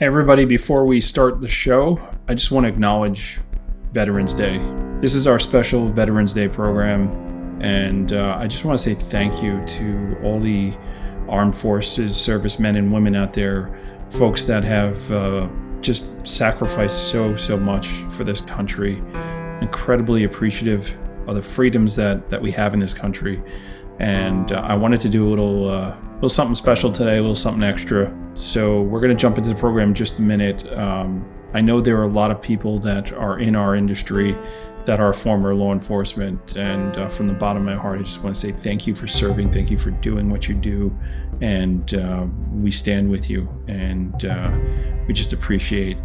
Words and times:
Everybody, 0.00 0.44
before 0.44 0.84
we 0.84 1.00
start 1.00 1.40
the 1.40 1.48
show, 1.48 2.00
I 2.28 2.34
just 2.34 2.52
want 2.52 2.62
to 2.62 2.68
acknowledge 2.68 3.40
Veterans 3.92 4.32
Day. 4.32 4.58
This 5.00 5.12
is 5.12 5.26
our 5.26 5.40
special 5.40 5.88
Veterans 5.88 6.32
Day 6.32 6.46
program, 6.46 7.60
and 7.60 8.12
uh, 8.12 8.36
I 8.38 8.46
just 8.46 8.64
want 8.64 8.78
to 8.78 8.84
say 8.84 8.94
thank 8.94 9.42
you 9.42 9.60
to 9.66 10.16
all 10.22 10.38
the 10.38 10.72
armed 11.28 11.56
forces 11.56 12.16
servicemen 12.16 12.76
and 12.76 12.92
women 12.92 13.16
out 13.16 13.32
there, 13.32 13.76
folks 14.10 14.44
that 14.44 14.62
have 14.62 15.10
uh, 15.10 15.48
just 15.80 16.24
sacrificed 16.24 17.08
so, 17.08 17.34
so 17.34 17.56
much 17.56 17.88
for 17.88 18.22
this 18.22 18.42
country. 18.42 19.02
Incredibly 19.62 20.22
appreciative 20.22 20.96
of 21.26 21.34
the 21.34 21.42
freedoms 21.42 21.96
that, 21.96 22.30
that 22.30 22.40
we 22.40 22.52
have 22.52 22.72
in 22.72 22.78
this 22.78 22.94
country. 22.94 23.42
And 23.98 24.52
uh, 24.52 24.60
I 24.60 24.76
wanted 24.76 25.00
to 25.00 25.08
do 25.08 25.26
a 25.26 25.28
little, 25.28 25.68
uh, 25.68 25.96
little 26.14 26.28
something 26.28 26.54
special 26.54 26.92
today, 26.92 27.16
a 27.16 27.20
little 27.20 27.34
something 27.34 27.64
extra. 27.64 28.16
So 28.38 28.82
we're 28.82 29.00
going 29.00 29.10
to 29.10 29.20
jump 29.20 29.36
into 29.36 29.48
the 29.48 29.56
program 29.56 29.88
in 29.88 29.94
just 29.96 30.20
a 30.20 30.22
minute. 30.22 30.64
Um, 30.72 31.28
I 31.54 31.60
know 31.60 31.80
there 31.80 31.98
are 31.98 32.04
a 32.04 32.12
lot 32.12 32.30
of 32.30 32.40
people 32.40 32.78
that 32.78 33.12
are 33.12 33.40
in 33.40 33.56
our 33.56 33.74
industry 33.74 34.38
that 34.84 35.00
are 35.00 35.12
former 35.12 35.56
law 35.56 35.72
enforcement. 35.72 36.56
And 36.56 36.96
uh, 36.96 37.08
from 37.08 37.26
the 37.26 37.32
bottom 37.32 37.66
of 37.66 37.74
my 37.74 37.82
heart, 37.82 37.98
I 37.98 38.04
just 38.04 38.22
want 38.22 38.36
to 38.36 38.40
say 38.40 38.52
thank 38.52 38.86
you 38.86 38.94
for 38.94 39.08
serving. 39.08 39.52
Thank 39.52 39.72
you 39.72 39.78
for 39.78 39.90
doing 39.90 40.30
what 40.30 40.48
you 40.48 40.54
do. 40.54 40.96
And 41.40 41.92
uh, 41.94 42.26
we 42.52 42.70
stand 42.70 43.10
with 43.10 43.28
you. 43.28 43.48
And 43.66 44.24
uh, 44.24 44.56
we 45.08 45.14
just 45.14 45.32
appreciate 45.32 45.96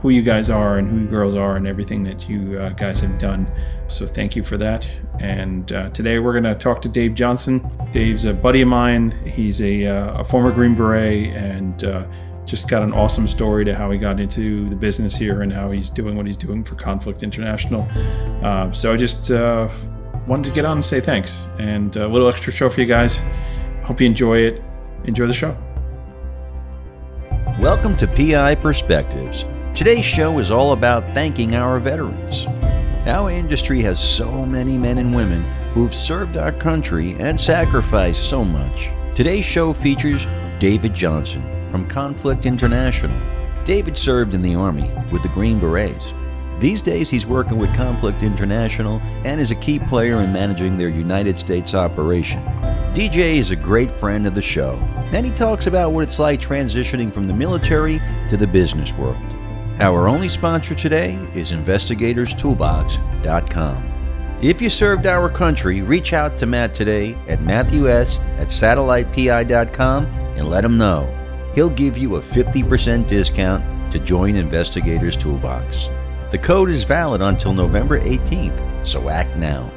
who 0.00 0.10
you 0.10 0.22
guys 0.22 0.48
are 0.48 0.78
and 0.78 0.88
who 0.88 1.00
you 1.00 1.06
girls 1.06 1.34
are 1.34 1.56
and 1.56 1.66
everything 1.66 2.04
that 2.04 2.28
you 2.28 2.58
uh, 2.58 2.70
guys 2.70 3.00
have 3.00 3.18
done. 3.18 3.50
So 3.88 4.06
thank 4.06 4.36
you 4.36 4.44
for 4.44 4.56
that. 4.56 4.86
And 5.18 5.72
uh, 5.72 5.90
today 5.90 6.20
we're 6.20 6.32
going 6.32 6.44
to 6.44 6.54
talk 6.54 6.80
to 6.82 6.88
Dave 6.88 7.14
Johnson. 7.14 7.68
Dave's 7.90 8.24
a 8.24 8.32
buddy 8.32 8.62
of 8.62 8.68
mine. 8.68 9.10
He's 9.26 9.60
a, 9.60 9.86
uh, 9.86 10.20
a 10.20 10.24
former 10.24 10.52
Green 10.52 10.76
Beret 10.76 11.34
and 11.34 11.82
uh, 11.82 12.06
just 12.44 12.70
got 12.70 12.82
an 12.82 12.92
awesome 12.92 13.26
story 13.26 13.64
to 13.64 13.74
how 13.74 13.90
he 13.90 13.98
got 13.98 14.20
into 14.20 14.68
the 14.68 14.76
business 14.76 15.16
here 15.16 15.42
and 15.42 15.52
how 15.52 15.72
he's 15.72 15.90
doing 15.90 16.16
what 16.16 16.26
he's 16.26 16.36
doing 16.36 16.62
for 16.62 16.76
Conflict 16.76 17.24
International. 17.24 17.82
Uh, 18.44 18.70
so 18.70 18.92
I 18.92 18.96
just 18.96 19.32
uh, 19.32 19.68
wanted 20.28 20.44
to 20.44 20.52
get 20.52 20.64
on 20.64 20.76
and 20.76 20.84
say 20.84 21.00
thanks 21.00 21.42
and 21.58 21.96
a 21.96 22.06
little 22.06 22.28
extra 22.28 22.52
show 22.52 22.70
for 22.70 22.80
you 22.80 22.86
guys. 22.86 23.20
Hope 23.82 24.00
you 24.00 24.06
enjoy 24.06 24.38
it. 24.38 24.62
Enjoy 25.04 25.26
the 25.26 25.32
show. 25.32 25.56
Welcome 27.58 27.96
to 27.96 28.06
PI 28.06 28.54
Perspectives 28.56 29.44
Today's 29.78 30.04
show 30.04 30.40
is 30.40 30.50
all 30.50 30.72
about 30.72 31.04
thanking 31.14 31.54
our 31.54 31.78
veterans. 31.78 32.48
Our 33.06 33.30
industry 33.30 33.80
has 33.82 34.02
so 34.02 34.44
many 34.44 34.76
men 34.76 34.98
and 34.98 35.14
women 35.14 35.44
who've 35.72 35.94
served 35.94 36.36
our 36.36 36.50
country 36.50 37.14
and 37.20 37.40
sacrificed 37.40 38.28
so 38.28 38.44
much. 38.44 38.90
Today's 39.14 39.44
show 39.44 39.72
features 39.72 40.26
David 40.58 40.94
Johnson 40.94 41.44
from 41.70 41.86
Conflict 41.86 42.44
International. 42.44 43.16
David 43.62 43.96
served 43.96 44.34
in 44.34 44.42
the 44.42 44.56
Army 44.56 44.90
with 45.12 45.22
the 45.22 45.28
Green 45.28 45.60
Berets. 45.60 46.12
These 46.58 46.82
days, 46.82 47.08
he's 47.08 47.24
working 47.24 47.56
with 47.56 47.72
Conflict 47.76 48.24
International 48.24 49.00
and 49.24 49.40
is 49.40 49.52
a 49.52 49.60
key 49.62 49.78
player 49.78 50.22
in 50.22 50.32
managing 50.32 50.76
their 50.76 50.88
United 50.88 51.38
States 51.38 51.76
operation. 51.76 52.42
DJ 52.94 53.36
is 53.36 53.52
a 53.52 53.56
great 53.56 53.92
friend 53.92 54.26
of 54.26 54.34
the 54.34 54.42
show, 54.42 54.74
and 55.12 55.24
he 55.24 55.30
talks 55.30 55.68
about 55.68 55.92
what 55.92 56.02
it's 56.02 56.18
like 56.18 56.40
transitioning 56.40 57.12
from 57.12 57.28
the 57.28 57.32
military 57.32 58.00
to 58.28 58.36
the 58.36 58.48
business 58.48 58.92
world. 58.94 59.37
Our 59.80 60.08
only 60.08 60.28
sponsor 60.28 60.74
today 60.74 61.14
is 61.36 61.52
InvestigatorSToolbox.com. 61.52 64.38
If 64.42 64.60
you 64.60 64.70
served 64.70 65.06
our 65.06 65.30
country, 65.30 65.82
reach 65.82 66.12
out 66.12 66.36
to 66.38 66.46
Matt 66.46 66.74
today 66.74 67.14
at 67.28 67.42
matthews 67.42 68.18
at 68.38 68.48
satellitepi.com 68.48 70.06
and 70.06 70.48
let 70.48 70.64
him 70.64 70.78
know. 70.78 71.06
He'll 71.54 71.70
give 71.70 71.96
you 71.96 72.16
a 72.16 72.20
50% 72.20 73.06
discount 73.06 73.92
to 73.92 74.00
join 74.00 74.34
Investigators 74.34 75.16
Toolbox. 75.16 75.90
The 76.32 76.38
code 76.38 76.70
is 76.70 76.82
valid 76.82 77.22
until 77.22 77.52
November 77.52 78.00
18th, 78.00 78.84
so 78.84 79.08
act 79.08 79.36
now. 79.36 79.70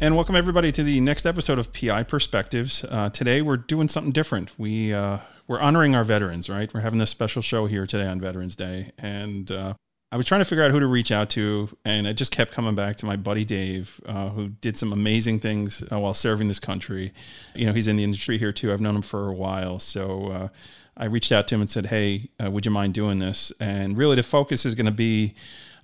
And 0.00 0.16
welcome 0.16 0.34
everybody 0.34 0.72
to 0.72 0.82
the 0.82 0.98
next 0.98 1.24
episode 1.24 1.60
of 1.60 1.72
PI 1.72 2.02
Perspectives. 2.02 2.82
Uh, 2.82 3.10
today 3.10 3.42
we're 3.42 3.58
doing 3.58 3.86
something 3.86 4.10
different. 4.10 4.58
We 4.58 4.92
uh, 4.92 5.18
we're 5.46 5.60
honoring 5.60 5.94
our 5.94 6.04
veterans, 6.04 6.48
right? 6.48 6.72
We're 6.72 6.80
having 6.80 6.98
this 6.98 7.10
special 7.10 7.42
show 7.42 7.66
here 7.66 7.86
today 7.86 8.06
on 8.06 8.20
Veterans 8.20 8.56
Day, 8.56 8.92
and 8.98 9.50
uh, 9.50 9.74
I 10.10 10.16
was 10.16 10.26
trying 10.26 10.40
to 10.40 10.44
figure 10.44 10.64
out 10.64 10.70
who 10.70 10.80
to 10.80 10.86
reach 10.86 11.12
out 11.12 11.30
to, 11.30 11.68
and 11.84 12.06
it 12.06 12.14
just 12.14 12.32
kept 12.32 12.52
coming 12.52 12.74
back 12.74 12.96
to 12.96 13.06
my 13.06 13.16
buddy 13.16 13.44
Dave, 13.44 14.00
uh, 14.06 14.28
who 14.30 14.48
did 14.48 14.76
some 14.76 14.92
amazing 14.92 15.40
things 15.40 15.82
uh, 15.90 15.98
while 15.98 16.14
serving 16.14 16.48
this 16.48 16.58
country. 16.58 17.12
You 17.54 17.66
know, 17.66 17.72
he's 17.72 17.88
in 17.88 17.96
the 17.96 18.04
industry 18.04 18.38
here 18.38 18.52
too. 18.52 18.72
I've 18.72 18.80
known 18.80 18.96
him 18.96 19.02
for 19.02 19.28
a 19.28 19.34
while, 19.34 19.78
so 19.78 20.28
uh, 20.28 20.48
I 20.96 21.06
reached 21.06 21.32
out 21.32 21.46
to 21.48 21.56
him 21.56 21.60
and 21.60 21.70
said, 21.70 21.86
"Hey, 21.86 22.30
uh, 22.42 22.50
would 22.50 22.64
you 22.64 22.72
mind 22.72 22.94
doing 22.94 23.18
this?" 23.18 23.52
And 23.60 23.98
really, 23.98 24.16
the 24.16 24.22
focus 24.22 24.64
is 24.64 24.74
going 24.74 24.86
to 24.86 24.92
be 24.92 25.34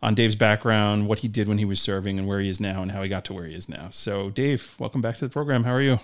on 0.03 0.15
Dave's 0.15 0.37
background, 0.37 1.07
what 1.09 1.19
he 1.19 1.29
did 1.29 1.47
when 1.47 1.59
he 1.59 1.67
was 1.67 1.81
serving, 1.81 2.19
and 2.19 2.27
where 2.27 2.41
he 2.41 2.49
is 2.49 2.61
now, 2.61 2.81
and 2.81 2.91
how 2.93 3.03
he 3.03 3.09
got 3.09 3.27
to 3.27 3.35
where 3.35 3.45
he 3.45 3.55
is 3.55 3.69
now. 3.69 3.89
So, 3.91 4.31
Dave, 4.31 4.75
welcome 4.79 5.03
back 5.03 5.17
to 5.17 5.27
the 5.27 5.29
program. 5.29 5.65
How 5.65 5.73
are 5.73 5.83
you? 5.83 5.99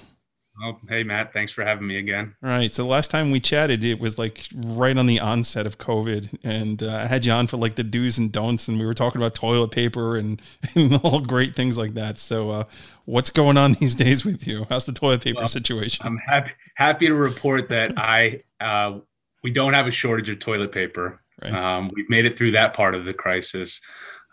Oh, 0.63 0.79
hey 0.89 1.03
Matt, 1.03 1.33
thanks 1.33 1.53
for 1.53 1.65
having 1.65 1.87
me 1.87 1.99
again. 1.99 2.35
All 2.43 2.49
right. 2.49 2.71
So 2.71 2.87
last 2.87 3.11
time 3.11 3.31
we 3.31 3.41
chatted, 3.41 3.85
it 3.85 4.01
was 4.01 4.19
like 4.19 4.47
right 4.65 4.97
on 4.97 5.07
the 5.07 5.21
onset 5.21 5.67
of 5.67 5.79
COVID, 5.79 6.39
and 6.45 6.83
uh, 6.83 7.01
I 7.03 7.07
had 7.07 7.27
you 7.27 7.33
on 7.33 7.47
for 7.47 7.59
like 7.59 7.75
the 7.75 7.85
do's 7.85 8.17
and 8.17 8.33
don'ts, 8.33 8.69
and 8.69 8.79
we 8.79 8.87
were 8.87 8.95
talking 8.95 9.21
about 9.21 9.35
toilet 9.35 9.71
paper 9.71 10.17
and, 10.17 10.41
and 10.75 10.99
all 11.03 11.21
great 11.21 11.55
things 11.55 11.77
like 11.77 11.95
that. 11.95 12.19
So, 12.19 12.51
uh, 12.51 12.65
what's 13.05 13.31
going 13.31 13.57
on 13.59 13.73
these 13.81 13.95
days 13.95 14.25
with 14.25 14.47
you? 14.47 14.67
How's 14.71 14.87
the 14.87 14.93
toilet 14.93 15.23
paper 15.23 15.41
well, 15.41 15.49
situation? 15.49 16.07
I'm 16.07 16.19
happy 16.19 16.53
happy 16.75 17.07
to 17.07 17.15
report 17.15 17.69
that 17.69 17.93
I 17.99 18.43
uh, 18.61 19.01
we 19.43 19.51
don't 19.51 19.75
have 19.75 19.87
a 19.87 19.93
shortage 19.93 20.31
of 20.31 20.39
toilet 20.39 20.73
paper. 20.73 21.21
Right. 21.43 21.53
Um, 21.53 21.91
we've 21.95 22.09
made 22.09 22.25
it 22.25 22.39
through 22.39 22.53
that 22.53 22.73
part 22.73 22.95
of 22.95 23.05
the 23.05 23.13
crisis. 23.13 23.81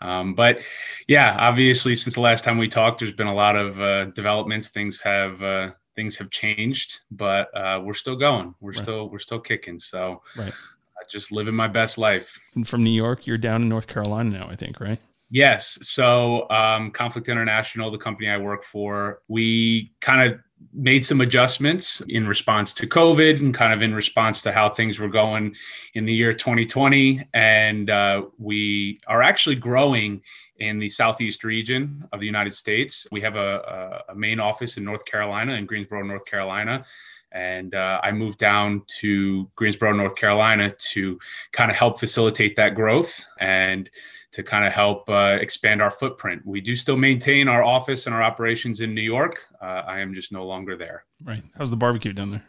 Um, 0.00 0.34
but 0.34 0.60
yeah, 1.06 1.36
obviously, 1.38 1.94
since 1.96 2.14
the 2.14 2.20
last 2.20 2.44
time 2.44 2.58
we 2.58 2.68
talked, 2.68 3.00
there's 3.00 3.12
been 3.12 3.26
a 3.26 3.34
lot 3.34 3.56
of 3.56 3.80
uh, 3.80 4.06
developments. 4.06 4.70
Things 4.70 5.00
have 5.02 5.42
uh, 5.42 5.70
things 5.96 6.16
have 6.18 6.30
changed, 6.30 7.00
but 7.10 7.54
uh, 7.56 7.80
we're 7.82 7.94
still 7.94 8.16
going. 8.16 8.54
We're 8.60 8.72
right. 8.72 8.82
still 8.82 9.08
we're 9.08 9.18
still 9.18 9.40
kicking. 9.40 9.78
So 9.78 10.22
right. 10.36 10.48
uh, 10.48 11.04
just 11.08 11.32
living 11.32 11.54
my 11.54 11.68
best 11.68 11.98
life. 11.98 12.38
And 12.54 12.66
from 12.66 12.84
New 12.84 12.90
York, 12.90 13.26
you're 13.26 13.38
down 13.38 13.62
in 13.62 13.68
North 13.68 13.86
Carolina 13.86 14.30
now, 14.30 14.48
I 14.48 14.56
think, 14.56 14.80
right? 14.80 14.98
Yes. 15.30 15.78
So 15.82 16.48
um, 16.50 16.90
Conflict 16.90 17.28
International, 17.28 17.90
the 17.90 17.98
company 17.98 18.28
I 18.28 18.36
work 18.36 18.62
for, 18.62 19.20
we 19.26 19.92
kind 20.00 20.32
of 20.32 20.38
made 20.72 21.04
some 21.04 21.20
adjustments 21.20 22.00
in 22.08 22.26
response 22.26 22.72
to 22.74 22.86
COVID 22.86 23.40
and 23.40 23.54
kind 23.54 23.72
of 23.72 23.82
in 23.82 23.94
response 23.94 24.40
to 24.42 24.52
how 24.52 24.68
things 24.68 24.98
were 24.98 25.08
going 25.08 25.54
in 25.94 26.04
the 26.04 26.14
year 26.14 26.32
2020. 26.32 27.22
And 27.34 27.90
uh, 27.90 28.26
we 28.38 29.00
are 29.06 29.22
actually 29.22 29.56
growing 29.56 30.22
in 30.58 30.78
the 30.78 30.88
southeast 30.88 31.44
region 31.44 32.06
of 32.12 32.20
the 32.20 32.26
United 32.26 32.52
States. 32.52 33.06
We 33.10 33.20
have 33.22 33.36
a, 33.36 34.02
a 34.08 34.14
main 34.14 34.40
office 34.40 34.76
in 34.76 34.84
North 34.84 35.04
Carolina, 35.04 35.54
in 35.54 35.66
Greensboro, 35.66 36.02
North 36.02 36.24
Carolina. 36.24 36.84
And 37.32 37.74
uh, 37.74 38.00
I 38.02 38.12
moved 38.12 38.38
down 38.38 38.82
to 39.00 39.50
Greensboro, 39.56 39.92
North 39.92 40.14
Carolina 40.14 40.70
to 40.70 41.18
kind 41.52 41.70
of 41.70 41.76
help 41.76 41.98
facilitate 41.98 42.54
that 42.56 42.76
growth 42.76 43.26
and 43.40 43.90
to 44.30 44.42
kind 44.42 44.64
of 44.64 44.72
help 44.72 45.08
uh, 45.08 45.38
expand 45.40 45.80
our 45.80 45.90
footprint. 45.90 46.42
We 46.44 46.60
do 46.60 46.74
still 46.74 46.96
maintain 46.96 47.46
our 47.46 47.62
office 47.62 48.06
and 48.06 48.14
our 48.14 48.22
operations 48.22 48.80
in 48.80 48.94
New 48.94 49.02
York. 49.02 49.40
Uh, 49.64 49.82
I 49.86 50.00
am 50.00 50.12
just 50.12 50.30
no 50.30 50.44
longer 50.44 50.76
there. 50.76 51.04
Right. 51.22 51.42
How's 51.56 51.70
the 51.70 51.76
barbecue 51.76 52.12
down 52.12 52.32
there? 52.32 52.44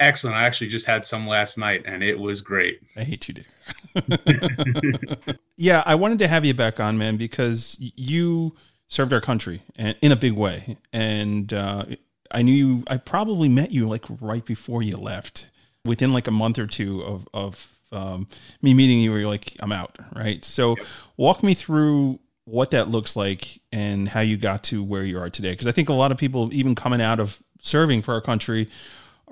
Excellent. 0.00 0.36
I 0.36 0.44
actually 0.44 0.68
just 0.68 0.86
had 0.86 1.04
some 1.04 1.26
last 1.26 1.56
night 1.56 1.82
and 1.86 2.02
it 2.02 2.18
was 2.18 2.42
great. 2.42 2.80
I 2.96 3.04
hate 3.04 3.26
you, 3.28 3.34
Dave. 3.34 5.38
yeah, 5.56 5.82
I 5.86 5.94
wanted 5.94 6.18
to 6.18 6.28
have 6.28 6.44
you 6.44 6.52
back 6.52 6.78
on, 6.78 6.98
man, 6.98 7.16
because 7.16 7.76
you 7.78 8.54
served 8.88 9.14
our 9.14 9.20
country 9.20 9.62
in 9.76 10.12
a 10.12 10.16
big 10.16 10.34
way. 10.34 10.76
And 10.92 11.52
uh, 11.54 11.86
I 12.30 12.42
knew 12.42 12.52
you, 12.52 12.84
I 12.88 12.98
probably 12.98 13.48
met 13.48 13.70
you 13.70 13.88
like 13.88 14.04
right 14.20 14.44
before 14.44 14.82
you 14.82 14.98
left, 14.98 15.50
within 15.86 16.12
like 16.12 16.26
a 16.26 16.32
month 16.32 16.58
or 16.58 16.66
two 16.66 17.02
of, 17.02 17.26
of 17.32 17.78
um, 17.92 18.28
me 18.60 18.74
meeting 18.74 19.00
you 19.00 19.10
where 19.10 19.20
you're 19.20 19.30
like, 19.30 19.56
I'm 19.60 19.72
out, 19.72 19.98
right? 20.14 20.44
So 20.44 20.76
yep. 20.76 20.86
walk 21.16 21.42
me 21.42 21.54
through 21.54 22.20
what 22.44 22.70
that 22.70 22.88
looks 22.88 23.16
like 23.16 23.60
and 23.72 24.08
how 24.08 24.20
you 24.20 24.36
got 24.36 24.64
to 24.64 24.82
where 24.82 25.04
you 25.04 25.18
are 25.20 25.30
today. 25.30 25.52
Because 25.52 25.66
I 25.66 25.72
think 25.72 25.88
a 25.88 25.94
lot 25.94 26.12
of 26.12 26.18
people, 26.18 26.52
even 26.52 26.74
coming 26.74 27.00
out 27.00 27.20
of 27.20 27.42
serving 27.60 28.02
for 28.02 28.14
our 28.14 28.20
country, 28.20 28.68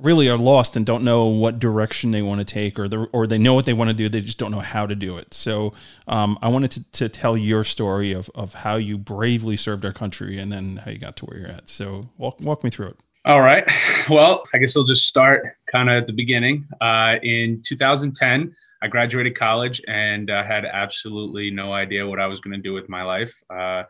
really 0.01 0.29
are 0.29 0.39
lost 0.39 0.77
and 0.77 0.87
don't 0.87 1.03
know 1.03 1.27
what 1.27 1.59
direction 1.59 2.13
they 2.13 2.23
want 2.23 2.41
to 2.41 2.45
take 2.45 2.79
or 2.79 3.09
or 3.13 3.27
they 3.27 3.39
know 3.39 3.55
what 3.55 3.65
they 3.65 3.73
want 3.73 3.89
to 3.89 3.95
do 3.95 4.09
they 4.09 4.21
just 4.21 4.39
don't 4.39 4.53
know 4.53 4.61
how 4.61 4.87
to 4.87 4.95
do 4.95 5.19
it. 5.19 5.35
So 5.35 5.73
um, 6.07 6.39
i 6.41 6.49
wanted 6.49 6.71
to, 6.73 6.93
to 6.93 7.09
tell 7.09 7.37
your 7.37 7.65
story 7.65 8.13
of, 8.13 8.31
of 8.35 8.55
how 8.55 8.77
you 8.77 8.97
bravely 8.97 9.57
served 9.57 9.85
our 9.85 9.93
country 9.93 10.39
and 10.39 10.53
then 10.53 10.77
how 10.77 10.91
you 10.93 10.99
got 10.99 11.17
to 11.17 11.27
where 11.27 11.41
you're 11.41 11.49
at. 11.49 11.69
So 11.69 12.05
walk, 12.17 12.41
walk 12.41 12.63
me 12.63 12.71
through 12.71 12.89
it 12.89 12.97
all 13.25 13.41
right 13.41 13.69
well 14.09 14.43
i 14.55 14.59
guess 14.59 14.77
i'll 14.77 14.85
just 14.85 15.07
start 15.07 15.47
kind 15.67 15.91
of 15.91 16.03
at 16.03 16.07
the 16.07 16.13
beginning 16.13 16.67
uh, 16.81 17.17
in 17.23 17.61
2010 17.65 18.53
i 18.83 18.89
graduated 18.89 19.35
college 19.35 19.81
and 19.89 20.31
uh, 20.31 20.43
had 20.45 20.65
absolutely 20.65 21.51
no 21.51 21.73
idea 21.73 22.07
what 22.07 22.21
i 22.21 22.27
was 22.27 22.41
going 22.41 22.55
to 22.55 22.63
do 22.63 22.73
with 22.73 22.89
my 22.89 23.03
life 23.03 23.43
uh, 23.51 23.83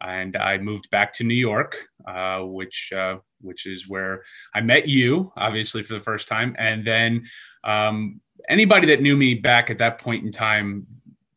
and 0.00 0.36
I 0.36 0.58
moved 0.58 0.90
back 0.90 1.12
to 1.14 1.24
New 1.24 1.34
York, 1.34 1.76
uh, 2.06 2.40
which 2.40 2.92
uh, 2.96 3.16
which 3.40 3.66
is 3.66 3.88
where 3.88 4.22
I 4.54 4.60
met 4.60 4.88
you, 4.88 5.32
obviously 5.36 5.82
for 5.82 5.94
the 5.94 6.00
first 6.00 6.28
time, 6.28 6.54
and 6.58 6.84
then 6.84 7.26
um, 7.64 8.20
anybody 8.48 8.86
that 8.88 9.02
knew 9.02 9.16
me 9.16 9.34
back 9.34 9.70
at 9.70 9.78
that 9.78 9.98
point 9.98 10.24
in 10.24 10.30
time, 10.30 10.86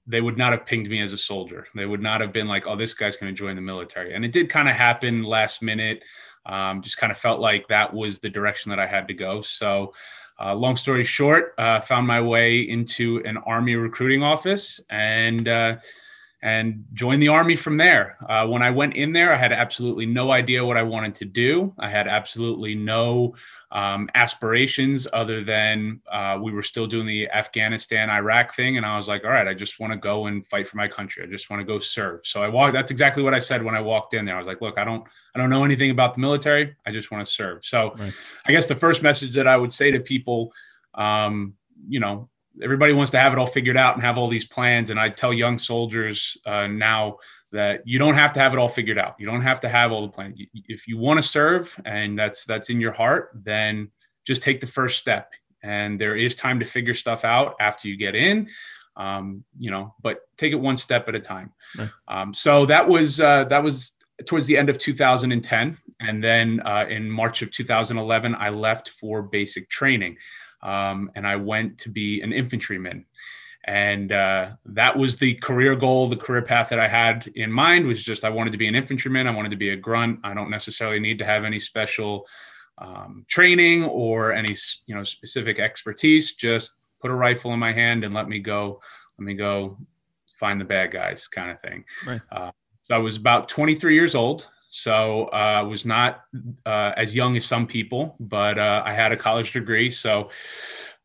they 0.07 0.21
would 0.21 0.37
not 0.37 0.51
have 0.51 0.65
pinged 0.65 0.89
me 0.89 1.01
as 1.01 1.13
a 1.13 1.17
soldier. 1.17 1.67
They 1.75 1.85
would 1.85 2.01
not 2.01 2.21
have 2.21 2.33
been 2.33 2.47
like, 2.47 2.67
"Oh, 2.67 2.75
this 2.75 2.93
guy's 2.93 3.17
going 3.17 3.33
to 3.33 3.37
join 3.37 3.55
the 3.55 3.61
military." 3.61 4.13
And 4.13 4.23
it 4.23 4.31
did 4.31 4.49
kind 4.49 4.69
of 4.69 4.75
happen 4.75 5.23
last 5.23 5.61
minute. 5.61 6.03
Um, 6.45 6.81
just 6.81 6.97
kind 6.97 7.11
of 7.11 7.17
felt 7.17 7.39
like 7.39 7.67
that 7.67 7.93
was 7.93 8.19
the 8.19 8.29
direction 8.29 8.69
that 8.69 8.79
I 8.79 8.87
had 8.87 9.07
to 9.07 9.13
go. 9.13 9.41
So, 9.41 9.93
uh, 10.39 10.55
long 10.55 10.75
story 10.75 11.03
short, 11.03 11.53
uh, 11.57 11.79
found 11.79 12.07
my 12.07 12.19
way 12.19 12.61
into 12.61 13.21
an 13.25 13.37
army 13.37 13.75
recruiting 13.75 14.23
office 14.23 14.79
and 14.89 15.47
uh, 15.47 15.77
and 16.43 16.83
joined 16.93 17.21
the 17.21 17.27
army 17.27 17.55
from 17.55 17.77
there. 17.77 18.17
Uh, 18.27 18.47
when 18.47 18.63
I 18.63 18.71
went 18.71 18.95
in 18.95 19.13
there, 19.13 19.31
I 19.31 19.37
had 19.37 19.51
absolutely 19.51 20.07
no 20.07 20.31
idea 20.31 20.65
what 20.65 20.75
I 20.75 20.81
wanted 20.81 21.13
to 21.15 21.25
do. 21.25 21.73
I 21.77 21.87
had 21.87 22.07
absolutely 22.07 22.73
no 22.73 23.35
um, 23.71 24.09
aspirations 24.15 25.07
other 25.13 25.43
than 25.43 26.01
uh, 26.11 26.39
we 26.41 26.51
were 26.51 26.63
still 26.63 26.87
doing 26.87 27.05
the 27.05 27.29
Afghanistan, 27.29 28.09
Iraq 28.09 28.55
thing. 28.55 28.77
And 28.77 28.85
I 28.85 28.97
was 28.97 29.07
like, 29.07 29.23
all 29.23 29.29
right, 29.29 29.47
I 29.47 29.53
just 29.53 29.79
want 29.79 29.93
to 29.93 29.97
go 29.97 30.25
and 30.25 30.45
fight 30.47 30.65
for 30.65 30.77
my 30.77 30.87
country. 30.87 31.23
I 31.23 31.27
just 31.27 31.51
want 31.51 31.59
to 31.59 31.65
go 31.65 31.77
serve. 31.77 32.25
So 32.25 32.41
I 32.41 32.47
walked, 32.47 32.73
that's 32.73 32.91
exactly 32.91 33.21
what 33.21 33.35
I 33.35 33.39
said 33.39 33.63
when 33.63 33.75
I 33.75 33.81
walked 33.81 34.15
in 34.15 34.25
there. 34.25 34.35
I 34.35 34.39
was 34.39 34.47
like, 34.47 34.61
look, 34.61 34.79
I 34.79 34.83
don't, 34.83 35.07
I 35.35 35.39
don't 35.39 35.51
know 35.51 35.63
anything 35.63 35.91
about 35.91 36.15
the 36.15 36.21
military. 36.21 36.75
I 36.87 36.91
just 36.91 37.11
want 37.11 37.25
to 37.25 37.31
serve. 37.31 37.63
So 37.63 37.93
right. 37.97 38.13
I 38.47 38.51
guess 38.51 38.65
the 38.65 38.75
first 38.75 39.03
message 39.03 39.35
that 39.35 39.47
I 39.47 39.57
would 39.57 39.71
say 39.71 39.91
to 39.91 39.99
people, 39.99 40.51
um, 40.95 41.53
you 41.87 41.99
know, 41.99 42.29
everybody 42.61 42.93
wants 42.93 43.11
to 43.11 43.19
have 43.19 43.33
it 43.33 43.39
all 43.39 43.45
figured 43.45 43.77
out 43.77 43.93
and 43.93 44.03
have 44.03 44.17
all 44.17 44.27
these 44.27 44.45
plans. 44.45 44.89
And 44.89 44.99
I 44.99 45.09
tell 45.09 45.33
young 45.33 45.57
soldiers 45.57 46.37
uh, 46.45 46.67
now 46.67 47.17
that 47.51 47.81
you 47.85 47.99
don't 47.99 48.15
have 48.15 48.33
to 48.33 48.39
have 48.39 48.53
it 48.53 48.59
all 48.59 48.67
figured 48.67 48.97
out. 48.97 49.15
You 49.19 49.25
don't 49.25 49.41
have 49.41 49.59
to 49.61 49.69
have 49.69 49.91
all 49.91 50.01
the 50.01 50.11
plans. 50.11 50.39
If 50.67 50.87
you 50.87 50.97
want 50.97 51.17
to 51.17 51.27
serve 51.27 51.79
and 51.85 52.17
that's 52.17 52.45
that's 52.45 52.69
in 52.69 52.81
your 52.81 52.91
heart, 52.91 53.31
then 53.33 53.89
just 54.25 54.43
take 54.43 54.59
the 54.59 54.67
first 54.67 54.99
step. 54.99 55.33
And 55.63 55.99
there 55.99 56.15
is 56.15 56.35
time 56.35 56.59
to 56.59 56.65
figure 56.65 56.93
stuff 56.93 57.23
out 57.23 57.55
after 57.59 57.87
you 57.87 57.95
get 57.95 58.15
in. 58.15 58.49
Um, 58.97 59.43
you 59.57 59.71
know, 59.71 59.95
but 60.01 60.19
take 60.37 60.51
it 60.51 60.57
one 60.57 60.75
step 60.75 61.07
at 61.07 61.15
a 61.15 61.19
time. 61.19 61.51
Right. 61.77 61.89
Um, 62.07 62.33
so 62.33 62.65
that 62.65 62.87
was 62.87 63.21
uh, 63.21 63.45
that 63.45 63.63
was 63.63 63.93
towards 64.25 64.45
the 64.45 64.57
end 64.57 64.69
of 64.69 64.77
2010, 64.77 65.77
and 66.01 66.23
then 66.23 66.61
uh, 66.65 66.85
in 66.89 67.09
March 67.09 67.41
of 67.41 67.51
2011, 67.51 68.35
I 68.35 68.49
left 68.49 68.89
for 68.89 69.21
basic 69.21 69.69
training 69.69 70.17
um, 70.63 71.11
and 71.15 71.27
I 71.27 71.35
went 71.35 71.77
to 71.79 71.89
be 71.89 72.21
an 72.21 72.33
infantryman. 72.33 73.05
And 73.65 74.11
uh, 74.11 74.51
that 74.65 74.97
was 74.97 75.17
the 75.17 75.35
career 75.35 75.75
goal, 75.75 76.09
the 76.09 76.15
career 76.15 76.41
path 76.41 76.69
that 76.69 76.79
I 76.79 76.87
had 76.87 77.27
in 77.35 77.51
mind 77.51 77.85
was 77.85 78.03
just 78.03 78.25
I 78.25 78.29
wanted 78.29 78.51
to 78.51 78.57
be 78.57 78.67
an 78.67 78.75
infantryman. 78.75 79.27
I 79.27 79.31
wanted 79.31 79.49
to 79.49 79.55
be 79.57 79.69
a 79.69 79.75
grunt. 79.75 80.19
I 80.23 80.33
don't 80.33 80.49
necessarily 80.49 80.99
need 80.99 81.19
to 81.19 81.25
have 81.25 81.43
any 81.43 81.59
special 81.59 82.27
um, 82.79 83.23
training 83.27 83.83
or 83.83 84.33
any 84.33 84.55
you 84.87 84.95
know 84.95 85.03
specific 85.03 85.59
expertise. 85.59 86.33
Just 86.33 86.71
put 86.99 87.11
a 87.11 87.15
rifle 87.15 87.53
in 87.53 87.59
my 87.59 87.71
hand 87.71 88.03
and 88.03 88.13
let 88.15 88.27
me 88.27 88.39
go. 88.39 88.81
Let 89.19 89.25
me 89.25 89.35
go 89.35 89.77
find 90.33 90.59
the 90.59 90.65
bad 90.65 90.89
guys, 90.91 91.27
kind 91.27 91.51
of 91.51 91.61
thing. 91.61 91.85
Right. 92.05 92.21
Uh, 92.31 92.51
so 92.85 92.95
I 92.95 92.97
was 92.97 93.15
about 93.15 93.47
23 93.47 93.93
years 93.93 94.15
old. 94.15 94.47
So 94.73 95.25
I 95.25 95.59
uh, 95.59 95.65
was 95.65 95.85
not 95.85 96.21
uh, 96.65 96.93
as 96.95 97.13
young 97.13 97.35
as 97.35 97.45
some 97.45 97.67
people, 97.67 98.15
but 98.21 98.57
uh, 98.57 98.81
I 98.85 98.93
had 98.93 99.11
a 99.11 99.17
college 99.17 99.51
degree. 99.51 99.89
So 99.89 100.29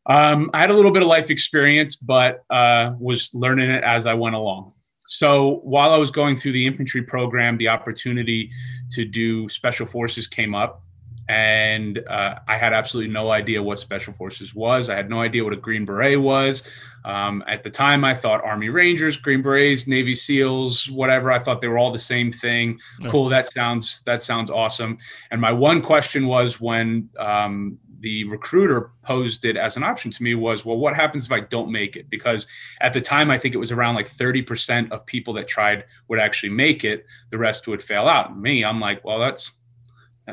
um, 0.05 0.49
I 0.53 0.61
had 0.61 0.69
a 0.69 0.73
little 0.73 0.91
bit 0.91 1.03
of 1.03 1.09
life 1.09 1.29
experience, 1.29 1.97
but 1.97 2.45
uh, 2.49 2.93
was 2.97 3.29
learning 3.35 3.69
it 3.69 3.83
as 3.83 4.05
I 4.05 4.13
went 4.13 4.35
along. 4.35 4.71
So 5.07 5.59
while 5.63 5.91
I 5.91 5.97
was 5.97 6.11
going 6.11 6.37
through 6.37 6.53
the 6.53 6.65
infantry 6.65 7.03
program, 7.03 7.57
the 7.57 7.67
opportunity 7.67 8.51
to 8.91 9.03
do 9.03 9.49
special 9.49 9.85
forces 9.85 10.27
came 10.27 10.55
up 10.55 10.81
and 11.29 11.99
uh, 12.07 12.39
I 12.47 12.57
had 12.57 12.73
absolutely 12.73 13.11
no 13.11 13.31
idea 13.31 13.61
what 13.61 13.79
Special 13.79 14.13
Forces 14.13 14.55
was. 14.55 14.89
I 14.89 14.95
had 14.95 15.09
no 15.09 15.21
idea 15.21 15.43
what 15.43 15.53
a 15.53 15.57
Green 15.57 15.85
Beret 15.85 16.19
was. 16.19 16.67
Um, 17.05 17.43
at 17.47 17.63
the 17.63 17.69
time, 17.69 18.03
I 18.03 18.13
thought 18.13 18.43
Army 18.43 18.69
Rangers, 18.69 19.17
Green 19.17 19.41
Berets, 19.41 19.87
Navy 19.87 20.15
SEALs, 20.15 20.89
whatever. 20.89 21.31
I 21.31 21.39
thought 21.39 21.61
they 21.61 21.67
were 21.67 21.77
all 21.77 21.91
the 21.91 21.99
same 21.99 22.31
thing. 22.31 22.79
Cool. 23.05 23.29
That 23.29 23.51
sounds 23.51 24.01
that 24.01 24.21
sounds 24.21 24.51
awesome. 24.51 24.97
And 25.31 25.39
my 25.39 25.51
one 25.51 25.81
question 25.81 26.27
was 26.27 26.59
when 26.59 27.09
um, 27.17 27.77
the 27.99 28.23
recruiter 28.25 28.91
posed 29.01 29.45
it 29.45 29.57
as 29.57 29.77
an 29.77 29.83
option 29.83 30.11
to 30.11 30.23
me 30.23 30.35
was, 30.35 30.65
well, 30.65 30.77
what 30.77 30.95
happens 30.95 31.25
if 31.25 31.31
I 31.31 31.39
don't 31.39 31.71
make 31.71 31.95
it? 31.95 32.09
Because 32.09 32.45
at 32.81 32.93
the 32.93 33.01
time, 33.01 33.31
I 33.31 33.37
think 33.37 33.55
it 33.55 33.57
was 33.57 33.71
around 33.71 33.95
like 33.95 34.09
30% 34.09 34.91
of 34.91 35.05
people 35.05 35.33
that 35.35 35.47
tried 35.47 35.85
would 36.07 36.19
actually 36.19 36.49
make 36.49 36.83
it. 36.83 37.05
The 37.31 37.37
rest 37.37 37.67
would 37.67 37.81
fail 37.81 38.07
out. 38.07 38.37
Me, 38.37 38.63
I'm 38.63 38.79
like, 38.79 39.03
well, 39.03 39.19
that's 39.19 39.51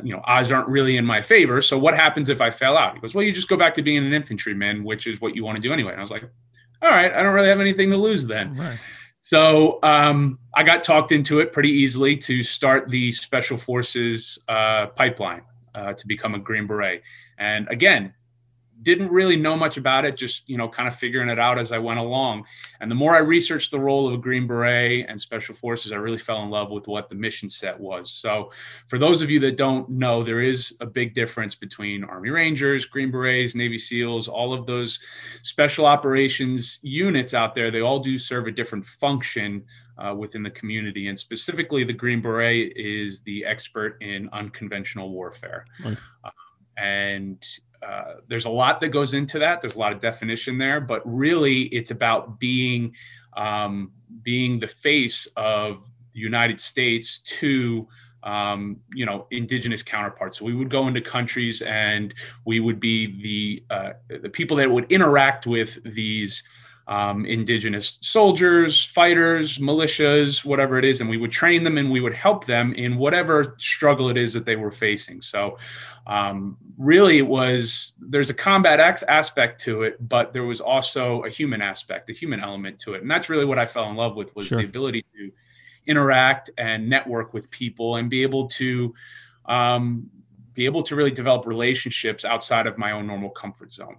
you 0.02 0.12
know, 0.12 0.20
odds 0.25 0.50
aren't 0.50 0.69
really 0.69 0.96
in 0.96 1.06
my 1.06 1.23
favor. 1.23 1.61
So 1.61 1.79
what 1.79 1.94
happens 1.94 2.29
if 2.29 2.41
I 2.41 2.50
fell 2.50 2.76
out? 2.76 2.94
He 2.94 3.00
goes, 3.00 3.14
well, 3.14 3.25
you 3.25 3.32
just 3.32 3.49
go 3.49 3.56
back 3.56 3.75
to 3.75 3.82
being 3.82 4.05
an 4.05 4.12
infantryman, 4.12 4.82
which 4.82 5.06
is 5.06 5.20
what 5.20 5.37
you 5.37 5.44
want 5.44 5.56
to 5.56 5.62
do 5.62 5.73
anyway. 5.73 5.93
And 5.93 6.00
I 6.00 6.02
was 6.02 6.11
like, 6.11 6.29
all 6.82 6.91
right, 6.91 7.12
I 7.12 7.23
don't 7.23 7.35
really 7.35 7.49
have 7.49 7.61
anything 7.61 7.91
to 7.91 7.96
lose 7.96 8.26
then. 8.26 8.55
Right. 8.55 8.79
So 9.23 9.79
um, 9.82 10.38
I 10.55 10.64
got 10.64 10.82
talked 10.82 11.12
into 11.12 11.41
it 11.41 11.52
pretty 11.52 11.70
easily 11.70 12.17
to 12.19 12.43
start 12.43 12.91
the 12.91 13.11
Special 13.12 13.56
Forces 13.56 14.38
uh, 14.49 14.88
pipeline 14.88 15.43
uh, 15.75 15.94
to 15.94 16.06
become 16.06 16.35
a 16.35 16.38
Green 16.38 16.67
Beret. 16.67 17.02
And 17.38 17.67
again, 17.69 18.12
didn't 18.84 19.10
really 19.10 19.36
know 19.36 19.56
much 19.56 19.76
about 19.76 20.04
it, 20.04 20.16
just 20.16 20.48
you 20.48 20.56
know, 20.56 20.69
kind 20.69 20.86
of 20.86 20.94
figuring 20.94 21.28
it 21.28 21.38
out 21.38 21.58
as 21.58 21.72
I 21.72 21.78
went 21.78 21.98
along. 21.98 22.44
And 22.81 22.90
the 22.90 22.94
more 22.94 23.14
I 23.14 23.19
researched 23.19 23.70
the 23.70 23.81
role 23.81 24.06
of 24.06 24.14
a 24.14 24.19
Green 24.19 24.46
Beret 24.46 25.06
and 25.08 25.20
Special 25.20 25.54
Forces, 25.54 25.90
I 25.90 25.96
really 25.96 26.19
fell 26.19 26.42
in 26.42 26.50
love 26.50 26.70
with 26.70 26.86
what 26.86 27.08
the 27.08 27.14
mission 27.14 27.48
set 27.48 27.78
was. 27.78 28.12
So, 28.12 28.52
for 28.86 28.98
those 28.98 29.22
of 29.22 29.31
you 29.31 29.40
that 29.40 29.56
don't 29.56 29.88
know, 29.88 30.22
there 30.22 30.40
is 30.40 30.76
a 30.81 30.86
big 30.86 31.14
difference 31.14 31.54
between 31.54 32.04
Army 32.04 32.31
Rangers, 32.31 32.84
Green 32.84 33.10
Berets, 33.10 33.54
Navy 33.54 33.78
SEALs, 33.78 34.28
all 34.28 34.52
of 34.52 34.66
those 34.66 35.00
special 35.42 35.86
operations 35.86 36.78
units 36.82 37.34
out 37.34 37.54
there. 37.54 37.70
They 37.70 37.81
all 37.81 37.98
do 37.98 38.19
serve 38.19 38.46
a 38.46 38.52
different 38.52 38.84
function 38.84 39.64
uh, 39.98 40.14
within 40.16 40.42
the 40.42 40.50
community. 40.50 41.08
And 41.08 41.19
specifically, 41.19 41.84
the 41.84 41.92
Green 41.92 42.20
Beret 42.20 42.76
is 42.76 43.22
the 43.22 43.44
expert 43.44 43.96
in 44.00 44.28
unconventional 44.32 45.10
warfare. 45.10 45.64
Uh, 45.84 46.31
and 46.76 47.44
uh, 47.84 48.14
there's 48.28 48.46
a 48.46 48.50
lot 48.50 48.81
that 48.81 48.88
goes 48.88 49.14
into 49.14 49.38
that. 49.38 49.60
There's 49.60 49.75
a 49.75 49.78
lot 49.78 49.92
of 49.92 50.00
definition 50.00 50.58
there, 50.58 50.81
but 50.81 51.02
really, 51.04 51.62
it's 51.64 51.90
about 51.90 52.38
being 52.38 52.94
um, 53.36 53.92
being 54.22 54.58
the 54.58 54.66
face 54.66 55.26
of 55.36 55.88
the 56.12 56.20
United 56.20 56.60
States 56.60 57.19
to 57.19 57.86
um, 58.22 58.81
you 58.94 59.04
know 59.04 59.26
indigenous 59.31 59.82
counterparts. 59.82 60.38
So 60.38 60.44
we 60.44 60.54
would 60.54 60.70
go 60.70 60.88
into 60.88 61.00
countries 61.00 61.62
and 61.62 62.14
we 62.44 62.60
would 62.60 62.81
be 62.81 63.20
the 63.22 63.75
uh, 63.75 63.92
the 64.22 64.31
people 64.31 64.56
that 64.58 64.70
would 64.70 64.90
interact 64.90 65.46
with 65.46 65.78
these 65.84 66.42
um, 66.86 67.24
indigenous 67.24 67.98
soldiers, 68.03 68.84
fighters, 68.84 69.58
militias, 69.58 70.44
whatever 70.44 70.79
it 70.79 70.84
is, 70.84 71.00
and 71.00 71.08
we 71.08 71.17
would 71.17 71.31
train 71.31 71.64
them 71.64 71.79
and 71.79 71.91
we 71.91 72.00
would 72.00 72.14
help 72.14 72.44
them 72.44 72.72
in 72.74 72.96
whatever 72.96 73.56
struggle 73.58 74.08
it 74.10 74.19
is 74.19 74.34
that 74.34 74.44
they 74.44 74.56
were 74.56 74.70
facing. 74.70 75.22
So, 75.22 75.58
um, 76.06 76.58
really, 76.76 77.19
it 77.19 77.26
was 77.26 77.94
there's 78.00 78.31
a 78.31 78.34
combat 78.34 78.81
aspect 79.08 79.60
to 79.62 79.82
it, 79.82 80.08
but 80.08 80.32
there 80.32 80.44
was 80.44 80.60
also 80.60 81.22
a 81.22 81.31
human 81.31 81.62
aspect, 81.62 82.10
a 82.10 82.12
human 82.12 82.41
element 82.41 82.79
to 82.81 82.94
it, 82.94 83.03
and 83.03 83.10
that's 83.10 83.31
really 83.31 83.46
what 83.46 83.58
I 83.58 83.67
fell 83.67 83.88
in 83.88 83.96
love 83.96 84.17
with 84.17 84.34
was 84.36 84.48
sure. 84.48 84.58
the 84.58 84.64
ability 84.67 85.05
to 85.17 85.32
interact 85.86 86.50
and 86.58 86.88
network 86.88 87.32
with 87.34 87.50
people 87.50 87.96
and 87.96 88.10
be 88.10 88.22
able 88.22 88.46
to 88.48 88.94
um, 89.46 90.10
be 90.55 90.67
able 90.67 90.82
to 90.82 90.96
really 90.96 91.10
develop 91.10 91.46
relationships 91.46 92.24
outside 92.24 92.67
of 92.67 92.79
my 92.79 92.93
own 92.93 93.06
normal 93.06 93.31
comfort 93.31 93.72
zone. 93.72 93.96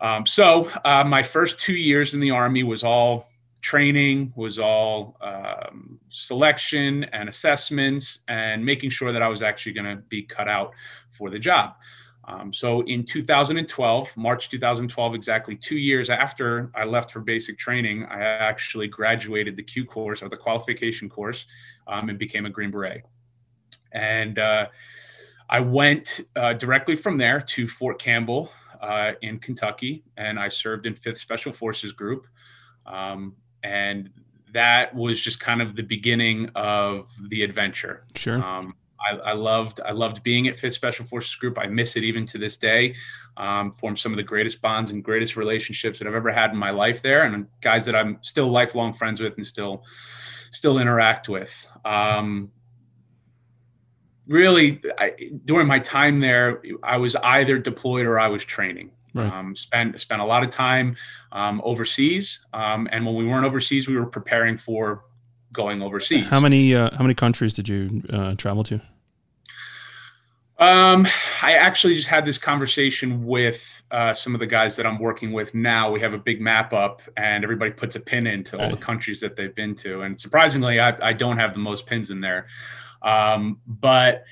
Um, 0.00 0.24
so 0.26 0.70
uh, 0.84 1.04
my 1.04 1.22
first 1.22 1.58
two 1.58 1.74
years 1.74 2.14
in 2.14 2.20
the 2.20 2.30
army 2.30 2.62
was 2.62 2.82
all 2.82 3.28
training, 3.60 4.32
was 4.34 4.58
all 4.58 5.16
um, 5.20 6.00
selection 6.08 7.04
and 7.04 7.28
assessments, 7.28 8.20
and 8.28 8.64
making 8.64 8.90
sure 8.90 9.12
that 9.12 9.22
I 9.22 9.28
was 9.28 9.42
actually 9.42 9.72
going 9.72 9.96
to 9.96 10.02
be 10.02 10.22
cut 10.22 10.48
out 10.48 10.72
for 11.10 11.30
the 11.30 11.38
job. 11.38 11.74
Um, 12.24 12.52
so 12.52 12.82
in 12.82 13.04
2012, 13.04 14.16
March 14.16 14.50
2012, 14.50 15.14
exactly 15.14 15.56
two 15.56 15.78
years 15.78 16.10
after 16.10 16.70
I 16.74 16.84
left 16.84 17.10
for 17.10 17.20
basic 17.20 17.58
training, 17.58 18.04
I 18.04 18.20
actually 18.20 18.86
graduated 18.88 19.56
the 19.56 19.62
Q 19.62 19.84
course 19.84 20.22
or 20.22 20.28
the 20.28 20.36
qualification 20.36 21.08
course 21.08 21.46
um, 21.88 22.08
and 22.08 22.18
became 22.18 22.46
a 22.46 22.50
Green 22.50 22.70
Beret. 22.70 23.02
And 23.92 24.38
uh, 24.38 24.68
I 25.48 25.60
went 25.60 26.20
uh, 26.36 26.52
directly 26.52 26.94
from 26.94 27.18
there 27.18 27.40
to 27.40 27.66
Fort 27.66 27.98
Campbell, 27.98 28.52
uh, 28.80 29.12
in 29.22 29.38
Kentucky, 29.38 30.04
and 30.16 30.38
I 30.38 30.48
served 30.48 30.86
in 30.86 30.94
Fifth 30.94 31.18
Special 31.18 31.52
Forces 31.52 31.92
Group, 31.92 32.26
um, 32.86 33.36
and 33.62 34.10
that 34.52 34.94
was 34.94 35.20
just 35.20 35.40
kind 35.40 35.62
of 35.62 35.76
the 35.76 35.82
beginning 35.82 36.50
of 36.54 37.10
the 37.28 37.42
adventure. 37.42 38.04
Sure. 38.16 38.42
Um, 38.42 38.74
I, 39.00 39.16
I, 39.16 39.32
loved 39.32 39.80
I 39.84 39.92
loved 39.92 40.22
being 40.22 40.48
at 40.48 40.56
Fifth 40.56 40.74
Special 40.74 41.04
Forces 41.04 41.34
Group. 41.34 41.58
I 41.58 41.66
miss 41.66 41.96
it 41.96 42.04
even 42.04 42.26
to 42.26 42.38
this 42.38 42.56
day. 42.56 42.94
Um, 43.36 43.72
formed 43.72 43.98
some 43.98 44.12
of 44.12 44.16
the 44.16 44.22
greatest 44.22 44.60
bonds 44.60 44.90
and 44.90 45.02
greatest 45.02 45.36
relationships 45.36 45.98
that 45.98 46.08
I've 46.08 46.14
ever 46.14 46.30
had 46.30 46.50
in 46.50 46.56
my 46.56 46.70
life 46.70 47.00
there, 47.00 47.24
and 47.24 47.46
guys 47.60 47.86
that 47.86 47.94
I'm 47.94 48.18
still 48.22 48.48
lifelong 48.48 48.92
friends 48.92 49.20
with 49.20 49.34
and 49.36 49.46
still 49.46 49.84
still 50.50 50.78
interact 50.78 51.28
with. 51.28 51.66
Um, 51.84 52.50
really 54.30 54.80
I, 54.96 55.12
during 55.44 55.66
my 55.66 55.78
time 55.78 56.20
there 56.20 56.62
i 56.82 56.96
was 56.96 57.16
either 57.16 57.58
deployed 57.58 58.06
or 58.06 58.18
i 58.18 58.28
was 58.28 58.44
training 58.44 58.92
Right. 59.12 59.32
Um, 59.32 59.56
spent 59.56 60.00
spent 60.00 60.22
a 60.22 60.24
lot 60.24 60.44
of 60.44 60.50
time 60.50 60.96
um, 61.32 61.60
overseas, 61.64 62.40
um, 62.52 62.88
and 62.92 63.04
when 63.04 63.16
we 63.16 63.26
weren't 63.26 63.44
overseas, 63.44 63.88
we 63.88 63.96
were 63.96 64.06
preparing 64.06 64.56
for 64.56 65.04
going 65.52 65.82
overseas. 65.82 66.28
How 66.28 66.40
many 66.40 66.74
uh, 66.74 66.90
how 66.96 67.02
many 67.02 67.14
countries 67.14 67.54
did 67.54 67.68
you 67.68 68.02
uh, 68.12 68.34
travel 68.36 68.62
to? 68.64 68.80
Um, 70.58 71.06
I 71.42 71.54
actually 71.54 71.94
just 71.94 72.08
had 72.08 72.26
this 72.26 72.36
conversation 72.36 73.24
with 73.24 73.82
uh, 73.90 74.12
some 74.12 74.34
of 74.34 74.40
the 74.40 74.46
guys 74.46 74.76
that 74.76 74.84
I'm 74.84 74.98
working 74.98 75.32
with 75.32 75.54
now. 75.54 75.90
We 75.90 76.00
have 76.00 76.12
a 76.12 76.18
big 76.18 76.40
map 76.40 76.74
up, 76.74 77.00
and 77.16 77.42
everybody 77.42 77.70
puts 77.70 77.96
a 77.96 78.00
pin 78.00 78.26
into 78.26 78.60
all 78.60 78.68
the 78.68 78.76
countries 78.76 79.20
that 79.20 79.36
they've 79.36 79.54
been 79.54 79.74
to. 79.76 80.02
And 80.02 80.20
surprisingly, 80.20 80.78
I, 80.78 81.08
I 81.08 81.14
don't 81.14 81.38
have 81.38 81.54
the 81.54 81.60
most 81.60 81.86
pins 81.86 82.10
in 82.10 82.20
there, 82.20 82.46
um, 83.02 83.60
but 83.66 84.24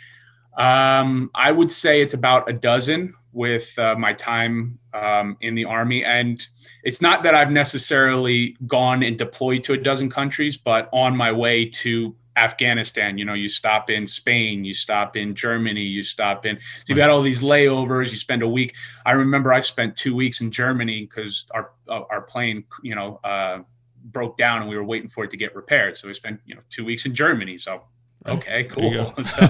um, 0.56 1.30
I 1.34 1.52
would 1.52 1.70
say 1.70 2.02
it's 2.02 2.14
about 2.14 2.48
a 2.48 2.52
dozen 2.52 3.14
with 3.32 3.78
uh, 3.78 3.94
my 3.94 4.12
time 4.12 4.78
um, 4.92 5.36
in 5.40 5.54
the 5.54 5.64
army. 5.64 6.04
And 6.04 6.44
it's 6.82 7.00
not 7.00 7.22
that 7.22 7.34
I've 7.34 7.52
necessarily 7.52 8.56
gone 8.66 9.02
and 9.02 9.16
deployed 9.16 9.62
to 9.64 9.74
a 9.74 9.76
dozen 9.76 10.10
countries, 10.10 10.56
but 10.56 10.88
on 10.92 11.16
my 11.16 11.30
way 11.30 11.66
to 11.66 12.16
Afghanistan, 12.36 13.18
you 13.18 13.24
know, 13.24 13.34
you 13.34 13.48
stop 13.48 13.90
in 13.90 14.06
Spain, 14.06 14.64
you 14.64 14.74
stop 14.74 15.16
in 15.16 15.34
Germany, 15.34 15.82
you 15.82 16.02
stop 16.02 16.46
in, 16.46 16.58
you've 16.86 16.98
got 16.98 17.10
all 17.10 17.22
these 17.22 17.42
layovers, 17.42 18.10
you 18.10 18.16
spend 18.16 18.42
a 18.42 18.48
week. 18.48 18.74
I 19.06 19.12
remember 19.12 19.52
I 19.52 19.60
spent 19.60 19.96
two 19.96 20.14
weeks 20.14 20.40
in 20.40 20.50
Germany 20.50 21.02
because 21.02 21.46
our, 21.52 21.72
uh, 21.88 22.02
our 22.10 22.22
plane, 22.22 22.64
you 22.82 22.94
know, 22.94 23.20
uh, 23.24 23.60
broke 24.04 24.36
down 24.36 24.62
and 24.62 24.70
we 24.70 24.76
were 24.76 24.84
waiting 24.84 25.08
for 25.08 25.24
it 25.24 25.30
to 25.30 25.36
get 25.36 25.54
repaired. 25.54 25.96
So 25.96 26.08
we 26.08 26.14
spent, 26.14 26.40
you 26.46 26.54
know, 26.54 26.62
two 26.70 26.84
weeks 26.84 27.06
in 27.06 27.14
Germany. 27.14 27.58
So 27.58 27.82
okay, 28.28 28.64
cool. 28.64 29.06
so, 29.22 29.48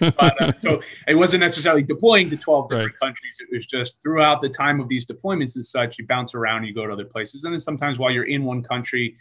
but, 0.00 0.42
uh, 0.42 0.52
so, 0.56 0.80
it 1.06 1.14
wasn't 1.14 1.40
necessarily 1.40 1.82
deploying 1.82 2.30
to 2.30 2.36
12 2.36 2.68
different 2.68 2.86
right. 2.92 2.98
countries. 2.98 3.36
It 3.40 3.48
was 3.52 3.66
just 3.66 4.02
throughout 4.02 4.40
the 4.40 4.48
time 4.48 4.80
of 4.80 4.88
these 4.88 5.06
deployments 5.06 5.56
and 5.56 5.64
such, 5.64 5.98
you 5.98 6.06
bounce 6.06 6.34
around, 6.34 6.64
you 6.64 6.74
go 6.74 6.86
to 6.86 6.92
other 6.92 7.04
places. 7.04 7.44
And 7.44 7.52
then 7.52 7.60
sometimes 7.60 7.98
while 7.98 8.10
you're 8.10 8.24
in 8.24 8.44
one 8.44 8.62
country 8.62 9.16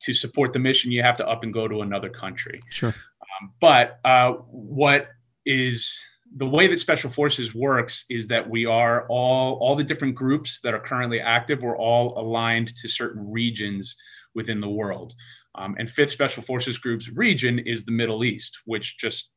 to 0.00 0.12
support 0.12 0.52
the 0.52 0.58
mission, 0.58 0.90
you 0.90 1.02
have 1.02 1.16
to 1.18 1.28
up 1.28 1.42
and 1.42 1.52
go 1.52 1.68
to 1.68 1.82
another 1.82 2.08
country. 2.08 2.60
Sure. 2.70 2.94
Um, 3.20 3.52
but 3.60 4.00
uh, 4.04 4.32
what 4.50 5.08
is 5.46 6.02
the 6.36 6.46
way 6.46 6.66
that 6.66 6.78
special 6.78 7.10
forces 7.10 7.54
works 7.54 8.04
is 8.08 8.28
that 8.28 8.48
we 8.48 8.64
are 8.64 9.06
all 9.08 9.54
all 9.54 9.76
the 9.76 9.84
different 9.84 10.14
groups 10.14 10.60
that 10.62 10.72
are 10.72 10.80
currently 10.80 11.20
active 11.20 11.62
we're 11.62 11.76
all 11.76 12.18
aligned 12.18 12.74
to 12.74 12.88
certain 12.88 13.30
regions 13.30 13.96
within 14.34 14.60
the 14.60 14.68
world 14.68 15.14
um, 15.54 15.76
and 15.78 15.88
5th 15.88 16.10
Special 16.10 16.42
Forces 16.42 16.78
Group's 16.78 17.10
region 17.10 17.58
is 17.58 17.84
the 17.84 17.92
Middle 17.92 18.24
East, 18.24 18.58
which 18.64 18.98
just 18.98 19.30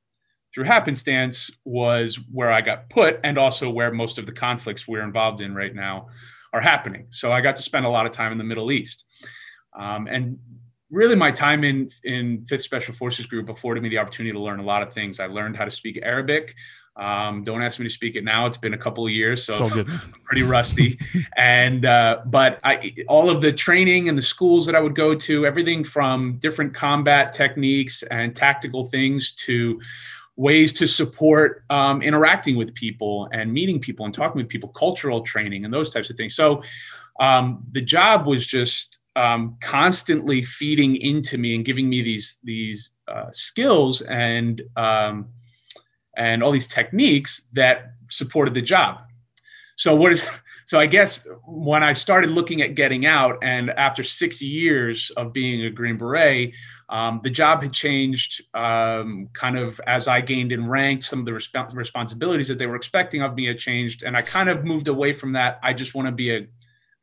through 0.53 0.63
happenstance 0.63 1.51
was 1.65 2.19
where 2.31 2.51
I 2.51 2.61
got 2.61 2.89
put 2.89 3.19
and 3.23 3.37
also 3.37 3.69
where 3.69 3.91
most 3.91 4.17
of 4.17 4.25
the 4.25 4.31
conflicts 4.31 4.87
we're 4.87 5.03
involved 5.03 5.41
in 5.41 5.53
right 5.53 5.75
now 5.75 6.07
are 6.53 6.61
happening. 6.61 7.07
So 7.09 7.33
I 7.33 7.41
got 7.41 7.55
to 7.57 7.61
spend 7.61 7.85
a 7.85 7.89
lot 7.89 8.05
of 8.05 8.13
time 8.13 8.31
in 8.31 8.37
the 8.37 8.43
Middle 8.45 8.71
East. 8.71 9.03
Um, 9.77 10.07
and 10.07 10.39
really 10.89 11.15
my 11.15 11.31
time 11.31 11.65
in 11.65 11.89
in 12.05 12.45
5th 12.49 12.61
Special 12.61 12.93
Forces 12.93 13.25
Group 13.25 13.49
afforded 13.49 13.83
me 13.83 13.89
the 13.89 13.97
opportunity 13.97 14.31
to 14.31 14.39
learn 14.39 14.61
a 14.61 14.63
lot 14.63 14.81
of 14.81 14.93
things. 14.93 15.19
I 15.19 15.27
learned 15.27 15.57
how 15.57 15.65
to 15.65 15.71
speak 15.71 15.99
Arabic. 16.01 16.55
Um, 16.97 17.43
don't 17.43 17.61
ask 17.61 17.79
me 17.79 17.85
to 17.85 17.89
speak 17.91 18.15
it 18.15 18.23
now. 18.23 18.45
It's 18.45 18.57
been 18.57 18.73
a 18.73 18.77
couple 18.77 19.05
of 19.05 19.11
years, 19.11 19.43
so 19.43 19.53
I'm 19.53 19.85
pretty 20.23 20.43
rusty. 20.43 20.97
and 21.37 21.85
uh, 21.85 22.21
but 22.25 22.59
I, 22.63 22.95
all 23.07 23.29
of 23.29 23.41
the 23.41 23.51
training 23.51 24.07
and 24.07 24.17
the 24.17 24.21
schools 24.21 24.65
that 24.65 24.75
I 24.75 24.79
would 24.79 24.95
go 24.95 25.13
to, 25.13 25.45
everything 25.45 25.83
from 25.83 26.37
different 26.37 26.73
combat 26.73 27.33
techniques 27.33 28.03
and 28.03 28.35
tactical 28.35 28.85
things 28.85 29.33
to 29.45 29.79
ways 30.37 30.73
to 30.73 30.87
support 30.87 31.63
um, 31.69 32.01
interacting 32.01 32.55
with 32.55 32.73
people 32.73 33.29
and 33.31 33.51
meeting 33.51 33.79
people 33.79 34.05
and 34.05 34.13
talking 34.13 34.37
with 34.37 34.49
people, 34.49 34.69
cultural 34.69 35.21
training 35.21 35.65
and 35.65 35.73
those 35.73 35.89
types 35.89 36.09
of 36.09 36.17
things. 36.17 36.35
So 36.35 36.61
um, 37.19 37.63
the 37.71 37.81
job 37.81 38.25
was 38.25 38.45
just 38.45 38.99
um, 39.15 39.57
constantly 39.61 40.41
feeding 40.41 40.97
into 40.97 41.37
me 41.37 41.55
and 41.55 41.63
giving 41.63 41.89
me 41.89 42.01
these 42.01 42.37
these 42.43 42.91
uh, 43.07 43.31
skills 43.31 44.01
and 44.01 44.61
um, 44.75 45.29
and 46.17 46.43
all 46.43 46.51
these 46.51 46.67
techniques 46.67 47.47
that 47.53 47.93
supported 48.09 48.53
the 48.53 48.61
job. 48.61 48.99
So 49.77 49.95
what 49.95 50.11
is 50.11 50.27
so 50.65 50.79
I 50.79 50.85
guess 50.85 51.27
when 51.45 51.83
I 51.83 51.93
started 51.93 52.29
looking 52.29 52.61
at 52.61 52.75
getting 52.75 53.05
out, 53.05 53.37
and 53.41 53.69
after 53.71 54.03
six 54.03 54.41
years 54.41 55.11
of 55.17 55.33
being 55.33 55.65
a 55.65 55.69
Green 55.69 55.97
Beret, 55.97 56.55
um, 56.89 57.19
the 57.23 57.29
job 57.29 57.61
had 57.61 57.73
changed 57.73 58.43
um, 58.53 59.29
kind 59.33 59.57
of 59.57 59.79
as 59.87 60.07
I 60.07 60.21
gained 60.21 60.51
in 60.51 60.67
rank. 60.67 61.03
Some 61.03 61.19
of 61.19 61.25
the 61.25 61.31
resp- 61.31 61.73
responsibilities 61.73 62.47
that 62.47 62.57
they 62.57 62.67
were 62.67 62.75
expecting 62.75 63.21
of 63.21 63.35
me 63.35 63.45
had 63.45 63.57
changed, 63.57 64.03
and 64.03 64.15
I 64.15 64.21
kind 64.21 64.49
of 64.49 64.63
moved 64.63 64.87
away 64.87 65.13
from 65.13 65.33
that. 65.33 65.59
I 65.63 65.73
just 65.73 65.95
want 65.95 66.07
to 66.07 66.11
be 66.11 66.35
a 66.35 66.47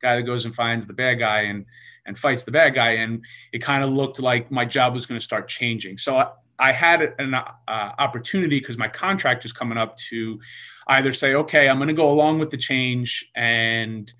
guy 0.01 0.15
that 0.17 0.23
goes 0.23 0.45
and 0.45 0.53
finds 0.53 0.85
the 0.85 0.93
bad 0.93 1.15
guy 1.15 1.41
and 1.41 1.65
and 2.05 2.17
fights 2.17 2.43
the 2.43 2.51
bad 2.51 2.73
guy. 2.73 2.91
And 2.91 3.23
it 3.53 3.59
kind 3.59 3.83
of 3.83 3.89
looked 3.89 4.19
like 4.19 4.51
my 4.51 4.65
job 4.65 4.93
was 4.93 5.05
going 5.05 5.19
to 5.19 5.23
start 5.23 5.47
changing. 5.47 5.97
So 5.97 6.33
I 6.59 6.71
had 6.71 7.13
an 7.19 7.33
uh, 7.33 7.43
opportunity 7.67 8.59
because 8.59 8.77
my 8.77 8.87
contract 8.87 9.45
is 9.45 9.51
coming 9.51 9.77
up 9.77 9.97
to 10.09 10.39
either 10.87 11.13
say, 11.13 11.33
okay, 11.35 11.67
I'm 11.67 11.77
going 11.77 11.87
to 11.87 11.93
go 11.93 12.11
along 12.11 12.39
with 12.39 12.49
the 12.49 12.57
change 12.57 13.29
and 13.35 14.13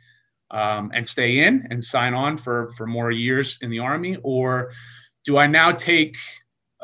um, 0.53 0.91
and 0.93 1.05
stay 1.05 1.39
in 1.39 1.67
and 1.71 1.83
sign 1.83 2.13
on 2.13 2.37
for 2.37 2.71
for 2.77 2.85
more 2.85 3.11
years 3.11 3.57
in 3.61 3.69
the 3.69 3.79
army, 3.79 4.17
or 4.23 4.71
do 5.25 5.37
I 5.37 5.47
now 5.47 5.71
take 5.71 6.15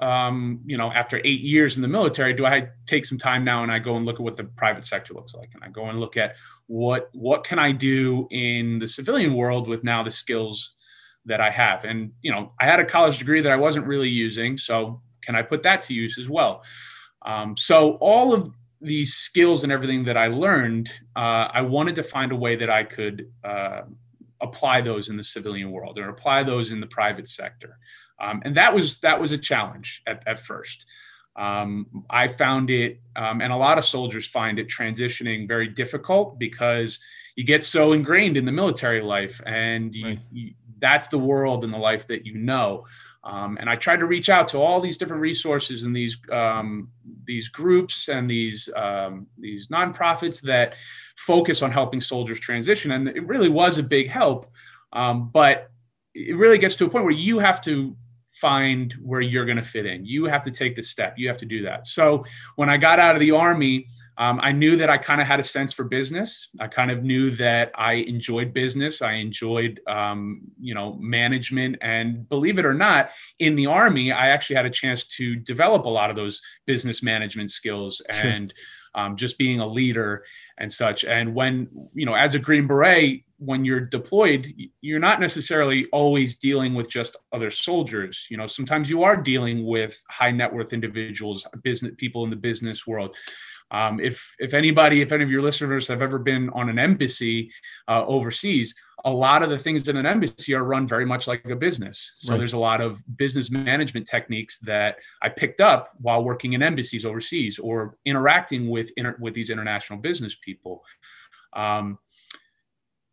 um, 0.01 0.61
you 0.65 0.77
know 0.77 0.91
after 0.91 1.21
eight 1.23 1.41
years 1.41 1.75
in 1.75 1.81
the 1.83 1.87
military, 1.87 2.33
do 2.33 2.45
I 2.45 2.69
take 2.87 3.05
some 3.05 3.17
time 3.17 3.43
now 3.43 3.63
and 3.63 3.71
I 3.71 3.79
go 3.79 3.95
and 3.95 4.05
look 4.05 4.15
at 4.15 4.21
what 4.21 4.37
the 4.37 4.45
private 4.45 4.85
sector 4.85 5.13
looks 5.13 5.35
like, 5.35 5.51
and 5.53 5.63
I 5.63 5.69
go 5.69 5.85
and 5.85 5.99
look 5.99 6.17
at 6.17 6.35
what 6.67 7.09
what 7.13 7.43
can 7.43 7.59
I 7.59 7.71
do 7.71 8.27
in 8.31 8.79
the 8.79 8.87
civilian 8.87 9.35
world 9.35 9.67
with 9.67 9.83
now 9.83 10.01
the 10.01 10.11
skills 10.11 10.73
that 11.25 11.39
I 11.39 11.51
have, 11.51 11.85
and 11.85 12.11
you 12.21 12.31
know 12.31 12.53
I 12.59 12.65
had 12.65 12.79
a 12.79 12.85
college 12.85 13.19
degree 13.19 13.41
that 13.41 13.51
I 13.51 13.57
wasn't 13.57 13.85
really 13.85 14.09
using, 14.09 14.57
so 14.57 15.01
can 15.21 15.35
I 15.35 15.41
put 15.41 15.63
that 15.63 15.81
to 15.83 15.93
use 15.93 16.17
as 16.17 16.29
well? 16.29 16.63
Um, 17.25 17.57
so 17.57 17.93
all 17.95 18.33
of 18.33 18.51
these 18.81 19.13
skills 19.13 19.63
and 19.63 19.71
everything 19.71 20.05
that 20.05 20.17
I 20.17 20.27
learned, 20.27 20.89
uh, 21.15 21.49
I 21.51 21.61
wanted 21.61 21.95
to 21.95 22.03
find 22.03 22.31
a 22.31 22.35
way 22.35 22.55
that 22.55 22.69
I 22.69 22.83
could 22.83 23.31
uh, 23.43 23.81
apply 24.41 24.81
those 24.81 25.09
in 25.09 25.17
the 25.17 25.23
civilian 25.23 25.71
world 25.71 25.99
or 25.99 26.09
apply 26.09 26.43
those 26.43 26.71
in 26.71 26.79
the 26.79 26.87
private 26.87 27.27
sector. 27.27 27.77
Um, 28.21 28.41
and 28.45 28.55
that 28.55 28.73
was 28.73 28.99
that 28.99 29.19
was 29.19 29.31
a 29.31 29.37
challenge 29.37 30.01
at, 30.05 30.23
at 30.27 30.39
first. 30.39 30.85
Um, 31.35 32.03
I 32.09 32.27
found 32.27 32.69
it, 32.69 32.99
um, 33.15 33.41
and 33.41 33.53
a 33.53 33.55
lot 33.55 33.77
of 33.77 33.85
soldiers 33.85 34.27
find 34.27 34.59
it 34.59 34.67
transitioning 34.67 35.47
very 35.47 35.67
difficult 35.67 36.37
because 36.37 36.99
you 37.35 37.45
get 37.45 37.63
so 37.63 37.93
ingrained 37.93 38.35
in 38.35 38.43
the 38.43 38.51
military 38.51 39.01
life, 39.01 39.39
and 39.45 39.95
you, 39.95 40.05
right. 40.05 40.19
you, 40.31 40.53
that's 40.79 41.07
the 41.07 41.17
world 41.17 41.63
and 41.63 41.71
the 41.71 41.77
life 41.77 42.07
that 42.07 42.25
you 42.25 42.33
know. 42.33 42.85
Um, 43.23 43.57
and 43.59 43.69
I 43.69 43.75
tried 43.75 43.99
to 43.99 44.05
reach 44.05 44.29
out 44.29 44.47
to 44.49 44.59
all 44.59 44.79
these 44.79 44.97
different 44.97 45.21
resources 45.21 45.83
and 45.83 45.95
these 45.95 46.17
um, 46.31 46.89
these 47.25 47.49
groups 47.49 48.07
and 48.07 48.29
these 48.29 48.69
um, 48.75 49.27
these 49.37 49.67
nonprofits 49.67 50.41
that 50.41 50.75
focus 51.17 51.61
on 51.61 51.71
helping 51.71 51.99
soldiers 51.99 52.39
transition, 52.39 52.91
and 52.91 53.09
it 53.09 53.27
really 53.27 53.49
was 53.49 53.77
a 53.77 53.83
big 53.83 54.07
help. 54.07 54.49
Um, 54.93 55.29
but 55.33 55.69
it 56.15 56.37
really 56.37 56.57
gets 56.57 56.75
to 56.75 56.85
a 56.85 56.89
point 56.89 57.03
where 57.03 57.13
you 57.13 57.39
have 57.39 57.61
to 57.61 57.95
find 58.39 58.93
where 59.01 59.21
you're 59.21 59.45
going 59.45 59.57
to 59.57 59.63
fit 59.63 59.85
in. 59.85 60.05
You 60.05 60.25
have 60.25 60.41
to 60.43 60.51
take 60.51 60.75
the 60.75 60.83
step. 60.83 61.15
You 61.17 61.27
have 61.27 61.37
to 61.39 61.45
do 61.45 61.63
that. 61.63 61.87
So 61.87 62.23
when 62.55 62.69
I 62.69 62.77
got 62.77 62.99
out 62.99 63.15
of 63.15 63.19
the 63.19 63.31
army, 63.31 63.87
um, 64.19 64.37
I 64.43 64.51
knew 64.51 64.75
that 64.75 64.89
I 64.89 64.97
kind 64.97 65.21
of 65.21 65.27
had 65.27 65.39
a 65.39 65.43
sense 65.43 65.71
for 65.71 65.85
business. 65.85 66.49
I 66.59 66.67
kind 66.67 66.91
of 66.91 67.03
knew 67.03 67.31
that 67.37 67.71
I 67.73 67.93
enjoyed 67.93 68.53
business. 68.53 69.01
I 69.01 69.13
enjoyed, 69.13 69.79
um, 69.87 70.41
you 70.59 70.75
know, 70.75 70.97
management. 70.99 71.77
And 71.81 72.27
believe 72.27 72.59
it 72.59 72.65
or 72.65 72.73
not, 72.73 73.11
in 73.39 73.55
the 73.55 73.67
army, 73.67 74.11
I 74.11 74.27
actually 74.27 74.57
had 74.57 74.65
a 74.65 74.69
chance 74.69 75.05
to 75.05 75.37
develop 75.37 75.85
a 75.85 75.89
lot 75.89 76.09
of 76.09 76.17
those 76.17 76.41
business 76.67 77.01
management 77.01 77.49
skills 77.49 78.01
and 78.09 78.53
sure. 78.53 79.01
um, 79.01 79.15
just 79.15 79.37
being 79.37 79.61
a 79.61 79.67
leader 79.67 80.25
and 80.57 80.69
such. 80.69 81.05
And 81.05 81.33
when, 81.33 81.69
you 81.93 82.05
know, 82.05 82.13
as 82.13 82.35
a 82.35 82.39
Green 82.39 82.67
Beret, 82.67 83.23
when 83.37 83.63
you're 83.63 83.79
deployed, 83.79 84.53
you're 84.81 84.99
not 84.99 85.21
necessarily 85.21 85.87
always 85.93 86.37
dealing 86.37 86.73
with 86.73 86.89
just 86.89 87.15
other 87.31 87.49
soldiers. 87.49 88.27
You 88.29 88.35
know, 88.35 88.47
sometimes 88.47 88.89
you 88.89 89.03
are 89.03 89.15
dealing 89.15 89.65
with 89.65 89.97
high 90.09 90.31
net 90.31 90.53
worth 90.53 90.73
individuals, 90.73 91.47
business 91.63 91.93
people 91.97 92.25
in 92.25 92.29
the 92.29 92.35
business 92.35 92.85
world. 92.85 93.15
Um, 93.71 93.99
if 93.99 94.33
if 94.39 94.53
anybody, 94.53 95.01
if 95.01 95.11
any 95.11 95.23
of 95.23 95.31
your 95.31 95.41
listeners 95.41 95.87
have 95.87 96.01
ever 96.01 96.17
been 96.17 96.49
on 96.51 96.69
an 96.69 96.79
embassy 96.79 97.51
uh, 97.87 98.05
overseas, 98.05 98.73
a 99.05 99.11
lot 99.11 99.43
of 99.43 99.49
the 99.49 99.57
things 99.57 99.87
in 99.87 99.97
an 99.97 100.05
embassy 100.05 100.53
are 100.53 100.63
run 100.63 100.87
very 100.87 101.05
much 101.05 101.27
like 101.27 101.45
a 101.45 101.55
business. 101.55 102.13
So 102.17 102.31
right. 102.31 102.37
there's 102.37 102.53
a 102.53 102.57
lot 102.57 102.81
of 102.81 103.01
business 103.17 103.51
management 103.51 104.07
techniques 104.07 104.59
that 104.59 104.97
I 105.21 105.29
picked 105.29 105.61
up 105.61 105.91
while 105.99 106.23
working 106.23 106.53
in 106.53 106.63
embassies 106.63 107.05
overseas 107.05 107.59
or 107.59 107.95
interacting 108.05 108.69
with 108.69 108.91
inter- 108.97 109.17
with 109.19 109.33
these 109.33 109.49
international 109.49 109.99
business 109.99 110.35
people. 110.43 110.83
Um, 111.53 111.97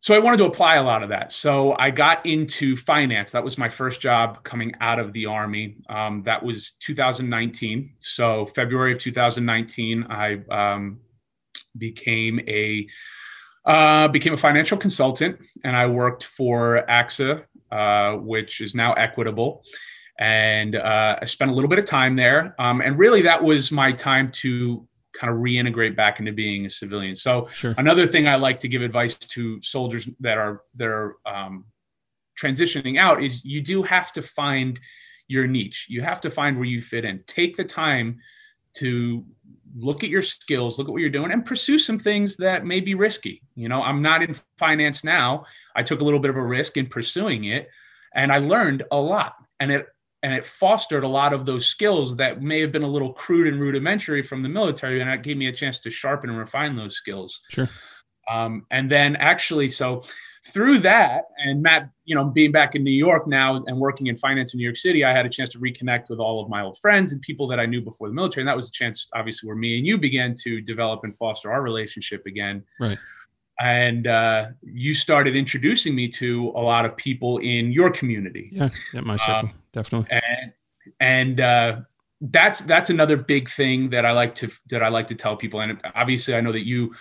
so 0.07 0.15
I 0.15 0.19
wanted 0.19 0.37
to 0.37 0.45
apply 0.45 0.75
a 0.77 0.83
lot 0.83 1.03
of 1.03 1.09
that. 1.09 1.33
So 1.33 1.75
I 1.77 1.91
got 1.91 2.25
into 2.25 2.77
finance. 2.77 3.33
That 3.33 3.43
was 3.43 3.57
my 3.57 3.67
first 3.67 3.99
job 3.99 4.41
coming 4.45 4.73
out 4.79 4.99
of 4.99 5.11
the 5.11 5.25
army. 5.25 5.75
Um, 5.89 6.23
that 6.23 6.41
was 6.41 6.71
2019. 6.79 7.91
So 7.99 8.45
February 8.45 8.93
of 8.93 8.99
2019, 8.99 10.07
I 10.09 10.35
um, 10.49 11.01
became 11.77 12.39
a 12.47 12.87
Uh, 13.65 14.07
became 14.07 14.31
a 14.31 14.37
financial 14.37 14.77
consultant, 14.77 15.41
and 15.65 15.75
I 15.75 15.87
worked 15.87 16.23
for 16.23 16.85
AXA, 16.87 17.43
uh, 17.69 18.13
which 18.13 18.61
is 18.61 18.73
now 18.73 18.93
Equitable, 18.93 19.61
and 20.19 20.77
uh, 20.77 21.17
I 21.21 21.25
spent 21.25 21.51
a 21.51 21.53
little 21.53 21.67
bit 21.67 21.79
of 21.79 21.83
time 21.83 22.15
there. 22.15 22.55
Um, 22.59 22.79
and 22.79 22.97
really, 22.97 23.23
that 23.23 23.43
was 23.43 23.69
my 23.73 23.91
time 23.91 24.31
to 24.43 24.87
kind 25.17 25.33
of 25.33 25.39
reintegrate 25.39 25.95
back 25.95 26.19
into 26.19 26.31
being 26.31 26.65
a 26.65 26.69
civilian. 26.69 27.15
So 27.15 27.47
Sure. 27.47 27.73
another 27.77 28.05
thing 28.05 28.27
I 28.27 28.35
like 28.35 28.59
to 28.59 28.67
give 28.67 28.81
advice 28.81 29.15
to 29.15 29.61
soldiers 29.61 30.07
that 30.19 30.37
are 30.37 30.61
that 30.75 30.87
are 30.87 31.15
um, 31.25 31.65
transitioning 32.39 32.99
out 32.99 33.23
is 33.23 33.43
you 33.43 33.61
do 33.61 33.83
have 33.83 34.11
to 34.13 34.21
find 34.21 34.79
your 35.27 35.47
niche. 35.47 35.87
You 35.89 36.01
have 36.01 36.21
to 36.21 36.29
find 36.29 36.55
where 36.57 36.65
you 36.65 36.81
fit 36.81 37.03
in. 37.03 37.23
Take 37.25 37.57
the 37.57 37.63
time 37.63 38.19
to 38.75 39.25
look 39.75 40.03
at 40.03 40.09
your 40.09 40.21
skills, 40.21 40.77
look 40.77 40.87
at 40.87 40.91
what 40.91 41.01
you're 41.01 41.09
doing, 41.09 41.31
and 41.31 41.45
pursue 41.45 41.77
some 41.77 41.99
things 41.99 42.37
that 42.37 42.65
may 42.65 42.79
be 42.79 42.95
risky. 42.95 43.41
You 43.55 43.69
know, 43.69 43.81
I'm 43.81 44.01
not 44.01 44.23
in 44.23 44.35
finance 44.57 45.03
now. 45.03 45.45
I 45.75 45.83
took 45.83 46.01
a 46.01 46.03
little 46.03 46.19
bit 46.19 46.29
of 46.29 46.37
a 46.37 46.43
risk 46.43 46.77
in 46.77 46.85
pursuing 46.85 47.45
it, 47.45 47.69
and 48.13 48.31
I 48.31 48.37
learned 48.37 48.83
a 48.91 48.97
lot. 48.97 49.33
And 49.59 49.71
it 49.71 49.87
and 50.23 50.33
it 50.33 50.43
fostered 50.43 51.03
a 51.03 51.07
lot 51.07 51.33
of 51.33 51.45
those 51.45 51.67
skills 51.67 52.15
that 52.17 52.41
may 52.41 52.59
have 52.59 52.71
been 52.71 52.83
a 52.83 52.87
little 52.87 53.13
crude 53.13 53.47
and 53.47 53.59
rudimentary 53.59 54.21
from 54.21 54.41
the 54.43 54.49
military, 54.49 54.99
and 54.99 55.09
it 55.09 55.23
gave 55.23 55.37
me 55.37 55.47
a 55.47 55.53
chance 55.53 55.79
to 55.79 55.89
sharpen 55.89 56.29
and 56.29 56.39
refine 56.39 56.75
those 56.75 56.95
skills. 56.95 57.41
Sure. 57.49 57.69
Um, 58.29 58.65
and 58.71 58.91
then 58.91 59.15
actually, 59.15 59.69
so 59.69 60.03
through 60.47 60.79
that, 60.79 61.23
and 61.37 61.61
Matt, 61.61 61.89
you 62.05 62.15
know, 62.15 62.25
being 62.25 62.51
back 62.51 62.75
in 62.75 62.83
New 62.83 62.91
York 62.91 63.27
now 63.27 63.55
and 63.55 63.77
working 63.79 64.07
in 64.07 64.17
finance 64.17 64.53
in 64.53 64.57
New 64.57 64.63
York 64.63 64.75
City, 64.75 65.05
I 65.05 65.13
had 65.13 65.25
a 65.25 65.29
chance 65.29 65.49
to 65.51 65.59
reconnect 65.59 66.09
with 66.09 66.19
all 66.19 66.43
of 66.43 66.49
my 66.49 66.61
old 66.61 66.77
friends 66.77 67.13
and 67.13 67.21
people 67.21 67.47
that 67.47 67.59
I 67.59 67.65
knew 67.65 67.81
before 67.81 68.07
the 68.07 68.13
military. 68.13 68.41
And 68.41 68.47
that 68.49 68.55
was 68.55 68.67
a 68.67 68.71
chance, 68.71 69.07
obviously, 69.13 69.47
where 69.47 69.55
me 69.55 69.77
and 69.77 69.85
you 69.85 69.97
began 69.97 70.35
to 70.43 70.61
develop 70.61 71.01
and 71.03 71.15
foster 71.15 71.51
our 71.51 71.61
relationship 71.61 72.25
again. 72.25 72.63
Right. 72.79 72.97
And 73.59 74.05
uh, 74.05 74.49
you 74.61 74.93
started 74.93 75.35
introducing 75.35 75.95
me 75.95 76.07
to 76.09 76.51
a 76.55 76.61
lot 76.61 76.85
of 76.85 76.95
people 76.95 77.39
in 77.39 77.71
your 77.71 77.89
community 77.89 78.49
Yeah. 78.51 78.69
Yeah. 78.93 79.01
My 79.01 79.17
circle. 79.17 79.49
Definitely. 79.71 80.09
and 80.11 80.53
and 80.99 81.39
uh, 81.39 81.77
that's 82.21 82.61
that's 82.61 82.89
another 82.89 83.17
big 83.17 83.49
thing 83.49 83.89
that 83.91 84.05
I 84.05 84.11
like 84.11 84.35
to 84.35 84.49
that 84.69 84.83
I 84.83 84.87
like 84.89 85.07
to 85.07 85.15
tell 85.15 85.35
people. 85.35 85.59
And 85.61 85.79
obviously, 85.95 86.35
I 86.35 86.41
know 86.41 86.51
that 86.51 86.65
you 86.65 86.93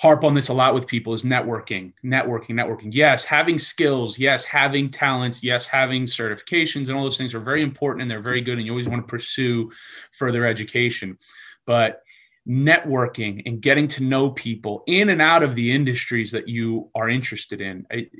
harp 0.00 0.24
on 0.24 0.32
this 0.32 0.48
a 0.48 0.54
lot 0.54 0.72
with 0.72 0.86
people 0.86 1.12
is 1.12 1.24
networking, 1.24 1.92
networking, 2.02 2.50
networking. 2.50 2.88
Yes, 2.90 3.24
having 3.24 3.58
skills. 3.58 4.18
Yes, 4.18 4.44
having 4.44 4.90
talents. 4.90 5.42
Yes, 5.42 5.66
having 5.66 6.04
certifications 6.04 6.88
and 6.88 6.96
all 6.96 7.04
those 7.04 7.18
things 7.18 7.34
are 7.34 7.40
very 7.40 7.62
important 7.62 8.02
and 8.02 8.10
they're 8.10 8.22
very 8.22 8.40
good. 8.40 8.56
And 8.56 8.66
you 8.66 8.72
always 8.72 8.88
want 8.88 9.06
to 9.06 9.10
pursue 9.10 9.70
further 10.12 10.46
education, 10.46 11.18
but 11.66 12.02
networking 12.50 13.42
and 13.46 13.62
getting 13.62 13.86
to 13.86 14.02
know 14.02 14.30
people 14.30 14.82
in 14.88 15.10
and 15.10 15.22
out 15.22 15.44
of 15.44 15.54
the 15.54 15.70
industries 15.70 16.32
that 16.32 16.48
you 16.48 16.90
are 16.96 17.08
interested 17.08 17.60
in. 17.60 17.86
I, 17.92 18.10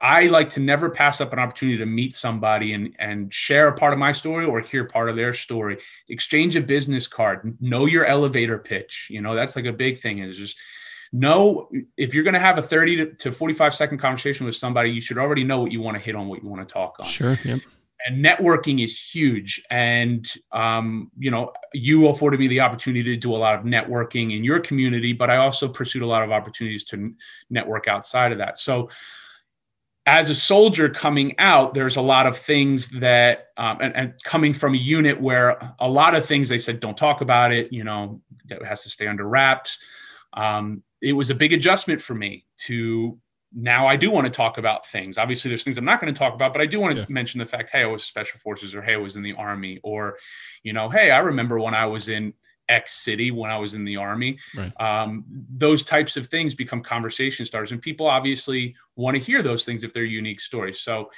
I 0.00 0.26
like 0.26 0.50
to 0.50 0.60
never 0.60 0.90
pass 0.90 1.20
up 1.22 1.32
an 1.32 1.38
opportunity 1.38 1.78
to 1.78 1.86
meet 1.86 2.14
somebody 2.14 2.74
and, 2.74 2.94
and 2.98 3.32
share 3.32 3.68
a 3.68 3.72
part 3.72 3.94
of 3.94 3.98
my 3.98 4.12
story 4.12 4.44
or 4.44 4.60
hear 4.60 4.84
part 4.84 5.08
of 5.08 5.16
their 5.16 5.32
story. 5.32 5.78
Exchange 6.08 6.54
a 6.54 6.60
business 6.60 7.08
card, 7.08 7.56
know 7.60 7.86
your 7.86 8.04
elevator 8.04 8.58
pitch. 8.58 9.08
You 9.10 9.22
know, 9.22 9.34
that's 9.34 9.56
like 9.56 9.64
a 9.64 9.72
big 9.72 9.98
thing 9.98 10.18
is 10.18 10.36
just 10.36 10.58
know 11.10 11.70
if 11.96 12.14
you're 12.14 12.24
going 12.24 12.34
to 12.34 12.40
have 12.40 12.58
a 12.58 12.62
30 12.62 12.96
to, 12.96 13.14
to 13.14 13.32
45 13.32 13.72
second 13.72 13.98
conversation 13.98 14.44
with 14.44 14.54
somebody, 14.54 14.90
you 14.90 15.00
should 15.00 15.18
already 15.18 15.44
know 15.44 15.60
what 15.60 15.72
you 15.72 15.80
want 15.80 15.96
to 15.96 16.02
hit 16.02 16.14
on, 16.14 16.28
what 16.28 16.42
you 16.42 16.48
want 16.48 16.68
to 16.68 16.72
talk 16.72 16.96
on 17.00 17.06
Sure. 17.06 17.38
Yep. 17.42 17.60
And 18.06 18.24
networking 18.24 18.82
is 18.82 18.98
huge. 18.98 19.62
And 19.70 20.28
um, 20.52 21.10
you 21.18 21.30
know 21.30 21.52
you 21.72 22.08
afforded 22.08 22.40
me 22.40 22.48
the 22.48 22.60
opportunity 22.60 23.02
to 23.02 23.16
do 23.16 23.34
a 23.34 23.36
lot 23.36 23.54
of 23.54 23.64
networking 23.64 24.36
in 24.36 24.42
your 24.42 24.58
community 24.58 25.12
but 25.12 25.28
i 25.28 25.36
also 25.36 25.68
pursued 25.68 26.02
a 26.02 26.06
lot 26.06 26.22
of 26.22 26.30
opportunities 26.30 26.82
to 26.84 27.14
network 27.50 27.88
outside 27.88 28.32
of 28.32 28.38
that. 28.38 28.58
So 28.58 28.88
as 30.06 30.30
a 30.30 30.34
soldier 30.34 30.88
coming 30.88 31.38
out 31.38 31.74
there's 31.74 31.96
a 31.96 32.02
lot 32.02 32.26
of 32.26 32.36
things 32.36 32.88
that 32.88 33.48
um, 33.56 33.78
and, 33.80 33.94
and 33.94 34.14
coming 34.24 34.54
from 34.54 34.74
a 34.74 34.78
unit 34.78 35.20
where 35.20 35.58
a 35.80 35.88
lot 35.88 36.14
of 36.14 36.24
things 36.24 36.48
they 36.48 36.58
said 36.58 36.80
don't 36.80 36.96
talk 36.96 37.20
about 37.20 37.52
it 37.52 37.72
you 37.72 37.84
know 37.84 38.20
that 38.48 38.64
has 38.64 38.82
to 38.82 38.90
stay 38.90 39.06
under 39.06 39.28
wraps. 39.28 39.78
Um, 40.32 40.82
it 41.00 41.12
was 41.12 41.30
a 41.30 41.34
big 41.34 41.52
adjustment 41.52 42.00
for 42.00 42.14
me 42.14 42.44
to 42.66 43.18
now 43.54 43.86
I 43.86 43.96
do 43.96 44.10
want 44.10 44.26
to 44.26 44.30
talk 44.30 44.58
about 44.58 44.86
things. 44.86 45.16
Obviously, 45.18 45.48
there's 45.48 45.64
things 45.64 45.78
I'm 45.78 45.84
not 45.84 46.00
going 46.00 46.12
to 46.12 46.18
talk 46.18 46.34
about, 46.34 46.52
but 46.52 46.60
I 46.60 46.66
do 46.66 46.80
want 46.80 46.94
to 46.94 47.00
Yeah. 47.02 47.06
mention 47.08 47.38
the 47.38 47.46
fact, 47.46 47.70
hey, 47.70 47.82
I 47.82 47.86
was 47.86 48.04
special 48.04 48.38
forces, 48.40 48.74
or 48.74 48.82
hey, 48.82 48.94
I 48.94 48.98
was 48.98 49.16
in 49.16 49.22
the 49.22 49.32
army, 49.34 49.80
or 49.82 50.18
you 50.62 50.72
know, 50.72 50.90
hey, 50.90 51.10
I 51.10 51.20
remember 51.20 51.58
when 51.58 51.74
I 51.74 51.86
was 51.86 52.08
in 52.08 52.34
X 52.68 53.02
city 53.02 53.30
when 53.30 53.50
I 53.50 53.56
was 53.56 53.72
in 53.72 53.84
the 53.84 53.96
army. 53.96 54.38
Right. 54.54 54.72
Um, 54.78 55.24
those 55.50 55.82
types 55.84 56.18
of 56.18 56.26
things 56.26 56.54
become 56.54 56.82
conversation 56.82 57.46
starters, 57.46 57.72
and 57.72 57.80
people 57.80 58.06
obviously 58.06 58.76
want 58.96 59.16
to 59.16 59.22
hear 59.22 59.42
those 59.42 59.64
things 59.64 59.84
if 59.84 59.92
they're 59.94 60.04
unique 60.04 60.40
stories. 60.40 60.80
So 60.80 61.10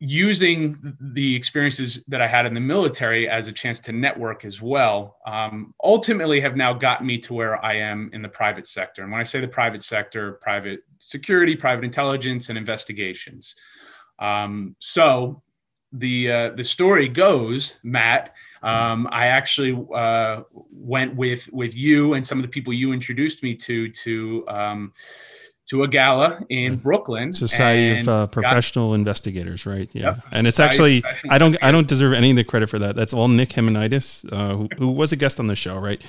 using 0.00 0.96
the 0.98 1.36
experiences 1.36 2.02
that 2.08 2.22
I 2.22 2.26
had 2.26 2.46
in 2.46 2.54
the 2.54 2.60
military 2.60 3.28
as 3.28 3.48
a 3.48 3.52
chance 3.52 3.78
to 3.80 3.92
network 3.92 4.46
as 4.46 4.62
well, 4.62 5.18
um, 5.26 5.74
ultimately 5.84 6.40
have 6.40 6.56
now 6.56 6.72
gotten 6.72 7.06
me 7.06 7.18
to 7.18 7.34
where 7.34 7.62
I 7.62 7.74
am 7.74 8.08
in 8.14 8.22
the 8.22 8.28
private 8.28 8.66
sector. 8.66 9.02
And 9.02 9.12
when 9.12 9.20
I 9.20 9.24
say 9.24 9.40
the 9.40 9.48
private 9.48 9.82
sector, 9.82 10.32
private 10.40 10.80
security, 10.98 11.54
private 11.54 11.84
intelligence, 11.84 12.48
and 12.48 12.56
investigations. 12.56 13.54
Um, 14.18 14.74
so 14.78 15.42
the 15.92 16.30
uh, 16.30 16.50
the 16.50 16.64
story 16.64 17.08
goes, 17.08 17.78
Matt. 17.82 18.34
Um, 18.62 19.08
I 19.10 19.26
actually 19.26 19.86
uh, 19.94 20.42
went 20.70 21.14
with 21.14 21.52
with 21.52 21.74
you 21.74 22.14
and 22.14 22.26
some 22.26 22.38
of 22.38 22.42
the 22.42 22.48
people 22.48 22.72
you 22.72 22.92
introduced 22.92 23.42
me 23.42 23.54
to 23.56 23.88
to 23.90 24.44
um, 24.48 24.92
to 25.70 25.82
a 25.84 25.88
gala 25.88 26.40
in 26.48 26.76
Brooklyn. 26.76 27.32
Society 27.32 28.00
of 28.00 28.08
uh, 28.08 28.26
Professional 28.26 28.94
Investigators, 28.94 29.66
right? 29.66 29.88
Yeah, 29.92 30.02
Yep. 30.02 30.24
and 30.32 30.46
it's 30.46 30.56
Society 30.56 31.02
actually 31.04 31.30
I 31.30 31.38
don't 31.38 31.56
I 31.62 31.72
don't 31.72 31.88
deserve 31.88 32.12
any 32.12 32.30
of 32.30 32.36
the 32.36 32.44
credit 32.44 32.68
for 32.68 32.78
that. 32.80 32.96
That's 32.96 33.14
all 33.14 33.28
Nick 33.28 33.50
Himonidis, 33.50 34.30
uh, 34.32 34.56
who, 34.56 34.68
who 34.78 34.92
was 34.92 35.12
a 35.12 35.16
guest 35.16 35.38
on 35.40 35.46
the 35.46 35.56
show, 35.56 35.76
right? 35.78 36.02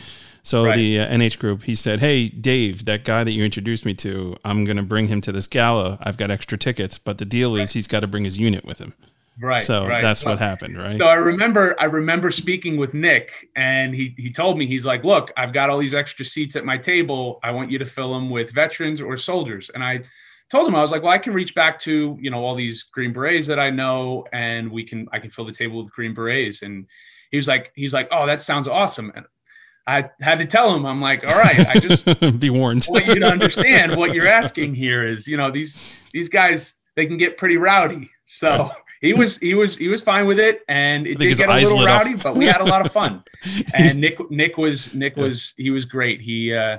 So 0.44 0.66
Right. 0.66 0.76
the 0.76 1.00
uh, 1.02 1.08
NH 1.08 1.38
group, 1.38 1.62
he 1.64 1.76
said, 1.76 2.00
"Hey, 2.00 2.28
Dave, 2.30 2.86
that 2.86 3.06
guy 3.06 3.24
that 3.24 3.32
you 3.32 3.44
introduced 3.46 3.86
me 3.86 3.94
to, 3.96 4.36
I'm 4.44 4.66
going 4.66 4.78
to 4.78 4.84
bring 4.84 5.08
him 5.08 5.22
to 5.22 5.32
this 5.32 5.46
gala. 5.46 6.00
I've 6.02 6.18
got 6.18 6.32
extra 6.32 6.58
tickets, 6.58 6.98
but 6.98 7.20
the 7.20 7.26
deal 7.26 7.56
is 7.56 7.74
he's 7.74 7.88
got 7.88 8.00
to 8.00 8.08
bring 8.08 8.24
his 8.24 8.40
unit 8.40 8.66
with 8.66 8.80
him. 8.80 8.94
Right. 9.40 9.62
so 9.62 9.88
right. 9.88 10.02
that's 10.02 10.26
Well, 10.26 10.34
what 10.34 10.40
happened, 10.40 10.78
right? 10.78 10.98
So 10.98 11.08
I 11.08 11.16
remember 11.16 11.76
I 11.80 11.86
remember 11.86 12.32
speaking 12.32 12.78
with 12.78 12.94
Nick 12.94 13.50
and 13.56 13.94
he 13.94 14.14
he 14.18 14.32
told 14.32 14.58
me 14.58 14.66
he's 14.66 14.86
like, 14.86 15.04
"Look, 15.04 15.32
I've 15.38 15.54
got 15.54 15.70
all 15.70 15.78
these 15.78 15.94
extra 15.94 16.26
seats 16.26 16.56
at 16.56 16.66
my 16.66 16.78
table. 16.78 17.40
I 17.44 17.52
want 17.52 17.72
you 17.72 17.78
to 17.80 17.86
fill 17.86 18.14
them 18.14 18.30
with 18.30 18.52
veterans 18.52 19.02
or 19.02 19.18
soldiers." 19.18 19.70
And 19.74 19.84
I 19.84 20.04
told 20.50 20.68
him 20.68 20.76
I 20.76 20.82
was 20.82 20.92
like, 20.92 21.04
"Well, 21.04 21.14
I 21.14 21.18
can 21.18 21.34
reach 21.34 21.56
back 21.56 21.80
to, 21.80 22.18
you 22.20 22.30
know, 22.30 22.44
all 22.44 22.56
these 22.56 22.84
green 22.84 23.14
berets 23.14 23.48
that 23.48 23.60
I 23.60 23.70
know 23.70 24.26
and 24.34 24.72
we 24.72 24.84
can 24.84 25.08
I 25.12 25.20
can 25.20 25.30
fill 25.30 25.46
the 25.46 25.52
table 25.52 25.82
with 25.82 25.92
green 25.92 26.14
berets." 26.14 26.62
And 26.62 26.88
he 27.32 27.38
was 27.38 27.48
like 27.48 27.72
he's 27.76 27.94
like, 27.94 28.08
"Oh, 28.12 28.26
that 28.26 28.42
sounds 28.42 28.68
awesome." 28.68 29.12
And 29.16 29.26
I 29.88 30.06
had 30.22 30.40
to 30.40 30.46
tell 30.46 30.76
him 30.76 30.86
I'm 30.86 31.02
like, 31.02 31.24
"All 31.28 31.40
right, 31.40 31.68
I 31.68 31.80
just 31.80 32.06
Be 32.40 32.50
warned. 32.50 32.86
want 32.90 33.08
you 33.08 33.16
to 33.16 33.28
understand 33.28 33.96
what 33.96 34.14
you're 34.14 34.28
asking 34.28 34.76
here 34.76 35.08
is, 35.08 35.28
you 35.28 35.38
know, 35.38 35.50
these 35.50 35.98
these 36.14 36.30
guys 36.30 36.76
they 36.96 37.06
can 37.06 37.18
get 37.18 37.38
pretty 37.38 37.58
rowdy. 37.58 38.10
So 38.26 38.70
he 39.02 39.14
was 39.14 39.38
he 39.40 39.56
was 39.56 39.78
he 39.78 39.88
was 39.88 40.02
fine 40.02 40.28
with 40.28 40.40
it, 40.40 40.62
and 40.68 41.08
it 41.08 41.18
did 41.18 41.38
get 41.38 41.50
a 41.50 41.54
little 41.56 41.84
rowdy, 41.84 42.14
but 42.14 42.36
we 42.36 42.46
had 42.46 42.62
a 42.62 42.66
lot 42.66 42.86
of 42.86 42.92
fun. 42.92 43.24
and 43.74 44.00
Nick 44.00 44.32
Nick 44.32 44.58
was 44.58 44.94
Nick 44.94 45.18
was 45.18 45.54
he 45.58 45.72
was 45.72 45.86
great. 45.86 46.22
He 46.22 46.54
uh, 46.54 46.78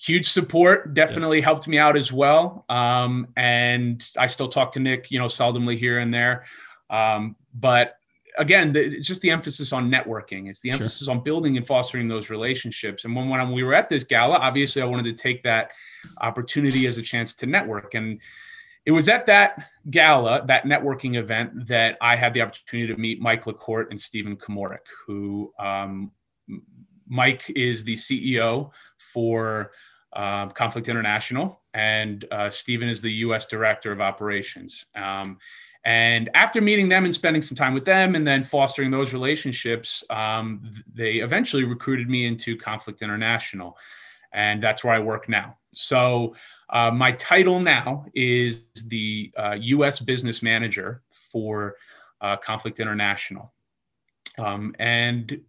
huge 0.00 0.28
support, 0.28 0.94
definitely 0.94 1.40
helped 1.40 1.68
me 1.68 1.78
out 1.78 1.96
as 1.96 2.10
well. 2.10 2.64
Um, 2.70 3.28
and 3.36 4.04
I 4.16 4.26
still 4.26 4.48
talk 4.48 4.72
to 4.72 4.80
Nick, 4.80 5.10
you 5.10 5.18
know, 5.18 5.26
seldomly 5.26 5.78
here 5.78 5.98
and 5.98 6.12
there. 6.12 6.46
Um, 6.88 7.36
but 7.54 7.96
again, 8.38 8.72
the, 8.72 8.82
it's 8.82 9.06
just 9.06 9.20
the 9.20 9.30
emphasis 9.30 9.72
on 9.72 9.90
networking. 9.90 10.48
It's 10.48 10.60
the 10.60 10.70
Sure. 10.70 10.80
emphasis 10.80 11.08
on 11.08 11.22
building 11.22 11.58
and 11.58 11.66
fostering 11.66 12.08
those 12.08 12.30
relationships. 12.30 13.04
And 13.04 13.14
when, 13.14 13.28
when 13.28 13.52
we 13.52 13.62
were 13.62 13.74
at 13.74 13.90
this 13.90 14.04
gala, 14.04 14.38
obviously 14.38 14.80
I 14.80 14.86
wanted 14.86 15.14
to 15.14 15.22
take 15.22 15.42
that 15.42 15.72
opportunity 16.22 16.86
as 16.86 16.96
a 16.96 17.02
chance 17.02 17.34
to 17.34 17.46
network. 17.46 17.92
And 17.94 18.20
it 18.86 18.92
was 18.92 19.08
at 19.08 19.26
that 19.26 19.66
gala, 19.90 20.44
that 20.46 20.64
networking 20.64 21.16
event, 21.16 21.66
that 21.66 21.98
I 22.00 22.16
had 22.16 22.32
the 22.32 22.42
opportunity 22.42 22.92
to 22.92 22.98
meet 22.98 23.20
Mike 23.20 23.44
LaCourte 23.44 23.90
and 23.90 24.00
Stephen 24.00 24.36
Komorek, 24.36 24.86
who 25.06 25.52
um, 25.58 26.10
Mike 27.06 27.50
is 27.54 27.84
the 27.84 27.94
CEO 27.94 28.70
for 28.98 29.72
uh, 30.14 30.46
Conflict 30.48 30.88
International, 30.88 31.60
and 31.74 32.24
uh, 32.32 32.50
Stephen 32.50 32.88
is 32.88 33.02
the 33.02 33.12
U.S. 33.12 33.46
Director 33.46 33.92
of 33.92 34.00
Operations. 34.00 34.86
Um, 34.94 35.38
and 35.84 36.28
after 36.34 36.60
meeting 36.60 36.88
them 36.88 37.04
and 37.04 37.14
spending 37.14 37.42
some 37.42 37.56
time 37.56 37.74
with 37.74 37.84
them, 37.84 38.14
and 38.14 38.26
then 38.26 38.44
fostering 38.44 38.90
those 38.90 39.12
relationships, 39.12 40.04
um, 40.10 40.70
they 40.92 41.16
eventually 41.16 41.64
recruited 41.64 42.08
me 42.08 42.26
into 42.26 42.56
Conflict 42.56 43.02
International, 43.02 43.78
and 44.32 44.62
that's 44.62 44.84
where 44.84 44.94
I 44.94 44.98
work 44.98 45.28
now. 45.28 45.56
So 45.72 46.34
uh, 46.70 46.90
my 46.90 47.12
title 47.12 47.60
now 47.60 48.06
is 48.14 48.66
the 48.86 49.32
uh, 49.36 49.56
U.S. 49.60 49.98
Business 49.98 50.42
Manager 50.42 51.02
for 51.08 51.76
uh, 52.20 52.36
Conflict 52.36 52.80
International, 52.80 53.52
um, 54.38 54.74
and 54.78 55.40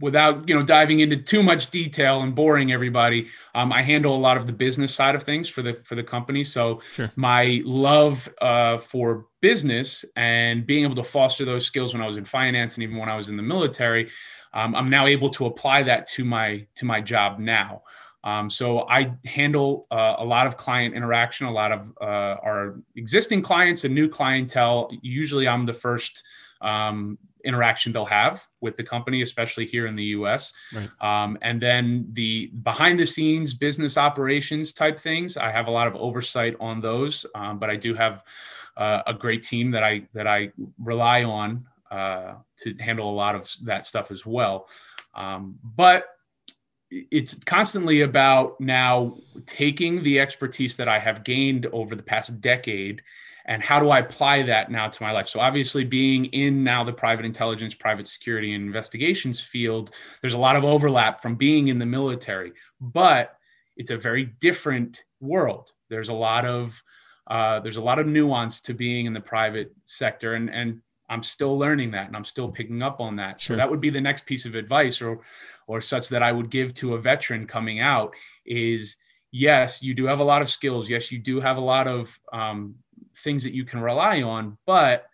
without 0.00 0.48
you 0.48 0.54
know 0.54 0.62
diving 0.62 1.00
into 1.00 1.16
too 1.16 1.42
much 1.42 1.70
detail 1.70 2.22
and 2.22 2.34
boring 2.34 2.72
everybody 2.72 3.28
um, 3.54 3.72
i 3.72 3.80
handle 3.80 4.14
a 4.14 4.18
lot 4.18 4.36
of 4.36 4.46
the 4.46 4.52
business 4.52 4.94
side 4.94 5.14
of 5.14 5.22
things 5.22 5.48
for 5.48 5.62
the 5.62 5.74
for 5.74 5.94
the 5.94 6.02
company 6.02 6.42
so 6.42 6.80
sure. 6.94 7.10
my 7.16 7.62
love 7.64 8.28
uh, 8.40 8.76
for 8.76 9.26
business 9.40 10.04
and 10.16 10.66
being 10.66 10.84
able 10.84 10.96
to 10.96 11.04
foster 11.04 11.44
those 11.44 11.64
skills 11.64 11.94
when 11.94 12.02
i 12.02 12.08
was 12.08 12.16
in 12.16 12.24
finance 12.24 12.74
and 12.74 12.82
even 12.82 12.96
when 12.96 13.08
i 13.08 13.16
was 13.16 13.28
in 13.28 13.36
the 13.36 13.42
military 13.42 14.10
um, 14.52 14.74
i'm 14.74 14.90
now 14.90 15.06
able 15.06 15.28
to 15.28 15.46
apply 15.46 15.82
that 15.82 16.06
to 16.08 16.24
my 16.24 16.66
to 16.74 16.84
my 16.84 17.00
job 17.00 17.38
now 17.38 17.82
um, 18.24 18.48
so 18.48 18.88
I 18.88 19.12
handle 19.26 19.86
uh, 19.90 20.16
a 20.18 20.24
lot 20.24 20.46
of 20.46 20.56
client 20.56 20.94
interaction, 20.94 21.46
a 21.46 21.52
lot 21.52 21.72
of 21.72 21.92
uh, 22.00 22.40
our 22.42 22.80
existing 22.96 23.42
clients 23.42 23.84
and 23.84 23.94
new 23.94 24.08
clientele. 24.08 24.90
Usually, 25.02 25.46
I'm 25.46 25.66
the 25.66 25.74
first 25.74 26.24
um, 26.62 27.18
interaction 27.44 27.92
they'll 27.92 28.06
have 28.06 28.46
with 28.62 28.78
the 28.78 28.82
company, 28.82 29.20
especially 29.20 29.66
here 29.66 29.86
in 29.86 29.94
the 29.94 30.04
U.S. 30.04 30.54
Right. 30.74 30.88
Um, 31.02 31.36
and 31.42 31.60
then 31.60 32.08
the 32.12 32.46
behind 32.62 32.98
the 32.98 33.06
scenes 33.06 33.52
business 33.52 33.98
operations 33.98 34.72
type 34.72 34.98
things, 34.98 35.36
I 35.36 35.50
have 35.50 35.66
a 35.66 35.70
lot 35.70 35.86
of 35.86 35.94
oversight 35.94 36.56
on 36.60 36.80
those. 36.80 37.26
Um, 37.34 37.58
but 37.58 37.68
I 37.68 37.76
do 37.76 37.92
have 37.92 38.24
uh, 38.78 39.02
a 39.06 39.12
great 39.12 39.42
team 39.42 39.70
that 39.72 39.84
I 39.84 40.08
that 40.14 40.26
I 40.26 40.50
rely 40.82 41.24
on 41.24 41.66
uh, 41.90 42.36
to 42.56 42.74
handle 42.80 43.10
a 43.10 43.14
lot 43.14 43.34
of 43.34 43.54
that 43.64 43.84
stuff 43.84 44.10
as 44.10 44.24
well. 44.24 44.66
Um, 45.14 45.58
but 45.62 46.06
it's 46.90 47.34
constantly 47.44 48.02
about 48.02 48.60
now 48.60 49.16
taking 49.46 50.02
the 50.02 50.20
expertise 50.20 50.76
that 50.76 50.88
I 50.88 50.98
have 50.98 51.24
gained 51.24 51.66
over 51.66 51.94
the 51.96 52.02
past 52.02 52.40
decade 52.40 53.02
and 53.46 53.62
how 53.62 53.78
do 53.78 53.90
I 53.90 53.98
apply 53.98 54.42
that 54.44 54.70
now 54.70 54.88
to 54.88 55.02
my 55.02 55.10
life? 55.10 55.28
So 55.28 55.40
obviously 55.40 55.84
being 55.84 56.26
in 56.26 56.64
now 56.64 56.82
the 56.82 56.92
private 56.92 57.26
intelligence, 57.26 57.74
private 57.74 58.06
security 58.06 58.54
and 58.54 58.64
investigations 58.64 59.40
field, 59.40 59.90
there's 60.22 60.34
a 60.34 60.38
lot 60.38 60.56
of 60.56 60.64
overlap 60.64 61.20
from 61.20 61.34
being 61.34 61.68
in 61.68 61.78
the 61.78 61.86
military, 61.86 62.52
but 62.80 63.36
it's 63.76 63.90
a 63.90 63.98
very 63.98 64.24
different 64.40 65.04
world. 65.20 65.72
There's 65.90 66.08
a 66.08 66.14
lot 66.14 66.46
of 66.46 66.82
uh, 67.26 67.60
there's 67.60 67.78
a 67.78 67.82
lot 67.82 67.98
of 67.98 68.06
nuance 68.06 68.60
to 68.60 68.74
being 68.74 69.06
in 69.06 69.14
the 69.14 69.20
private 69.20 69.74
sector 69.84 70.34
and 70.34 70.50
and 70.50 70.80
I'm 71.08 71.22
still 71.22 71.58
learning 71.58 71.90
that 71.92 72.06
and 72.06 72.16
I'm 72.16 72.24
still 72.24 72.48
picking 72.48 72.82
up 72.82 73.00
on 73.00 73.16
that. 73.16 73.40
Sure. 73.40 73.54
So 73.54 73.58
that 73.58 73.70
would 73.70 73.80
be 73.80 73.90
the 73.90 74.00
next 74.00 74.26
piece 74.26 74.46
of 74.46 74.54
advice 74.54 75.02
or 75.02 75.20
or 75.66 75.80
such 75.80 76.08
that 76.10 76.22
I 76.22 76.32
would 76.32 76.50
give 76.50 76.74
to 76.74 76.94
a 76.94 77.00
veteran 77.00 77.46
coming 77.46 77.80
out 77.80 78.14
is 78.44 78.96
yes, 79.32 79.82
you 79.82 79.94
do 79.94 80.06
have 80.06 80.20
a 80.20 80.24
lot 80.24 80.42
of 80.42 80.50
skills. 80.50 80.88
Yes, 80.88 81.10
you 81.10 81.18
do 81.18 81.40
have 81.40 81.56
a 81.56 81.60
lot 81.60 81.88
of 81.88 82.18
um, 82.32 82.76
things 83.16 83.42
that 83.42 83.54
you 83.54 83.64
can 83.64 83.80
rely 83.80 84.22
on, 84.22 84.58
but 84.66 85.06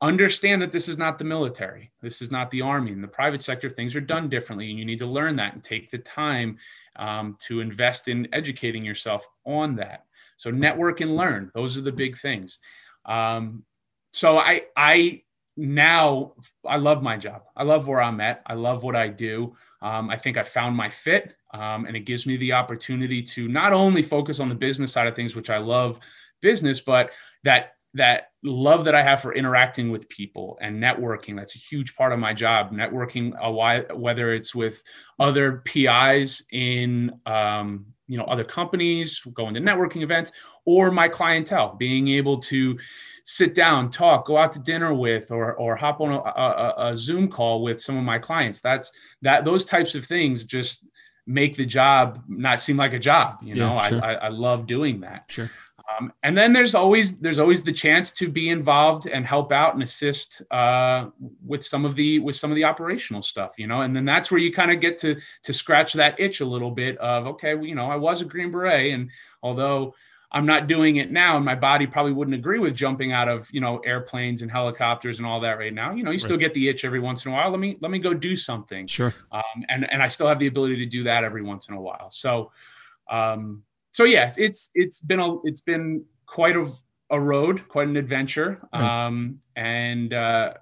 understand 0.00 0.60
that 0.60 0.72
this 0.72 0.88
is 0.88 0.98
not 0.98 1.18
the 1.18 1.24
military. 1.24 1.92
This 2.02 2.20
is 2.20 2.30
not 2.30 2.50
the 2.50 2.62
army. 2.62 2.92
In 2.92 3.00
the 3.00 3.08
private 3.08 3.42
sector, 3.42 3.70
things 3.70 3.94
are 3.94 4.00
done 4.00 4.28
differently, 4.28 4.70
and 4.70 4.78
you 4.78 4.84
need 4.84 4.98
to 4.98 5.06
learn 5.06 5.36
that 5.36 5.54
and 5.54 5.62
take 5.62 5.90
the 5.90 5.98
time 5.98 6.58
um, 6.96 7.36
to 7.46 7.60
invest 7.60 8.08
in 8.08 8.28
educating 8.32 8.84
yourself 8.84 9.26
on 9.46 9.76
that. 9.76 10.04
So 10.36 10.50
network 10.50 11.00
and 11.00 11.16
learn. 11.16 11.50
Those 11.54 11.78
are 11.78 11.82
the 11.82 11.92
big 11.92 12.18
things. 12.18 12.58
Um, 13.06 13.64
so 14.14 14.38
I 14.38 14.62
I 14.76 15.22
now 15.56 16.34
I 16.64 16.76
love 16.76 17.02
my 17.02 17.16
job. 17.16 17.42
I 17.56 17.64
love 17.64 17.88
where 17.88 18.00
I'm 18.00 18.20
at. 18.20 18.42
I 18.46 18.54
love 18.54 18.84
what 18.84 18.94
I 18.94 19.08
do. 19.08 19.56
Um, 19.82 20.08
I 20.08 20.16
think 20.16 20.36
I 20.36 20.44
found 20.44 20.76
my 20.76 20.88
fit, 20.88 21.34
um, 21.52 21.84
and 21.86 21.96
it 21.96 22.00
gives 22.00 22.24
me 22.24 22.36
the 22.36 22.52
opportunity 22.52 23.20
to 23.22 23.48
not 23.48 23.72
only 23.72 24.02
focus 24.02 24.38
on 24.38 24.48
the 24.48 24.54
business 24.54 24.92
side 24.92 25.08
of 25.08 25.16
things, 25.16 25.34
which 25.34 25.50
I 25.50 25.58
love 25.58 25.98
business, 26.40 26.80
but 26.80 27.10
that 27.42 27.74
that 27.94 28.30
love 28.44 28.84
that 28.84 28.94
I 28.94 29.02
have 29.02 29.20
for 29.20 29.34
interacting 29.34 29.90
with 29.90 30.08
people 30.08 30.58
and 30.60 30.80
networking. 30.80 31.34
That's 31.36 31.56
a 31.56 31.58
huge 31.58 31.96
part 31.96 32.12
of 32.12 32.18
my 32.20 32.32
job. 32.32 32.72
Networking, 32.72 33.34
uh, 33.40 33.94
whether 33.96 34.32
it's 34.32 34.54
with 34.54 34.82
other 35.18 35.62
PIs 35.64 36.44
in 36.52 37.18
um, 37.26 37.86
you 38.06 38.18
know 38.18 38.24
other 38.24 38.44
companies, 38.44 39.20
going 39.34 39.54
to 39.54 39.60
networking 39.60 40.02
events, 40.02 40.32
or 40.64 40.90
my 40.90 41.08
clientele, 41.08 41.74
being 41.76 42.08
able 42.08 42.38
to 42.38 42.78
sit 43.24 43.54
down, 43.54 43.90
talk, 43.90 44.26
go 44.26 44.36
out 44.36 44.52
to 44.52 44.60
dinner 44.60 44.94
with, 44.94 45.30
or 45.30 45.54
or 45.54 45.74
hop 45.74 46.00
on 46.00 46.12
a, 46.12 46.18
a, 46.18 46.74
a 46.90 46.96
Zoom 46.96 47.28
call 47.28 47.62
with 47.62 47.80
some 47.80 47.96
of 47.96 48.04
my 48.04 48.18
clients. 48.18 48.60
That's 48.60 48.92
that 49.22 49.44
those 49.44 49.64
types 49.64 49.94
of 49.94 50.04
things 50.04 50.44
just 50.44 50.86
make 51.26 51.56
the 51.56 51.66
job 51.66 52.22
not 52.28 52.60
seem 52.60 52.76
like 52.76 52.92
a 52.92 52.98
job. 52.98 53.38
You 53.42 53.56
know, 53.56 53.74
yeah, 53.74 53.88
sure. 53.88 54.04
I, 54.04 54.12
I, 54.12 54.26
I 54.26 54.28
love 54.28 54.66
doing 54.66 55.00
that. 55.00 55.24
Sure. 55.28 55.50
Um, 55.98 56.12
and 56.22 56.36
then 56.36 56.52
there's 56.52 56.74
always 56.74 57.20
there's 57.20 57.38
always 57.38 57.62
the 57.62 57.72
chance 57.72 58.10
to 58.12 58.28
be 58.28 58.48
involved 58.48 59.06
and 59.06 59.26
help 59.26 59.52
out 59.52 59.74
and 59.74 59.82
assist 59.82 60.42
uh, 60.50 61.10
with 61.44 61.64
some 61.64 61.84
of 61.84 61.94
the 61.94 62.20
with 62.20 62.36
some 62.36 62.50
of 62.50 62.56
the 62.56 62.64
operational 62.64 63.20
stuff, 63.22 63.54
you 63.58 63.66
know. 63.66 63.82
And 63.82 63.94
then 63.94 64.04
that's 64.04 64.30
where 64.30 64.40
you 64.40 64.50
kind 64.50 64.70
of 64.70 64.80
get 64.80 64.98
to 64.98 65.16
to 65.42 65.52
scratch 65.52 65.92
that 65.94 66.18
itch 66.18 66.40
a 66.40 66.46
little 66.46 66.70
bit 66.70 66.96
of 66.98 67.26
okay, 67.26 67.54
well, 67.54 67.66
you 67.66 67.74
know, 67.74 67.90
I 67.90 67.96
was 67.96 68.22
a 68.22 68.24
Green 68.24 68.50
Beret, 68.50 68.94
and 68.94 69.10
although 69.42 69.94
I'm 70.34 70.44
not 70.44 70.66
doing 70.66 70.96
it 70.96 71.10
now, 71.10 71.36
and 71.36 71.44
my 71.44 71.54
body 71.54 71.86
probably 71.86 72.12
wouldn't 72.12 72.34
agree 72.34 72.58
with 72.58 72.74
jumping 72.74 73.12
out 73.12 73.28
of 73.28 73.48
you 73.52 73.60
know 73.60 73.78
airplanes 73.78 74.42
and 74.42 74.50
helicopters 74.50 75.18
and 75.18 75.26
all 75.26 75.40
that 75.40 75.58
right 75.58 75.72
now. 75.72 75.92
You 75.92 76.02
know, 76.02 76.10
you 76.10 76.18
still 76.18 76.32
right. 76.32 76.40
get 76.40 76.54
the 76.54 76.68
itch 76.68 76.84
every 76.84 77.00
once 77.00 77.24
in 77.24 77.30
a 77.32 77.34
while. 77.34 77.50
Let 77.50 77.60
me 77.60 77.78
let 77.80 77.90
me 77.90 77.98
go 77.98 78.12
do 78.12 78.36
something. 78.36 78.86
Sure. 78.86 79.14
Um, 79.32 79.42
and 79.68 79.90
and 79.90 80.02
I 80.02 80.08
still 80.08 80.26
have 80.26 80.38
the 80.38 80.48
ability 80.48 80.76
to 80.76 80.86
do 80.86 81.04
that 81.04 81.24
every 81.24 81.42
once 81.42 81.68
in 81.68 81.74
a 81.74 81.80
while. 81.80 82.10
So. 82.10 82.50
Um, 83.10 83.62
so 83.94 84.02
yes, 84.02 84.38
it's 84.38 84.70
it's 84.74 85.00
been 85.00 85.20
a 85.20 85.40
it's 85.44 85.60
been 85.60 86.04
quite 86.26 86.56
a, 86.56 86.70
a 87.10 87.20
road, 87.20 87.66
quite 87.68 87.86
an 87.86 87.96
adventure. 87.96 88.60
Right. 88.72 89.06
Um, 89.06 89.40
and 89.54 90.12
uh, 90.12 90.54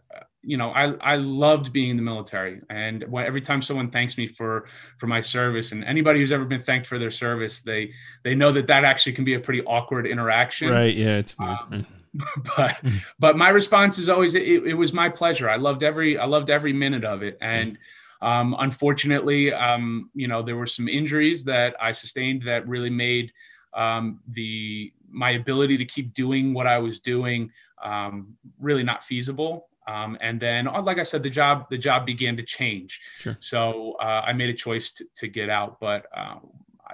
you 0.42 0.56
know, 0.56 0.70
I 0.70 0.94
I 1.00 1.16
loved 1.16 1.72
being 1.72 1.90
in 1.90 1.96
the 1.96 2.02
military, 2.02 2.60
and 2.68 3.04
when, 3.08 3.24
every 3.24 3.40
time 3.40 3.62
someone 3.62 3.90
thanks 3.90 4.18
me 4.18 4.26
for 4.26 4.66
for 4.98 5.06
my 5.06 5.20
service, 5.20 5.72
and 5.72 5.84
anybody 5.84 6.20
who's 6.20 6.32
ever 6.32 6.44
been 6.44 6.60
thanked 6.60 6.86
for 6.86 6.98
their 6.98 7.10
service, 7.10 7.60
they 7.60 7.92
they 8.24 8.34
know 8.34 8.52
that 8.52 8.66
that 8.66 8.84
actually 8.84 9.12
can 9.12 9.24
be 9.24 9.34
a 9.34 9.40
pretty 9.40 9.62
awkward 9.64 10.06
interaction. 10.06 10.70
Right. 10.70 10.94
Yeah. 10.94 11.18
It's. 11.18 11.34
Um, 11.38 11.86
but 12.56 12.82
but 13.18 13.36
my 13.38 13.48
response 13.48 13.98
is 13.98 14.08
always 14.08 14.34
it, 14.34 14.42
it 14.42 14.74
was 14.74 14.92
my 14.92 15.08
pleasure. 15.08 15.48
I 15.48 15.56
loved 15.56 15.82
every 15.82 16.18
I 16.18 16.26
loved 16.26 16.50
every 16.50 16.72
minute 16.72 17.04
of 17.04 17.22
it, 17.22 17.38
and. 17.40 17.78
Um, 18.20 18.54
unfortunately, 18.60 19.52
um, 19.52 20.08
you 20.14 20.28
know, 20.28 20.42
there 20.42 20.54
were 20.54 20.64
some 20.64 20.86
injuries 20.86 21.42
that 21.42 21.74
I 21.80 21.90
sustained 21.90 22.42
that 22.42 22.68
really 22.68 22.88
made 22.88 23.32
um, 23.74 24.20
the 24.28 24.92
my 25.10 25.30
ability 25.30 25.76
to 25.78 25.84
keep 25.84 26.14
doing 26.14 26.54
what 26.54 26.68
I 26.68 26.78
was 26.78 27.00
doing 27.00 27.50
um, 27.82 28.36
really 28.60 28.82
not 28.82 29.02
feasible. 29.02 29.68
Um, 29.86 30.16
and 30.20 30.40
then, 30.40 30.68
uh, 30.68 30.82
like 30.82 30.98
I 30.98 31.02
said, 31.02 31.22
the 31.22 31.30
job 31.30 31.66
the 31.70 31.78
job 31.78 32.06
began 32.06 32.36
to 32.36 32.42
change. 32.42 33.00
Sure. 33.18 33.36
So 33.40 33.96
uh, 34.00 34.22
I 34.26 34.32
made 34.32 34.50
a 34.50 34.54
choice 34.54 34.90
to, 34.92 35.04
to 35.16 35.28
get 35.28 35.50
out. 35.50 35.80
But 35.80 36.06
uh, 36.16 36.36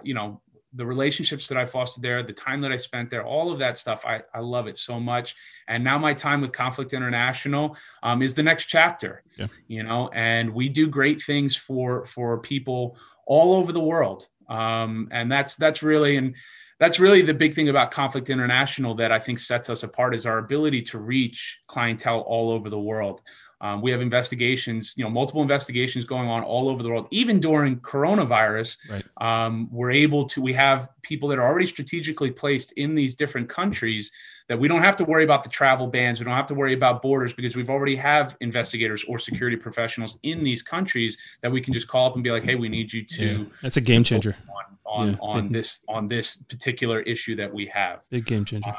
you 0.03 0.15
know, 0.15 0.41
the 0.75 0.87
relationships 0.87 1.49
that 1.49 1.59
I 1.59 1.65
fostered 1.65 2.03
there, 2.03 2.23
the 2.23 2.33
time 2.33 2.61
that 2.61 2.73
I 2.73 2.77
spent 2.77 3.11
there, 3.11 3.25
all 3.25 3.51
of 3.51 3.59
that 3.59 3.79
stuff, 3.79 4.05
I, 4.07 4.23
I 4.35 4.41
love 4.41 4.67
it 4.67 4.77
so 4.77 5.01
much. 5.01 5.35
And 5.67 5.83
now 5.83 5.99
my 5.99 6.15
time 6.15 6.41
with 6.41 6.53
Conflict 6.53 6.93
International 6.93 7.77
um, 8.03 8.23
is 8.23 8.35
the 8.35 8.43
next 8.43 8.67
chapter, 8.67 9.23
yeah. 9.37 9.47
you 9.67 9.83
know, 9.83 10.09
and 10.13 10.53
we 10.53 10.69
do 10.69 10.87
great 10.87 11.23
things 11.23 11.57
for, 11.57 12.05
for 12.05 12.39
people 12.39 12.99
all 13.27 13.55
over 13.55 13.73
the 13.73 13.81
world. 13.81 14.29
Um, 14.49 15.09
and 15.11 15.33
that's, 15.33 15.57
that's 15.57 15.83
really, 15.83 16.17
and 16.17 16.37
that's 16.79 17.01
really 17.01 17.23
the 17.23 17.35
big 17.35 17.55
thing 17.55 17.69
about 17.69 17.91
Conflict 17.91 18.31
International 18.31 18.95
that 18.97 19.11
I 19.11 19.19
think 19.19 19.39
sets 19.39 19.69
us 19.69 19.83
apart 19.83 20.15
is 20.15 20.27
our 20.27 20.39
ability 20.39 20.83
to 20.83 20.99
reach 20.99 21.61
clientele 21.67 22.21
all 22.21 22.51
over 22.51 22.71
the 22.71 22.79
world. 22.79 23.23
Um, 23.61 23.83
we 23.83 23.91
have 23.91 24.01
investigations, 24.01 24.95
you 24.97 25.03
know, 25.03 25.11
multiple 25.11 25.43
investigations 25.43 26.05
going 26.05 26.29
on 26.29 26.45
all 26.45 26.69
over 26.69 26.83
the 26.83 26.89
world. 26.89 27.09
Even 27.11 27.41
during 27.41 27.81
coronavirus, 27.81 28.77
right. 28.89 29.05
um, 29.21 29.69
we're 29.73 29.91
able 29.91 30.27
to. 30.27 30.41
We 30.41 30.53
have 30.53 30.91
people 31.03 31.29
that 31.31 31.39
are 31.39 31.47
already 31.47 31.67
strategically 31.67 32.31
placed 32.31 32.73
in 32.73 32.95
these 32.95 33.15
different 33.15 33.49
countries 33.49 34.13
that 34.49 34.59
we 34.59 34.69
don't 34.69 34.83
have 34.83 34.97
to 34.97 35.05
worry 35.05 35.25
about 35.25 35.43
the 35.43 35.49
travel 35.49 35.89
bans. 35.89 36.21
We 36.21 36.25
don't 36.25 36.35
have 36.35 36.47
to 36.47 36.55
worry 36.55 36.73
about 36.73 37.03
borders 37.03 37.35
because 37.35 37.57
we've 37.57 37.71
already 37.71 37.97
have 37.97 38.37
investigators 38.41 39.05
or 39.05 39.19
security 39.19 39.57
professionals 39.57 40.19
in 40.23 40.45
these 40.45 40.63
countries 40.63 41.19
that 41.43 41.51
we 41.51 41.61
can 41.61 41.75
just 41.75 41.89
call 41.89 42.07
up 42.07 42.15
and 42.15 42.23
be 42.23 42.31
like, 42.31 42.45
"Hey, 42.45 42.55
we 42.55 42.69
need 42.69 42.93
you 42.93 43.05
to." 43.05 43.25
Yeah, 43.25 43.45
that's 43.61 43.77
a 43.77 43.83
game 43.83 44.05
changer 44.05 44.37
on 44.49 44.79
on, 44.87 45.09
yeah, 45.09 45.17
on 45.21 45.49
this 45.51 45.85
on 45.89 46.07
this 46.07 46.37
particular 46.37 47.01
issue 47.01 47.35
that 47.37 47.53
we 47.53 47.67
have. 47.67 48.05
Big 48.09 48.25
game 48.25 48.45
changer. 48.45 48.71
Um, 48.71 48.77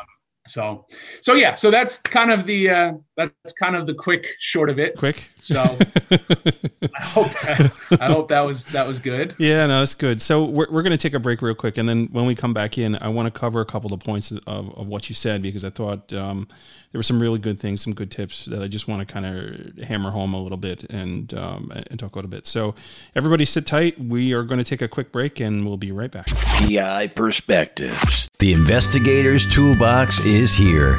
so, 0.50 0.88
so 1.22 1.34
yeah, 1.36 1.54
so 1.54 1.70
that's 1.70 1.98
kind 1.98 2.32
of 2.32 2.46
the 2.46 2.70
uh, 2.70 2.94
that's 3.20 3.54
kind 3.54 3.76
of 3.76 3.86
the 3.86 3.94
quick 3.94 4.28
short 4.40 4.70
of 4.70 4.80
it. 4.80 4.96
Quick. 4.96 5.30
So, 5.42 5.62
I 5.62 7.02
hope 7.02 7.32
that, 7.32 7.98
I 8.00 8.06
hope 8.06 8.30
that 8.30 8.42
was 8.42 8.66
that 8.68 8.88
was 8.88 9.00
good. 9.00 9.36
Yeah, 9.38 9.68
no, 9.68 9.80
that's 9.80 9.96
good. 9.96 10.22
So 10.22 10.46
we're 10.46 10.72
we're 10.72 10.84
gonna 10.84 10.98
take 10.98 11.14
a 11.14 11.20
break 11.20 11.42
real 11.42 11.56
quick, 11.56 11.78
and 11.78 11.88
then 11.88 12.08
when 12.12 12.26
we 12.26 12.36
come 12.36 12.54
back 12.54 12.78
in, 12.78 12.98
I 13.02 13.10
want 13.10 13.34
to 13.34 13.38
cover 13.38 13.62
a 13.62 13.66
couple 13.66 13.94
of 13.94 14.00
points 14.00 14.32
of, 14.32 14.48
of 14.48 14.88
what 14.88 15.10
you 15.10 15.16
said 15.16 15.42
because 15.42 15.64
I 15.64 15.70
thought 15.70 16.12
um, 16.14 16.48
there 16.92 17.00
were 17.00 17.04
some 17.04 17.20
really 17.20 17.40
good 17.40 17.60
things, 17.60 17.82
some 17.82 17.94
good 17.94 18.10
tips 18.10 18.46
that 18.46 18.64
I 18.64 18.68
just 18.68 18.88
want 18.88 19.08
to 19.08 19.12
kind 19.12 19.26
of 19.26 19.84
hammer 19.84 20.10
home 20.10 20.34
a 20.34 20.42
little 20.42 20.58
bit 20.58 20.86
and 20.92 21.34
um, 21.34 21.72
and 21.74 22.00
talk 22.00 22.14
about 22.14 22.26
a 22.26 22.30
bit. 22.30 22.48
So 22.48 22.76
everybody, 23.16 23.46
sit 23.46 23.66
tight. 23.66 24.00
We 24.00 24.34
are 24.34 24.44
going 24.44 24.60
to 24.60 24.64
take 24.64 24.82
a 24.82 24.88
quick 24.88 25.12
break, 25.12 25.40
and 25.40 25.66
we'll 25.66 25.78
be 25.78 25.92
right 25.92 26.12
back. 26.12 26.28
PI 26.28 27.08
Perspectives. 27.08 28.30
The 28.40 28.54
Investigator's 28.54 29.46
Toolbox 29.54 30.20
is 30.22 30.54
here. 30.54 30.98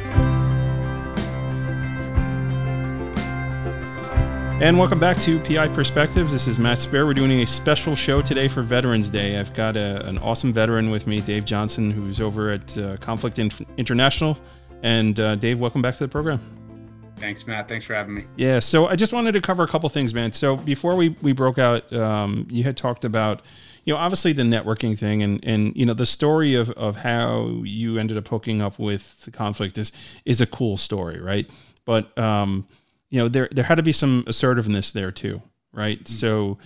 And 4.62 4.80
welcome 4.80 5.00
back 5.02 5.18
to 5.18 5.38
PI 5.42 5.68
Perspectives. 5.68 6.32
This 6.32 6.48
is 6.48 6.58
Matt 6.58 6.78
Spaier. 6.78 7.06
We're 7.06 7.14
doing 7.14 7.42
a 7.42 7.46
special 7.46 7.94
show 7.94 8.22
today 8.22 8.48
for 8.48 8.62
Veterans 8.62 9.10
Day. 9.10 9.38
I've 9.38 9.54
got 9.54 9.76
a, 9.76 10.08
an 10.08 10.18
awesome 10.20 10.54
veteran 10.54 10.90
with 10.92 11.08
me, 11.08 11.20
Dave 11.20 11.44
Johnson, 11.44 11.92
who's 11.92 12.22
over 12.22 12.52
at 12.52 12.78
uh, 12.78 12.96
Conflict 12.98 13.38
International. 13.38 14.38
And 14.82 15.20
uh, 15.20 15.36
Dave, 15.36 15.60
welcome 15.60 15.82
back 15.82 15.98
to 15.98 16.06
the 16.06 16.08
program. 16.08 16.40
Thanks, 17.18 17.46
Matt. 17.46 17.68
Thanks 17.68 17.84
for 17.84 17.96
having 17.96 18.16
me. 18.16 18.24
Yeah, 18.38 18.60
so 18.60 18.88
I 18.88 18.96
just 18.96 19.12
wanted 19.12 19.34
to 19.34 19.42
cover 19.42 19.62
a 19.62 19.68
couple 19.68 19.90
things, 19.90 20.14
man. 20.14 20.32
So 20.32 20.56
before 20.56 20.96
we, 20.96 21.10
we 21.22 21.34
broke 21.34 21.58
out, 21.58 21.92
um, 21.92 22.48
you 22.50 22.64
had 22.64 22.78
talked 22.78 23.04
about, 23.04 23.42
you 23.84 23.94
know, 23.94 24.00
obviously 24.00 24.32
the 24.32 24.44
networking 24.44 24.98
thing 24.98 25.22
and, 25.22 25.44
and 25.46 25.76
you 25.76 25.86
know, 25.86 25.94
the 25.94 26.06
story 26.06 26.56
of, 26.56 26.70
of 26.72 26.96
how 26.96 27.60
you 27.66 27.98
ended 27.98 28.16
up 28.18 28.30
hooking 28.30 28.62
up 28.62 28.80
with 28.80 29.22
the 29.26 29.32
conflict 29.32 29.78
is, 29.78 29.92
is 30.24 30.40
a 30.40 30.48
cool 30.48 30.78
story, 30.78 31.20
right? 31.20 31.52
But, 31.84 32.18
um, 32.18 32.66
you 33.10 33.20
know 33.20 33.28
there 33.28 33.48
there 33.52 33.64
had 33.64 33.76
to 33.76 33.84
be 33.84 33.92
some 33.92 34.24
assertiveness 34.28 34.92
there 34.92 35.12
too 35.12 35.42
right 35.74 36.00
mm-hmm. 36.00 36.14
so 36.14 36.58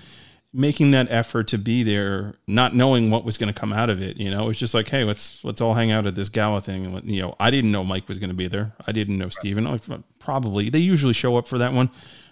making 0.51 0.91
that 0.91 1.07
effort 1.11 1.47
to 1.47 1.57
be 1.57 1.83
there 1.83 2.35
not 2.47 2.73
knowing 2.73 3.11
what 3.11 3.23
was 3.23 3.37
going 3.37 3.51
to 3.53 3.59
come 3.59 3.71
out 3.71 3.89
of 3.89 4.01
it 4.01 4.17
you 4.17 4.31
know 4.31 4.49
it's 4.49 4.59
just 4.59 4.73
like 4.73 4.89
hey 4.89 5.03
let's 5.03 5.43
let's 5.43 5.61
all 5.61 5.73
hang 5.73 5.91
out 5.91 6.07
at 6.07 6.15
this 6.15 6.29
gala 6.29 6.59
thing 6.59 6.85
and 6.85 7.03
you 7.11 7.21
know 7.21 7.35
i 7.39 7.51
didn't 7.51 7.71
know 7.71 7.83
mike 7.83 8.07
was 8.07 8.17
going 8.17 8.29
to 8.31 8.35
be 8.35 8.47
there 8.47 8.73
i 8.87 8.91
didn't 8.91 9.17
know 9.17 9.29
Stephen. 9.29 9.79
probably 10.17 10.69
they 10.69 10.79
usually 10.79 11.13
show 11.13 11.37
up 11.37 11.47
for 11.47 11.59
that 11.59 11.73
one 11.73 11.89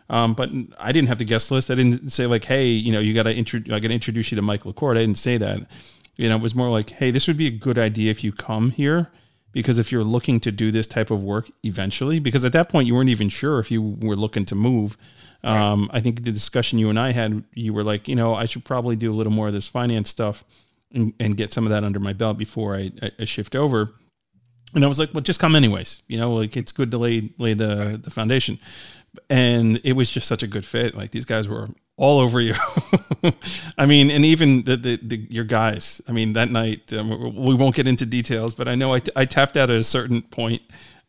um, 0.10 0.36
but 0.36 0.50
I 0.80 0.91
didn't 0.93 1.10
have 1.10 1.17
the 1.17 1.26
guest 1.26 1.52
list. 1.52 1.70
I 1.70 1.76
didn't 1.76 2.12
say 2.12 2.28
like, 2.28 2.46
"Hey, 2.46 2.67
you 2.67 2.93
know, 2.93 3.00
you 3.00 3.13
got 3.13 3.24
to 3.24 3.34
intro- 3.34 3.60
I 3.65 3.80
got 3.80 3.89
to 3.89 3.93
introduce 3.93 4.32
you 4.32 4.38
to 4.38 4.41
Mike 4.41 4.63
LaCourte." 4.63 4.96
I 4.96 5.02
didn't 5.02 5.17
say 5.17 5.38
that. 5.38 5.60
You 6.15 6.30
know, 6.30 6.38
it 6.38 6.41
was 6.41 6.56
more 6.56 6.70
like, 6.70 6.89
"Hey, 6.89 7.12
this 7.12 7.28
would 7.28 7.38
be 7.38 7.48
a 7.48 7.52
good 7.52 7.78
idea 7.78 8.10
if 8.10 8.24
you 8.24 8.32
come 8.32 8.72
here 8.72 9.12
because 9.58 9.80
if 9.80 9.91
you're 9.91 10.04
looking 10.04 10.39
to 10.39 10.52
do 10.52 10.70
this 10.70 10.86
type 10.86 11.10
of 11.10 11.24
work 11.24 11.50
eventually, 11.63 12.20
because 12.20 12.46
at 12.46 12.54
that 12.54 12.70
point 12.70 12.86
you 12.86 12.93
weren't 12.93 13.10
even 13.10 13.28
sure 13.28 13.58
if 13.58 13.72
you 13.72 13.82
were 13.82 14.15
looking 14.15 14.46
to 14.46 14.54
move. 14.54 14.96
Um, 15.43 15.89
I 15.91 16.00
think 16.00 16.24
the 16.24 16.32
discussion 16.32 16.78
you 16.78 16.91
and 16.91 17.00
I 17.00 17.12
had, 17.12 17.43
you 17.56 17.74
were 17.74 17.84
like, 17.84 18.08
you 18.08 18.15
know, 18.15 18.36
I 18.36 18.46
should 18.46 18.63
probably 18.63 18.96
do 18.96 19.12
a 19.12 19.15
little 19.15 19.34
more 19.34 19.48
of 19.48 19.54
this 19.54 19.67
finance 19.67 20.10
stuff 20.10 20.43
and, 20.93 21.12
and 21.20 21.36
get 21.36 21.54
some 21.54 21.65
of 21.65 21.72
that 21.72 21.84
under 21.84 22.00
my 22.00 22.13
belt 22.13 22.38
before 22.38 22.76
I, 22.76 22.91
I, 23.02 23.12
I, 23.17 23.26
shift 23.26 23.56
over. 23.56 23.96
And 24.76 24.86
I 24.86 24.88
was 24.88 25.00
like, 25.00 25.12
well, 25.15 25.22
just 25.22 25.39
come 25.39 25.56
anyways. 25.56 26.04
You 26.08 26.20
know, 26.20 26.36
like 26.36 26.56
it's 26.56 26.72
good 26.72 26.91
to 26.91 27.00
lay 27.00 27.32
lay 27.39 27.56
the 27.56 28.00
the 28.02 28.12
foundation. 28.12 28.60
And 29.28 29.82
it 29.84 29.93
was 29.93 30.12
just 30.12 30.28
such 30.28 30.43
a 30.43 30.48
good 30.48 30.65
fit. 30.65 30.93
Like 30.93 31.10
these 31.10 31.26
guys 31.26 31.48
were 31.48 31.67
all 31.97 32.19
over 32.19 32.39
you. 32.39 32.53
I 33.77 33.86
mean, 33.86 34.12
and 34.12 34.23
even 34.23 34.63
the, 34.63 34.77
the, 34.77 34.99
the, 35.01 35.27
your 35.29 35.43
guys. 35.43 36.01
I 36.07 36.12
mean, 36.12 36.33
that 36.33 36.49
night 36.49 36.93
um, 36.93 37.36
we 37.36 37.55
won't 37.55 37.75
get 37.75 37.88
into 37.88 38.05
details, 38.05 38.55
but 38.55 38.67
I 38.67 38.75
know 38.75 38.93
I, 38.93 38.99
t- 38.99 39.12
I 39.15 39.25
tapped 39.25 39.57
out 39.57 39.69
at 39.69 39.75
a 39.75 39.83
certain 39.83 40.21
point, 40.21 40.62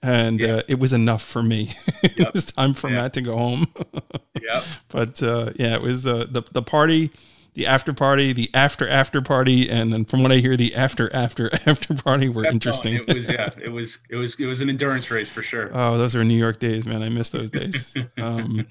and 0.03 0.40
yeah. 0.40 0.55
uh, 0.55 0.62
it 0.66 0.79
was 0.79 0.92
enough 0.92 1.22
for 1.22 1.42
me. 1.42 1.70
Yep. 2.03 2.29
it 2.29 2.35
was 2.35 2.44
time 2.46 2.74
for 2.74 2.88
yeah. 2.88 2.96
Matt 2.96 3.12
to 3.14 3.20
go 3.20 3.37
home. 3.37 3.66
yeah. 4.42 4.62
But 4.88 5.22
uh, 5.22 5.51
yeah, 5.57 5.74
it 5.74 5.83
was 5.83 6.07
uh, 6.07 6.27
the 6.31 6.42
the 6.53 6.62
party, 6.62 7.11
the 7.59 7.66
after 7.66 7.92
party, 7.92 8.33
the 8.33 8.49
after 8.55 8.88
after 8.88 9.21
party, 9.21 9.68
and 9.68 9.92
then 9.92 10.05
from 10.05 10.23
what 10.23 10.31
I 10.31 10.37
hear, 10.37 10.57
the 10.57 10.77
after 10.77 11.12
after 11.12 11.51
after 11.66 11.92
party 11.92 12.29
were 12.29 12.47
interesting. 12.47 12.94
It 12.94 13.12
was 13.12 13.29
yeah, 13.29 13.49
it 13.61 13.71
was 13.73 13.99
it 14.09 14.14
was 14.14 14.38
it 14.38 14.47
was 14.47 14.61
an 14.61 14.68
endurance 14.68 15.11
race 15.11 15.29
for 15.29 15.42
sure. 15.42 15.68
Oh, 15.75 15.99
those 15.99 16.14
are 16.14 16.23
New 16.23 16.38
York 16.38 16.61
days, 16.61 16.87
man. 16.87 17.03
I 17.03 17.09
miss 17.09 17.31
those 17.31 17.51
days. 17.51 17.97
Um, 18.18 18.66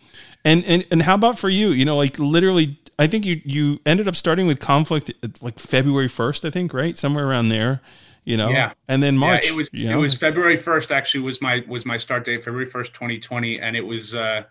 and 0.46 0.64
and 0.66 0.86
and 0.92 1.02
how 1.02 1.16
about 1.16 1.38
for 1.38 1.50
you? 1.50 1.70
You 1.70 1.84
know, 1.84 1.98
like 1.98 2.18
literally, 2.18 2.80
I 2.98 3.08
think 3.08 3.26
you 3.26 3.42
you 3.44 3.80
ended 3.86 4.08
up 4.08 4.16
starting 4.16 4.48
with 4.48 4.60
conflict 4.60 5.12
like 5.42 5.60
February 5.60 6.08
first, 6.08 6.46
I 6.46 6.50
think, 6.50 6.74
right, 6.74 6.98
somewhere 6.98 7.28
around 7.28 7.50
there. 7.50 7.82
You 8.24 8.38
know, 8.38 8.50
yeah, 8.50 8.74
and 8.88 9.04
then 9.04 9.18
March. 9.18 9.46
Yeah, 9.46 9.52
it 9.52 9.56
was 9.56 9.70
it 9.70 9.86
know? 9.86 10.00
was 10.00 10.16
February 10.16 10.58
first. 10.58 10.92
Actually, 10.92 11.22
was 11.22 11.42
my 11.42 11.64
was 11.68 11.86
my 11.86 11.98
start 11.98 12.24
date, 12.24 12.44
February 12.44 12.66
first, 12.66 12.94
twenty 12.94 13.20
twenty, 13.20 13.60
and 13.60 13.76
it 13.76 13.86
was. 13.86 14.16
uh 14.16 14.44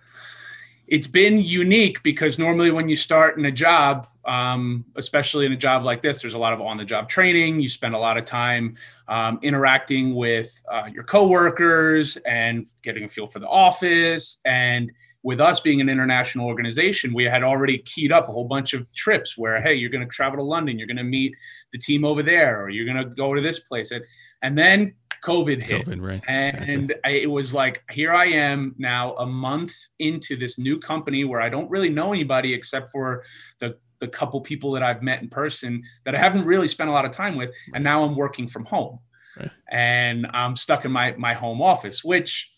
it's 0.89 1.07
been 1.07 1.41
unique 1.41 2.03
because 2.03 2.39
normally 2.39 2.71
when 2.71 2.89
you 2.89 2.97
start 2.97 3.39
in 3.39 3.45
a 3.47 3.51
job, 3.51 4.07
um, 4.25 4.85
especially 4.97 5.47
in 5.47 5.53
a 5.53 5.57
job 5.57 5.85
like 5.85 6.03
this, 6.03 6.23
there's 6.23 6.35
a 6.35 6.39
lot 6.39 6.53
of 6.53 6.61
on-the-job 6.61 7.09
training. 7.09 7.61
You 7.61 7.69
spend 7.69 7.95
a 7.95 7.99
lot 7.99 8.17
of 8.17 8.25
time 8.25 8.77
um, 9.09 9.39
interacting 9.43 10.15
with 10.15 10.63
uh, 10.71 10.89
your 10.93 11.05
coworkers 11.05 12.17
and 12.19 12.67
getting 12.83 13.05
a 13.05 13.09
feel 13.09 13.27
for 13.27 13.39
the 13.39 13.49
office. 13.49 14.41
And 14.45 14.93
with 15.23 15.41
us 15.41 15.59
being 15.59 15.81
an 15.81 15.89
international 15.89 16.47
organization, 16.47 17.13
we 17.13 17.25
had 17.25 17.43
already 17.43 17.79
keyed 17.79 18.13
up 18.13 18.29
a 18.29 18.33
whole 18.33 18.47
bunch 18.47 18.73
of 18.73 18.91
trips 18.93 19.37
where, 19.37 19.61
hey, 19.61 19.75
you're 19.75 19.91
going 19.91 20.07
to 20.07 20.13
travel 20.13 20.39
to 20.39 20.43
London, 20.43 20.79
you're 20.79 20.87
going 20.87 20.97
to 20.97 21.05
meet 21.05 21.35
the 21.73 21.79
team 21.79 22.05
over 22.05 22.23
there, 22.23 22.63
or 22.63 22.69
you're 22.69 22.85
going 22.85 22.97
to 22.97 23.15
go 23.15 23.35
to 23.35 23.41
this 23.41 23.59
place. 23.61 23.91
And, 23.91 24.05
and 24.43 24.57
then 24.57 24.95
COVID 25.23 25.63
hit. 25.63 25.87
COVID, 25.87 26.03
right. 26.03 26.23
And 26.29 26.91
exactly. 26.91 26.97
I, 27.05 27.09
it 27.11 27.31
was 27.31 27.55
like, 27.55 27.83
here 27.91 28.13
I 28.15 28.27
am 28.27 28.75
now 28.79 29.15
a 29.17 29.27
month 29.27 29.75
into 29.99 30.37
this 30.37 30.59
new 30.59 30.79
company 30.79 31.25
where 31.25 31.41
I 31.41 31.49
don't 31.49 31.71
really 31.71 31.89
know 31.89 32.13
anybody 32.13 32.55
except 32.55 32.91
for 32.91 33.25
the 33.59 33.77
the 33.99 34.09
couple 34.09 34.39
people 34.43 34.73
that 34.73 34.83
I've 34.83 35.03
met 35.03 35.23
in 35.23 35.29
person 35.29 35.83
that 36.05 36.15
I 36.15 36.19
haven't 36.19 36.45
really 36.45 36.69
spent 36.69 36.91
a 36.91 36.93
lot 36.93 37.07
of 37.07 37.13
time 37.13 37.35
with. 37.35 37.55
And 37.75 37.83
now 37.83 38.05
I'm 38.05 38.15
working 38.15 38.47
from 38.47 38.67
home. 38.67 38.99
Right. 39.39 39.51
And 39.71 40.27
I'm 40.33 40.57
stuck 40.57 40.85
in 40.85 40.93
my 40.93 41.13
my 41.17 41.35
home 41.35 41.63
office, 41.63 42.05
which, 42.05 42.51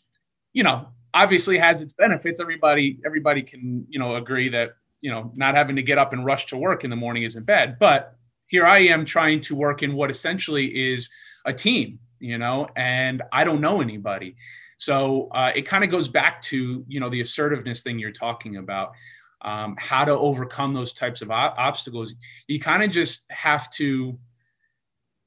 you 0.53 0.63
know, 0.63 0.89
obviously 1.15 1.59
has 1.59 1.81
its 1.81 1.93
benefits. 1.93 2.41
Everybody 2.41 2.99
everybody 3.05 3.43
can 3.43 3.87
you 3.89 3.99
know 3.99 4.17
agree 4.17 4.49
that 4.51 4.71
you 5.01 5.11
know 5.11 5.33
not 5.35 5.55
having 5.55 5.77
to 5.77 5.83
get 5.83 5.99
up 5.99 6.13
and 6.13 6.25
rush 6.25 6.47
to 6.47 6.57
work 6.57 6.85
in 6.85 6.91
the 6.91 6.97
morning 6.97 7.23
isn't 7.23 7.47
bad. 7.47 7.79
But 7.79 8.15
here 8.49 8.67
I 8.67 8.79
am 8.79 9.05
trying 9.05 9.41
to 9.41 9.55
work 9.55 9.83
in 9.83 9.95
what 9.95 10.11
essentially 10.11 10.67
is 10.93 11.11
a 11.45 11.53
team, 11.53 11.99
you 12.21 12.39
know, 12.39 12.69
and 12.77 13.23
I 13.33 13.45
don't 13.45 13.61
know 13.61 13.81
anybody. 13.81 14.37
So 14.77 15.29
uh, 15.35 15.53
it 15.55 15.63
kind 15.63 15.85
of 15.85 15.91
goes 15.91 16.09
back 16.09 16.41
to 16.43 16.85
you 16.87 17.01
know 17.01 17.09
the 17.09 17.21
assertiveness 17.21 17.83
thing 17.83 17.99
you're 17.99 18.13
talking 18.13 18.57
about. 18.57 18.93
Um, 19.41 19.77
how 19.79 20.05
to 20.05 20.13
overcome 20.13 20.75
those 20.75 20.93
types 20.93 21.23
of 21.23 21.31
obstacles. 21.31 22.13
You 22.49 22.59
kind 22.59 22.83
of 22.83 22.91
just 22.91 23.25
have 23.31 23.71
to 23.73 24.19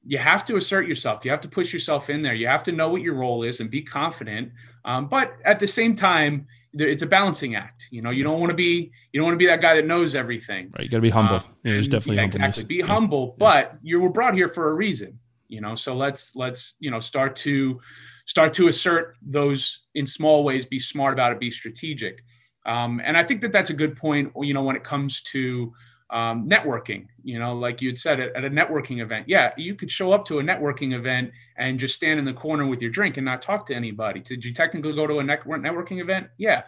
you 0.04 0.18
have 0.18 0.44
to 0.46 0.56
assert 0.56 0.88
yourself. 0.88 1.24
You 1.24 1.30
have 1.30 1.40
to 1.42 1.48
push 1.48 1.72
yourself 1.72 2.10
in 2.10 2.22
there. 2.22 2.34
You 2.34 2.46
have 2.46 2.62
to 2.64 2.72
know 2.72 2.88
what 2.88 3.02
your 3.02 3.14
role 3.14 3.42
is 3.42 3.60
and 3.60 3.70
be 3.70 3.82
confident. 3.82 4.50
Um, 4.84 5.08
but 5.08 5.34
at 5.44 5.58
the 5.58 5.66
same 5.66 5.94
time, 5.94 6.46
it's 6.74 7.02
a 7.02 7.06
balancing 7.06 7.54
act. 7.54 7.88
You 7.90 8.02
know, 8.02 8.10
you 8.10 8.24
don't 8.24 8.40
want 8.40 8.50
to 8.50 8.56
be 8.56 8.90
you 9.12 9.20
don't 9.20 9.26
want 9.26 9.34
to 9.34 9.38
be 9.38 9.46
that 9.46 9.60
guy 9.60 9.76
that 9.76 9.86
knows 9.86 10.14
everything. 10.14 10.70
Right. 10.76 10.84
You 10.84 10.90
got 10.90 10.98
to 10.98 11.02
be 11.02 11.10
humble. 11.10 11.36
Um, 11.36 11.42
yeah, 11.64 11.72
there's 11.72 11.88
definitely 11.88 12.16
yeah, 12.16 12.26
exactly. 12.26 12.64
Be 12.64 12.80
humble, 12.80 13.36
but 13.38 13.76
you 13.82 14.00
were 14.00 14.10
brought 14.10 14.34
here 14.34 14.48
for 14.48 14.70
a 14.70 14.74
reason. 14.74 15.18
You 15.52 15.60
know, 15.60 15.74
so 15.74 15.94
let's 15.94 16.34
let's 16.34 16.74
you 16.80 16.90
know 16.90 16.98
start 16.98 17.36
to 17.36 17.78
start 18.24 18.54
to 18.54 18.68
assert 18.68 19.16
those 19.20 19.86
in 19.94 20.06
small 20.06 20.44
ways, 20.44 20.64
be 20.64 20.78
smart 20.78 21.12
about 21.12 21.30
it, 21.30 21.38
be 21.38 21.50
strategic. 21.50 22.24
Um, 22.64 23.02
and 23.04 23.18
I 23.18 23.22
think 23.22 23.42
that 23.42 23.52
that's 23.52 23.68
a 23.68 23.74
good 23.74 23.94
point, 23.94 24.32
you 24.40 24.54
know, 24.54 24.62
when 24.62 24.76
it 24.76 24.84
comes 24.84 25.20
to 25.32 25.70
um, 26.08 26.48
networking, 26.48 27.08
you 27.22 27.38
know, 27.38 27.54
like 27.54 27.82
you 27.82 27.90
had 27.90 27.98
said 27.98 28.18
at, 28.18 28.34
at, 28.34 28.46
a 28.46 28.50
networking 28.50 29.02
event. 29.02 29.28
Yeah, 29.28 29.52
you 29.58 29.74
could 29.74 29.90
show 29.90 30.12
up 30.12 30.24
to 30.26 30.38
a 30.38 30.42
networking 30.42 30.94
event 30.94 31.32
and 31.58 31.78
just 31.78 31.94
stand 31.94 32.18
in 32.18 32.24
the 32.24 32.32
corner 32.32 32.66
with 32.66 32.80
your 32.80 32.90
drink 32.90 33.18
and 33.18 33.26
not 33.26 33.42
talk 33.42 33.66
to 33.66 33.74
anybody. 33.74 34.20
Did 34.20 34.44
you 34.44 34.54
technically 34.54 34.94
go 34.94 35.06
to 35.06 35.18
a 35.18 35.22
networking 35.22 36.00
event? 36.00 36.28
Yeah. 36.38 36.62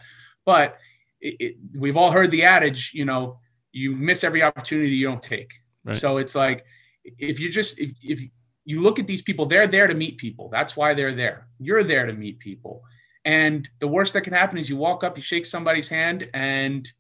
But 0.44 0.76
it, 1.22 1.36
it, 1.40 1.56
we've 1.78 1.96
all 1.96 2.10
heard 2.10 2.30
the 2.30 2.44
adage, 2.44 2.92
you 2.92 3.06
know, 3.06 3.38
you 3.72 3.96
miss 3.96 4.24
every 4.24 4.42
opportunity 4.42 4.90
you 4.90 5.06
don't 5.06 5.22
take. 5.22 5.54
Right. 5.84 5.96
So 5.96 6.18
it's 6.18 6.34
like, 6.34 6.64
if 7.04 7.38
you 7.38 7.50
just, 7.50 7.78
if, 7.78 7.92
if 8.02 8.22
you 8.64 8.80
look 8.80 8.98
at 8.98 9.06
these 9.06 9.22
people, 9.22 9.46
they're 9.46 9.66
there 9.66 9.86
to 9.86 9.94
meet 9.94 10.18
people. 10.18 10.48
That's 10.50 10.76
why 10.76 10.94
they're 10.94 11.14
there. 11.14 11.48
You're 11.58 11.84
there 11.84 12.06
to 12.06 12.12
meet 12.12 12.38
people. 12.38 12.82
And 13.24 13.68
the 13.78 13.88
worst 13.88 14.12
that 14.14 14.22
can 14.22 14.32
happen 14.32 14.58
is 14.58 14.68
you 14.68 14.76
walk 14.76 15.04
up, 15.04 15.16
you 15.16 15.22
shake 15.22 15.46
somebody's 15.46 15.88
hand, 15.88 16.28
and 16.34 16.90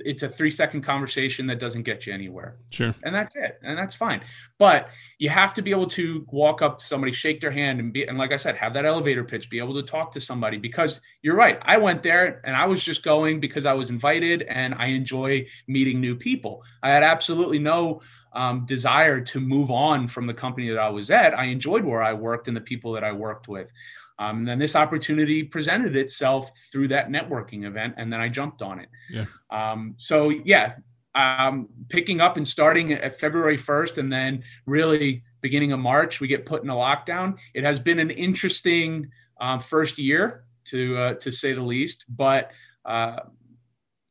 it's 0.00 0.22
a 0.22 0.28
three 0.28 0.50
second 0.50 0.82
conversation 0.82 1.46
that 1.46 1.58
doesn't 1.58 1.82
get 1.82 2.06
you 2.06 2.12
anywhere. 2.12 2.56
Sure. 2.70 2.94
And 3.04 3.14
that's 3.14 3.36
it. 3.36 3.58
And 3.62 3.78
that's 3.78 3.94
fine. 3.94 4.22
But 4.58 4.90
you 5.18 5.28
have 5.28 5.54
to 5.54 5.62
be 5.62 5.70
able 5.70 5.86
to 5.88 6.26
walk 6.30 6.62
up 6.62 6.78
to 6.78 6.84
somebody, 6.84 7.12
shake 7.12 7.40
their 7.40 7.50
hand, 7.50 7.80
and 7.80 7.92
be, 7.92 8.04
and 8.04 8.18
like 8.18 8.32
I 8.32 8.36
said, 8.36 8.56
have 8.56 8.72
that 8.74 8.84
elevator 8.84 9.24
pitch, 9.24 9.48
be 9.48 9.58
able 9.58 9.74
to 9.74 9.82
talk 9.82 10.12
to 10.12 10.20
somebody 10.20 10.58
because 10.58 11.00
you're 11.22 11.36
right. 11.36 11.58
I 11.62 11.78
went 11.78 12.02
there 12.02 12.40
and 12.44 12.56
I 12.56 12.66
was 12.66 12.84
just 12.84 13.04
going 13.04 13.40
because 13.40 13.66
I 13.66 13.72
was 13.72 13.90
invited 13.90 14.42
and 14.42 14.74
I 14.74 14.86
enjoy 14.86 15.46
meeting 15.68 16.00
new 16.00 16.16
people. 16.16 16.64
I 16.82 16.90
had 16.90 17.02
absolutely 17.02 17.58
no 17.58 18.00
um, 18.34 18.64
desire 18.66 19.20
to 19.20 19.40
move 19.40 19.70
on 19.70 20.06
from 20.08 20.26
the 20.26 20.34
company 20.34 20.68
that 20.68 20.78
I 20.78 20.88
was 20.88 21.10
at. 21.10 21.38
I 21.38 21.44
enjoyed 21.44 21.84
where 21.84 22.02
I 22.02 22.12
worked 22.12 22.48
and 22.48 22.56
the 22.56 22.60
people 22.60 22.92
that 22.92 23.04
I 23.04 23.12
worked 23.12 23.48
with. 23.48 23.70
Um, 24.18 24.38
and 24.38 24.48
then 24.48 24.58
this 24.58 24.76
opportunity 24.76 25.42
presented 25.42 25.96
itself 25.96 26.50
through 26.70 26.88
that 26.88 27.08
networking 27.08 27.64
event, 27.64 27.94
and 27.96 28.12
then 28.12 28.20
I 28.20 28.28
jumped 28.28 28.62
on 28.62 28.78
it. 28.78 28.88
Yeah. 29.10 29.24
Um, 29.50 29.94
so 29.96 30.28
yeah, 30.28 30.74
um, 31.14 31.68
picking 31.88 32.20
up 32.20 32.36
and 32.36 32.46
starting 32.46 32.92
at 32.92 33.18
February 33.18 33.56
1st, 33.56 33.98
and 33.98 34.12
then 34.12 34.42
really 34.66 35.22
beginning 35.40 35.72
of 35.72 35.80
March, 35.80 36.20
we 36.20 36.28
get 36.28 36.46
put 36.46 36.62
in 36.62 36.70
a 36.70 36.74
lockdown. 36.74 37.38
It 37.54 37.64
has 37.64 37.78
been 37.78 37.98
an 37.98 38.10
interesting 38.10 39.10
um, 39.40 39.58
first 39.58 39.98
year, 39.98 40.44
to 40.66 40.96
uh, 40.96 41.14
to 41.14 41.30
say 41.30 41.52
the 41.52 41.62
least, 41.62 42.04
but. 42.08 42.50
Uh, 42.84 43.16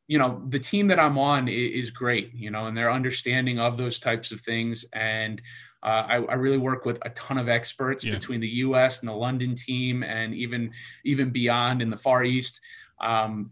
you 0.06 0.18
know 0.18 0.42
the 0.46 0.58
team 0.58 0.86
that 0.88 0.98
i'm 0.98 1.18
on 1.18 1.48
is, 1.48 1.90
great 1.90 2.32
you 2.34 2.50
know 2.50 2.66
and 2.66 2.76
their 2.76 2.90
understanding 2.90 3.58
of 3.58 3.78
those 3.78 3.98
types 3.98 4.32
of 4.32 4.40
things 4.40 4.84
and 4.92 5.40
uh, 5.84 6.06
I, 6.08 6.14
I, 6.16 6.34
really 6.34 6.56
work 6.56 6.86
with 6.86 6.98
a 7.02 7.10
ton 7.10 7.36
of 7.36 7.50
experts 7.50 8.04
yeah. 8.04 8.14
between 8.14 8.40
the 8.40 8.48
U.S. 8.48 9.00
and 9.00 9.08
the 9.08 9.14
London 9.14 9.54
team, 9.54 10.02
and 10.02 10.34
even 10.34 10.72
even 11.04 11.28
beyond 11.28 11.82
in 11.82 11.90
the 11.90 11.96
Far 11.96 12.24
East. 12.24 12.58
Um, 13.00 13.50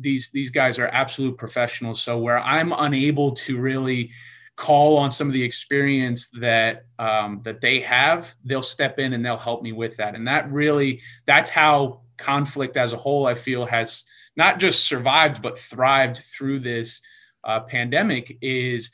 these 0.00 0.30
these 0.30 0.50
guys 0.50 0.78
are 0.80 0.88
absolute 0.88 1.38
professionals. 1.38 2.02
So 2.02 2.18
where 2.18 2.40
I'm 2.40 2.72
unable 2.76 3.30
to 3.32 3.58
really 3.58 4.10
call 4.56 4.96
on 4.96 5.08
some 5.08 5.28
of 5.28 5.32
the 5.32 5.42
experience 5.42 6.28
that 6.40 6.86
um, 6.98 7.40
that 7.44 7.60
they 7.60 7.78
have, 7.80 8.34
they'll 8.44 8.60
step 8.60 8.98
in 8.98 9.12
and 9.12 9.24
they'll 9.24 9.36
help 9.36 9.62
me 9.62 9.70
with 9.72 9.96
that. 9.98 10.16
And 10.16 10.26
that 10.26 10.50
really 10.50 11.00
that's 11.26 11.50
how 11.50 12.00
conflict 12.18 12.76
as 12.76 12.92
a 12.92 12.96
whole 12.96 13.26
I 13.26 13.34
feel 13.34 13.64
has 13.66 14.04
not 14.36 14.58
just 14.58 14.84
survived 14.84 15.40
but 15.42 15.58
thrived 15.58 16.18
through 16.18 16.60
this 16.60 17.00
uh, 17.44 17.60
pandemic 17.60 18.36
is 18.42 18.90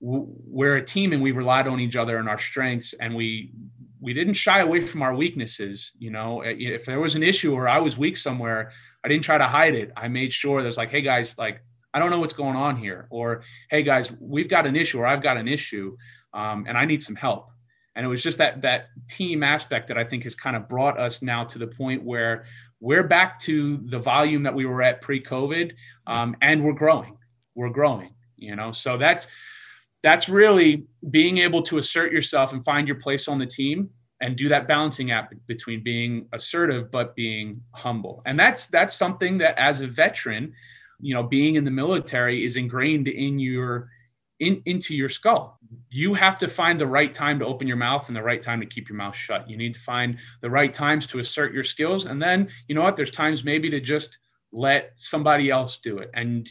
we're 0.00 0.76
a 0.76 0.84
team 0.84 1.12
and 1.12 1.22
we 1.22 1.32
relied 1.32 1.66
on 1.66 1.80
each 1.80 1.96
other 1.96 2.18
and 2.18 2.28
our 2.28 2.38
strengths 2.38 2.92
and 2.94 3.14
we 3.14 3.52
we 4.00 4.12
didn't 4.12 4.34
shy 4.34 4.60
away 4.60 4.82
from 4.82 5.00
our 5.00 5.14
weaknesses 5.14 5.92
you 5.98 6.10
know? 6.10 6.42
If 6.44 6.84
there 6.84 7.00
was 7.00 7.14
an 7.14 7.22
issue 7.22 7.54
or 7.54 7.68
i 7.68 7.78
was 7.78 7.96
weak 7.96 8.16
somewhere 8.16 8.70
i 9.04 9.08
didn't 9.08 9.24
try 9.24 9.38
to 9.38 9.46
hide 9.46 9.74
it. 9.74 9.92
I 9.96 10.08
made 10.08 10.32
sure 10.32 10.62
there's 10.62 10.76
like 10.76 10.90
hey 10.90 11.00
guys 11.02 11.38
like 11.38 11.62
i 11.94 11.98
don't 11.98 12.10
know 12.10 12.18
what's 12.18 12.34
going 12.34 12.56
on 12.56 12.76
here 12.76 13.06
or 13.10 13.42
hey 13.70 13.82
guys 13.82 14.12
we've 14.20 14.48
got 14.48 14.66
an 14.66 14.76
issue 14.76 14.98
or 14.98 15.06
i've 15.06 15.22
got 15.22 15.36
an 15.36 15.48
issue 15.48 15.96
um, 16.34 16.64
and 16.68 16.76
i 16.76 16.84
need 16.84 17.02
some 17.02 17.16
help. 17.16 17.50
And 17.96 18.04
it 18.04 18.08
was 18.08 18.24
just 18.24 18.38
that 18.38 18.62
that 18.62 18.88
team 19.08 19.42
aspect 19.42 19.88
that 19.88 19.96
i 19.96 20.04
think 20.04 20.24
has 20.24 20.34
kind 20.34 20.56
of 20.56 20.68
brought 20.68 20.98
us 20.98 21.22
now 21.22 21.44
to 21.44 21.58
the 21.58 21.68
point 21.68 22.02
where 22.02 22.44
we're 22.84 23.02
back 23.02 23.38
to 23.40 23.78
the 23.84 23.98
volume 23.98 24.42
that 24.42 24.54
we 24.54 24.66
were 24.66 24.82
at 24.82 25.00
pre-covid 25.00 25.72
um, 26.06 26.36
and 26.42 26.62
we're 26.62 26.80
growing. 26.84 27.16
We're 27.54 27.70
growing 27.70 28.10
you 28.44 28.56
know? 28.56 28.72
So 28.72 28.96
that's 28.96 29.26
that's 30.02 30.28
really 30.28 30.84
being 31.10 31.38
able 31.38 31.62
to 31.62 31.78
assert 31.78 32.12
yourself 32.12 32.52
and 32.52 32.62
find 32.64 32.86
your 32.86 32.98
place 32.98 33.26
on 33.26 33.38
the 33.38 33.46
team 33.46 33.88
and 34.20 34.36
do 34.36 34.48
that 34.50 34.68
balancing 34.68 35.10
act 35.10 35.34
between 35.46 35.82
being 35.82 36.28
assertive 36.32 36.90
but 36.90 37.16
being 37.16 37.60
humble. 37.72 38.22
And 38.26 38.38
that's 38.38 38.66
that's 38.66 38.94
something 38.94 39.38
that 39.38 39.58
as 39.58 39.80
a 39.80 39.86
veteran 39.86 40.52
you 41.00 41.14
know 41.14 41.22
being 41.22 41.56
in 41.56 41.64
the 41.64 41.70
military 41.70 42.44
is 42.44 42.56
ingrained 42.56 43.08
in 43.08 43.38
your 43.38 43.88
in, 44.40 44.62
into 44.66 44.94
your 44.94 45.08
skull 45.08 45.58
you 45.90 46.14
have 46.14 46.38
to 46.38 46.48
find 46.48 46.80
the 46.80 46.86
right 46.86 47.12
time 47.12 47.38
to 47.38 47.46
open 47.46 47.66
your 47.66 47.76
mouth 47.76 48.08
and 48.08 48.16
the 48.16 48.22
right 48.22 48.42
time 48.42 48.60
to 48.60 48.66
keep 48.66 48.88
your 48.88 48.96
mouth 48.96 49.16
shut. 49.16 49.48
You 49.48 49.56
need 49.56 49.74
to 49.74 49.80
find 49.80 50.18
the 50.40 50.50
right 50.50 50.72
times 50.72 51.06
to 51.08 51.18
assert 51.18 51.52
your 51.52 51.64
skills. 51.64 52.06
And 52.06 52.20
then 52.20 52.48
you 52.68 52.74
know 52.74 52.82
what? 52.82 52.96
There's 52.96 53.10
times 53.10 53.44
maybe 53.44 53.70
to 53.70 53.80
just 53.80 54.18
let 54.52 54.92
somebody 54.96 55.50
else 55.50 55.76
do 55.78 55.98
it. 55.98 56.10
And 56.14 56.50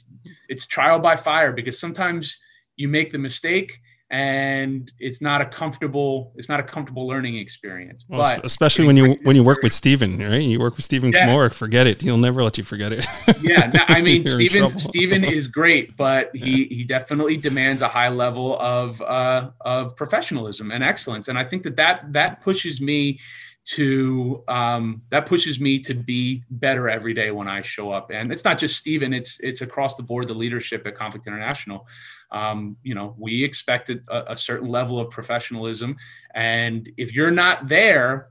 it's 0.49 0.65
trial 0.65 0.99
by 0.99 1.15
fire 1.15 1.53
because 1.53 1.79
sometimes 1.79 2.38
you 2.75 2.88
make 2.88 3.12
the 3.12 3.17
mistake 3.17 3.79
and 4.13 4.91
it's 4.99 5.23
not 5.23 5.41
a 5.41 5.45
comfortable 5.45 6.32
it's 6.36 6.47
not 6.47 6.60
a 6.60 6.63
comfortable 6.63 7.08
learning 7.08 7.36
experience 7.36 8.06
well, 8.08 8.21
but 8.21 8.45
especially 8.45 8.86
when 8.86 8.95
you 8.95 9.17
when 9.23 9.36
you 9.36 9.43
work 9.43 9.63
with 9.63 9.73
Stephen 9.73 10.19
right 10.19 10.43
you 10.43 10.60
work 10.60 10.76
with 10.76 10.86
Stephen 10.86 11.12
yeah. 11.12 11.49
Forget 11.49 11.88
it 11.88 11.99
he'll 11.99 12.19
never 12.19 12.43
let 12.43 12.56
you 12.56 12.63
forget 12.63 12.91
it 12.93 13.04
yeah 13.41 13.71
no, 13.73 13.80
I 13.88 14.02
mean 14.08 14.23
Stephen 14.28 14.69
Stephen 14.69 15.23
is 15.38 15.47
great 15.47 15.97
but 15.97 16.30
he 16.36 16.65
he 16.65 16.84
definitely 16.84 17.38
demands 17.38 17.82
a 17.82 17.88
high 17.88 18.10
level 18.10 18.56
of 18.60 19.02
uh, 19.02 19.49
of 19.62 19.95
professionalism 19.95 20.69
and 20.69 20.84
excellence 20.84 21.28
and 21.28 21.39
I 21.39 21.43
think 21.43 21.63
that 21.63 21.76
that 21.78 22.13
that 22.13 22.41
pushes 22.41 22.80
me 22.80 23.19
to 23.65 24.43
um, 24.47 25.02
that 25.10 25.26
pushes 25.26 25.60
me 25.60 25.80
to 25.80 25.93
be 25.93 26.43
better 26.49 26.89
every 26.89 27.13
day 27.13 27.32
when 27.32 27.47
I 27.47 27.62
show 27.62 27.91
up. 27.91 28.12
And 28.12 28.32
it's 28.32 28.43
not 28.43 28.58
just 28.58 28.78
Stephen; 28.78 29.13
it's 29.13 29.39
it's 29.39 29.62
across 29.62 29.95
the 29.95 30.04
board. 30.04 30.28
The 30.28 30.34
leadership 30.34 30.86
at 30.86 30.95
Conflict 30.95 31.28
International. 31.28 31.88
Um, 32.34 32.78
you 32.84 32.96
know, 32.96 33.15
we 33.17 33.43
expected 33.43 34.04
a, 34.10 34.32
a 34.32 34.36
certain 34.36 34.67
level 34.67 35.00
of 35.00 35.10
professionalism, 35.10 35.96
and 36.34 36.89
if 36.98 37.13
you're 37.13 37.32
not 37.32 37.67
there, 37.67 38.30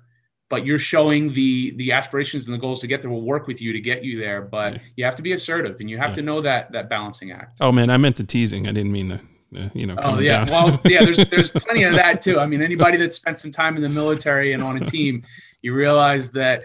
but 0.49 0.67
you're 0.67 0.79
showing 0.79 1.33
the 1.33 1.75
the 1.77 1.93
aspirations 1.93 2.47
and 2.47 2.55
the 2.55 2.59
goals 2.59 2.81
to 2.81 2.87
get 2.87 3.01
there 3.01 3.11
will 3.11 3.23
work 3.23 3.47
with 3.47 3.63
you 3.63 3.73
to 3.73 3.81
get 3.81 4.05
you 4.05 4.21
there 4.21 4.43
but 4.43 4.75
yeah. 4.75 4.81
you 4.97 5.05
have 5.07 5.15
to 5.15 5.23
be 5.23 5.33
assertive 5.33 5.81
and 5.81 5.89
you 5.89 5.97
have 5.97 6.11
yeah. 6.11 6.17
to 6.17 6.23
know 6.23 6.43
that 6.43 6.71
that 6.73 6.91
balancing 6.91 7.33
act 7.33 7.57
oh 7.63 7.73
man 7.73 7.89
i 7.89 7.97
meant 7.97 8.17
the 8.17 8.23
teasing 8.23 8.69
i 8.69 8.71
didn't 8.71 8.93
mean 8.93 9.09
the 9.09 9.21
uh, 9.57 9.69
you 9.75 9.87
know. 9.87 9.95
Oh 9.99 10.19
yeah, 10.19 10.45
down. 10.45 10.69
well 10.69 10.81
yeah. 10.85 11.05
There's 11.05 11.19
there's 11.29 11.53
plenty 11.53 11.83
of 11.83 11.95
that 11.95 12.21
too. 12.21 12.39
I 12.39 12.47
mean, 12.47 12.63
anybody 12.63 12.97
that 12.99 13.13
spent 13.13 13.39
some 13.39 13.51
time 13.51 13.77
in 13.77 13.83
the 13.83 13.89
military 13.89 14.53
and 14.53 14.63
on 14.63 14.81
a 14.81 14.85
team, 14.85 15.25
you 15.63 15.75
realize 15.75 16.31
that 16.33 16.65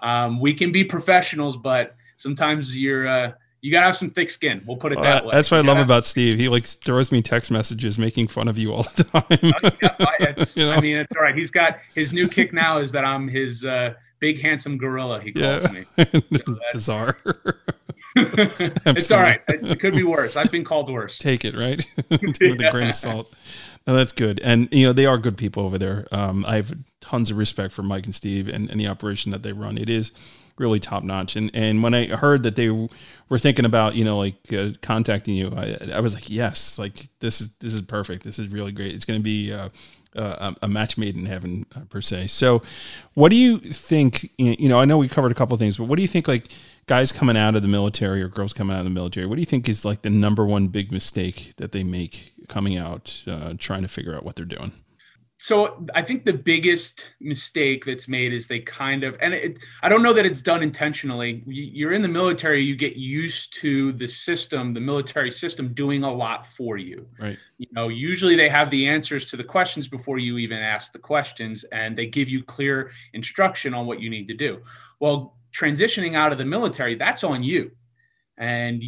um, 0.00 0.40
we 0.40 0.54
can 0.54 0.70
be 0.70 0.84
professionals, 0.84 1.56
but 1.56 1.96
sometimes 2.16 2.78
you're 2.78 3.08
uh, 3.08 3.32
you 3.68 3.72
gotta 3.72 3.84
have 3.84 3.96
some 3.98 4.08
thick 4.08 4.30
skin. 4.30 4.62
We'll 4.66 4.78
put 4.78 4.92
it 4.92 4.98
well, 4.98 5.04
that 5.04 5.26
way. 5.26 5.30
That's 5.30 5.50
what 5.50 5.62
you 5.62 5.70
I 5.70 5.74
love 5.74 5.84
about 5.84 6.06
Steve. 6.06 6.38
He 6.38 6.48
like 6.48 6.64
throws 6.64 7.12
me 7.12 7.20
text 7.20 7.50
messages 7.50 7.98
making 7.98 8.28
fun 8.28 8.48
of 8.48 8.56
you 8.56 8.72
all 8.72 8.82
the 8.82 9.04
time. 9.04 9.22
oh, 10.00 10.06
yeah, 10.20 10.32
you 10.56 10.62
know? 10.64 10.72
I 10.72 10.80
mean, 10.80 10.96
it's 10.96 11.14
all 11.14 11.22
right. 11.22 11.34
He's 11.34 11.50
got 11.50 11.80
his 11.94 12.10
new 12.10 12.26
kick 12.26 12.54
now 12.54 12.78
is 12.78 12.92
that 12.92 13.04
I'm 13.04 13.28
his 13.28 13.66
uh, 13.66 13.92
big 14.20 14.40
handsome 14.40 14.78
gorilla. 14.78 15.20
He 15.20 15.32
calls 15.32 15.64
yeah. 15.64 15.82
me. 15.98 16.22
So 16.46 16.56
Bizarre. 16.72 17.18
it's 18.16 19.10
all 19.10 19.20
right. 19.20 19.42
It 19.48 19.80
could 19.80 19.92
be 19.92 20.02
worse. 20.04 20.36
I've 20.36 20.50
been 20.50 20.64
called 20.64 20.90
worse. 20.90 21.18
Take 21.18 21.44
it, 21.44 21.54
right? 21.54 21.84
With 22.08 22.40
a 22.40 22.68
grain 22.70 22.88
of 22.88 22.94
salt. 22.94 23.30
No, 23.86 23.94
that's 23.94 24.12
good. 24.12 24.40
And, 24.42 24.72
you 24.72 24.86
know, 24.86 24.94
they 24.94 25.04
are 25.04 25.18
good 25.18 25.36
people 25.36 25.64
over 25.64 25.76
there. 25.76 26.06
Um, 26.10 26.42
I 26.46 26.56
have 26.56 26.72
tons 27.02 27.30
of 27.30 27.36
respect 27.36 27.74
for 27.74 27.82
Mike 27.82 28.06
and 28.06 28.14
Steve 28.14 28.48
and, 28.48 28.70
and 28.70 28.80
the 28.80 28.88
operation 28.88 29.30
that 29.32 29.42
they 29.42 29.52
run. 29.52 29.76
It 29.76 29.90
is 29.90 30.12
really 30.58 30.80
top 30.80 31.04
notch. 31.04 31.36
And, 31.36 31.50
and 31.54 31.82
when 31.82 31.94
I 31.94 32.06
heard 32.06 32.42
that 32.44 32.56
they 32.56 32.70
were 32.70 33.38
thinking 33.38 33.64
about, 33.64 33.94
you 33.94 34.04
know, 34.04 34.18
like 34.18 34.52
uh, 34.52 34.70
contacting 34.82 35.34
you, 35.34 35.52
I, 35.56 35.76
I 35.94 36.00
was 36.00 36.14
like, 36.14 36.28
yes, 36.30 36.78
like 36.78 37.08
this 37.20 37.40
is, 37.40 37.56
this 37.56 37.74
is 37.74 37.82
perfect. 37.82 38.24
This 38.24 38.38
is 38.38 38.48
really 38.48 38.72
great. 38.72 38.94
It's 38.94 39.04
going 39.04 39.20
to 39.20 39.24
be, 39.24 39.52
uh, 39.52 39.68
uh, 40.16 40.54
a 40.62 40.68
match 40.68 40.98
made 40.98 41.16
in 41.16 41.26
heaven 41.26 41.64
uh, 41.76 41.80
per 41.90 42.00
se. 42.00 42.26
So, 42.28 42.62
what 43.14 43.30
do 43.30 43.36
you 43.36 43.58
think? 43.58 44.30
You 44.38 44.68
know, 44.68 44.80
I 44.80 44.84
know 44.84 44.98
we 44.98 45.06
covered 45.06 45.30
a 45.30 45.34
couple 45.34 45.54
of 45.54 45.60
things, 45.60 45.76
but 45.76 45.84
what 45.84 45.96
do 45.96 46.02
you 46.02 46.08
think? 46.08 46.26
Like 46.26 46.46
guys 46.86 47.12
coming 47.12 47.36
out 47.36 47.54
of 47.54 47.62
the 47.62 47.68
military 47.68 48.22
or 48.22 48.28
girls 48.28 48.52
coming 48.52 48.74
out 48.74 48.80
of 48.80 48.84
the 48.84 48.90
military, 48.90 49.26
what 49.26 49.36
do 49.36 49.42
you 49.42 49.46
think 49.46 49.68
is 49.68 49.84
like 49.84 50.02
the 50.02 50.10
number 50.10 50.44
one 50.44 50.66
big 50.68 50.90
mistake 50.90 51.52
that 51.58 51.72
they 51.72 51.84
make 51.84 52.32
coming 52.48 52.78
out, 52.78 53.22
uh, 53.26 53.54
trying 53.58 53.82
to 53.82 53.88
figure 53.88 54.16
out 54.16 54.24
what 54.24 54.34
they're 54.34 54.46
doing? 54.46 54.72
So 55.40 55.86
I 55.94 56.02
think 56.02 56.24
the 56.24 56.32
biggest 56.32 57.14
mistake 57.20 57.84
that's 57.84 58.08
made 58.08 58.32
is 58.32 58.48
they 58.48 58.58
kind 58.58 59.04
of, 59.04 59.16
and 59.20 59.32
it, 59.32 59.60
I 59.84 59.88
don't 59.88 60.02
know 60.02 60.12
that 60.12 60.26
it's 60.26 60.42
done 60.42 60.64
intentionally. 60.64 61.44
You're 61.46 61.92
in 61.92 62.02
the 62.02 62.08
military, 62.08 62.60
you 62.60 62.74
get 62.74 62.96
used 62.96 63.54
to 63.60 63.92
the 63.92 64.08
system, 64.08 64.72
the 64.72 64.80
military 64.80 65.30
system 65.30 65.72
doing 65.74 66.02
a 66.02 66.12
lot 66.12 66.44
for 66.44 66.76
you. 66.76 67.06
Right. 67.20 67.38
You 67.56 67.68
know, 67.70 67.86
usually 67.86 68.34
they 68.34 68.48
have 68.48 68.68
the 68.70 68.88
answers 68.88 69.26
to 69.26 69.36
the 69.36 69.44
questions 69.44 69.86
before 69.86 70.18
you 70.18 70.38
even 70.38 70.58
ask 70.58 70.90
the 70.90 70.98
questions, 70.98 71.62
and 71.70 71.96
they 71.96 72.06
give 72.06 72.28
you 72.28 72.42
clear 72.42 72.90
instruction 73.12 73.74
on 73.74 73.86
what 73.86 74.00
you 74.00 74.10
need 74.10 74.26
to 74.26 74.34
do. 74.34 74.60
Well, 74.98 75.36
transitioning 75.52 76.14
out 76.14 76.32
of 76.32 76.38
the 76.38 76.44
military, 76.44 76.96
that's 76.96 77.22
on 77.22 77.44
you. 77.44 77.70
And 78.38 78.82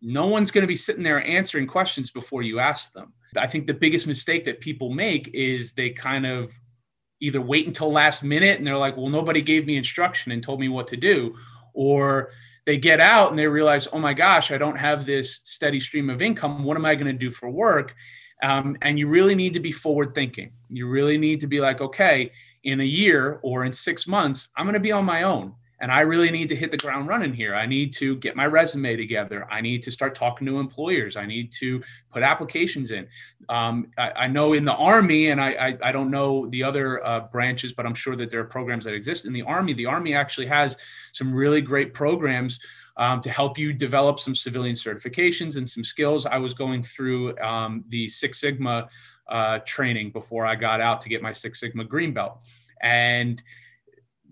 no 0.00 0.26
one's 0.26 0.52
going 0.52 0.62
to 0.62 0.68
be 0.68 0.76
sitting 0.76 1.02
there 1.02 1.26
answering 1.26 1.66
questions 1.66 2.12
before 2.12 2.42
you 2.42 2.60
ask 2.60 2.92
them. 2.92 3.14
I 3.36 3.46
think 3.46 3.66
the 3.66 3.74
biggest 3.74 4.06
mistake 4.06 4.44
that 4.46 4.60
people 4.60 4.90
make 4.90 5.28
is 5.34 5.72
they 5.72 5.90
kind 5.90 6.26
of 6.26 6.52
either 7.20 7.40
wait 7.40 7.66
until 7.66 7.92
last 7.92 8.22
minute 8.22 8.58
and 8.58 8.66
they're 8.66 8.76
like, 8.76 8.96
well, 8.96 9.08
nobody 9.08 9.42
gave 9.42 9.66
me 9.66 9.76
instruction 9.76 10.32
and 10.32 10.42
told 10.42 10.60
me 10.60 10.68
what 10.68 10.86
to 10.88 10.96
do. 10.96 11.34
Or 11.74 12.30
they 12.64 12.78
get 12.78 13.00
out 13.00 13.30
and 13.30 13.38
they 13.38 13.46
realize, 13.46 13.88
oh 13.92 13.98
my 13.98 14.14
gosh, 14.14 14.50
I 14.50 14.58
don't 14.58 14.76
have 14.76 15.04
this 15.04 15.40
steady 15.44 15.80
stream 15.80 16.10
of 16.10 16.22
income. 16.22 16.64
What 16.64 16.76
am 16.76 16.84
I 16.84 16.94
going 16.94 17.12
to 17.12 17.18
do 17.18 17.30
for 17.30 17.50
work? 17.50 17.94
Um, 18.42 18.76
and 18.82 18.98
you 18.98 19.08
really 19.08 19.34
need 19.34 19.54
to 19.54 19.60
be 19.60 19.72
forward 19.72 20.14
thinking. 20.14 20.52
You 20.68 20.88
really 20.88 21.18
need 21.18 21.40
to 21.40 21.46
be 21.46 21.60
like, 21.60 21.80
okay, 21.80 22.30
in 22.62 22.80
a 22.80 22.84
year 22.84 23.40
or 23.42 23.64
in 23.64 23.72
six 23.72 24.06
months, 24.06 24.48
I'm 24.56 24.64
going 24.64 24.74
to 24.74 24.80
be 24.80 24.92
on 24.92 25.04
my 25.04 25.24
own 25.24 25.54
and 25.80 25.92
I 25.92 26.00
really 26.00 26.30
need 26.30 26.48
to 26.48 26.56
hit 26.56 26.70
the 26.70 26.76
ground 26.76 27.08
running 27.08 27.32
here. 27.32 27.54
I 27.54 27.66
need 27.66 27.92
to 27.94 28.16
get 28.16 28.34
my 28.34 28.46
resume 28.46 28.96
together. 28.96 29.46
I 29.50 29.60
need 29.60 29.82
to 29.82 29.90
start 29.90 30.14
talking 30.14 30.46
to 30.46 30.58
employers. 30.58 31.16
I 31.16 31.24
need 31.26 31.52
to 31.52 31.82
put 32.12 32.22
applications 32.22 32.90
in. 32.90 33.06
Um, 33.48 33.88
I, 33.96 34.10
I, 34.10 34.26
know 34.26 34.54
in 34.54 34.64
the 34.64 34.74
Army, 34.74 35.28
and 35.28 35.40
I, 35.40 35.50
I, 35.52 35.78
I 35.84 35.92
don't 35.92 36.10
know 36.10 36.46
the 36.48 36.62
other 36.64 37.04
uh, 37.06 37.20
branches, 37.20 37.72
but 37.72 37.86
I'm 37.86 37.94
sure 37.94 38.16
that 38.16 38.30
there 38.30 38.40
are 38.40 38.44
programs 38.44 38.84
that 38.84 38.94
exist 38.94 39.24
in 39.24 39.32
the 39.32 39.42
Army. 39.42 39.72
The 39.72 39.86
Army 39.86 40.14
actually 40.14 40.46
has 40.46 40.76
some 41.12 41.32
really 41.32 41.60
great 41.60 41.94
programs 41.94 42.58
um, 42.96 43.20
to 43.20 43.30
help 43.30 43.56
you 43.56 43.72
develop 43.72 44.18
some 44.18 44.34
civilian 44.34 44.74
certifications 44.74 45.56
and 45.56 45.68
some 45.68 45.84
skills. 45.84 46.26
I 46.26 46.38
was 46.38 46.52
going 46.52 46.82
through 46.82 47.38
um, 47.38 47.84
the 47.88 48.08
Six 48.08 48.40
Sigma 48.40 48.88
uh, 49.28 49.60
training 49.60 50.10
before 50.10 50.44
I 50.44 50.56
got 50.56 50.80
out 50.80 51.00
to 51.02 51.08
get 51.08 51.22
my 51.22 51.32
Six 51.32 51.60
Sigma 51.60 51.84
green 51.84 52.12
belt. 52.12 52.40
And 52.82 53.42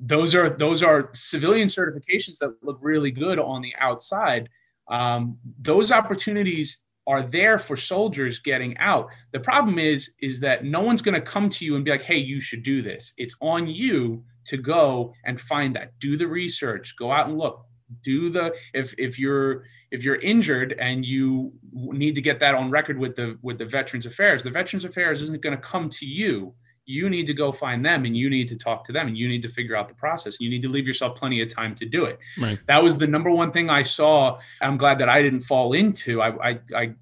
those 0.00 0.34
are 0.34 0.50
those 0.50 0.82
are 0.82 1.10
civilian 1.14 1.68
certifications 1.68 2.38
that 2.38 2.54
look 2.62 2.78
really 2.80 3.10
good 3.10 3.38
on 3.38 3.62
the 3.62 3.74
outside. 3.78 4.48
Um, 4.88 5.38
those 5.58 5.90
opportunities 5.90 6.78
are 7.06 7.22
there 7.22 7.58
for 7.58 7.76
soldiers 7.76 8.38
getting 8.38 8.76
out. 8.78 9.08
The 9.32 9.40
problem 9.40 9.78
is 9.78 10.14
is 10.20 10.40
that 10.40 10.64
no 10.64 10.80
one's 10.80 11.02
going 11.02 11.14
to 11.14 11.20
come 11.20 11.48
to 11.50 11.64
you 11.64 11.76
and 11.76 11.84
be 11.84 11.90
like, 11.90 12.02
"Hey, 12.02 12.18
you 12.18 12.40
should 12.40 12.62
do 12.62 12.82
this." 12.82 13.14
It's 13.16 13.36
on 13.40 13.66
you 13.66 14.24
to 14.46 14.56
go 14.56 15.12
and 15.24 15.40
find 15.40 15.74
that. 15.76 15.98
Do 15.98 16.16
the 16.16 16.26
research. 16.26 16.94
Go 16.96 17.10
out 17.10 17.28
and 17.28 17.38
look. 17.38 17.64
Do 18.02 18.28
the 18.28 18.54
if 18.74 18.94
if 18.98 19.18
you're 19.18 19.64
if 19.90 20.02
you're 20.02 20.16
injured 20.16 20.74
and 20.78 21.04
you 21.06 21.52
need 21.72 22.14
to 22.16 22.20
get 22.20 22.40
that 22.40 22.54
on 22.54 22.70
record 22.70 22.98
with 22.98 23.14
the 23.14 23.38
with 23.42 23.58
the 23.58 23.64
Veterans 23.64 24.06
Affairs, 24.06 24.42
the 24.42 24.50
Veterans 24.50 24.84
Affairs 24.84 25.22
isn't 25.22 25.42
going 25.42 25.56
to 25.56 25.62
come 25.62 25.88
to 25.90 26.06
you 26.06 26.54
you 26.86 27.10
need 27.10 27.26
to 27.26 27.34
go 27.34 27.50
find 27.50 27.84
them 27.84 28.04
and 28.04 28.16
you 28.16 28.30
need 28.30 28.46
to 28.48 28.56
talk 28.56 28.84
to 28.84 28.92
them 28.92 29.08
and 29.08 29.18
you 29.18 29.26
need 29.28 29.42
to 29.42 29.48
figure 29.48 29.76
out 29.76 29.88
the 29.88 29.94
process. 29.94 30.40
You 30.40 30.48
need 30.48 30.62
to 30.62 30.68
leave 30.68 30.86
yourself 30.86 31.18
plenty 31.18 31.42
of 31.42 31.52
time 31.52 31.74
to 31.74 31.84
do 31.84 32.04
it. 32.04 32.18
Right. 32.38 32.58
That 32.66 32.82
was 32.82 32.96
the 32.96 33.08
number 33.08 33.30
one 33.30 33.50
thing 33.50 33.68
I 33.68 33.82
saw. 33.82 34.38
I'm 34.62 34.76
glad 34.76 34.98
that 35.00 35.08
I 35.08 35.20
didn't 35.20 35.40
fall 35.40 35.72
into. 35.72 36.22
I, 36.22 36.50
I, 36.50 36.60
I 36.74 36.94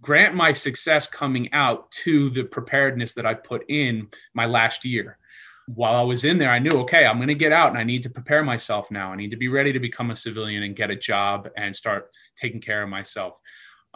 grant 0.00 0.34
my 0.34 0.52
success 0.52 1.06
coming 1.06 1.52
out 1.52 1.90
to 1.90 2.30
the 2.30 2.44
preparedness 2.44 3.14
that 3.14 3.26
I 3.26 3.34
put 3.34 3.64
in 3.68 4.08
my 4.32 4.46
last 4.46 4.84
year. 4.84 5.18
While 5.66 5.96
I 5.96 6.02
was 6.02 6.24
in 6.24 6.38
there, 6.38 6.50
I 6.50 6.58
knew, 6.58 6.72
okay, 6.80 7.04
I'm 7.04 7.16
going 7.16 7.28
to 7.28 7.34
get 7.34 7.52
out 7.52 7.68
and 7.68 7.76
I 7.76 7.84
need 7.84 8.02
to 8.04 8.10
prepare 8.10 8.42
myself 8.42 8.90
now. 8.90 9.12
I 9.12 9.16
need 9.16 9.30
to 9.30 9.36
be 9.36 9.48
ready 9.48 9.70
to 9.74 9.80
become 9.80 10.10
a 10.10 10.16
civilian 10.16 10.62
and 10.62 10.74
get 10.74 10.90
a 10.90 10.96
job 10.96 11.50
and 11.58 11.76
start 11.76 12.08
taking 12.36 12.62
care 12.62 12.82
of 12.82 12.88
myself. 12.88 13.38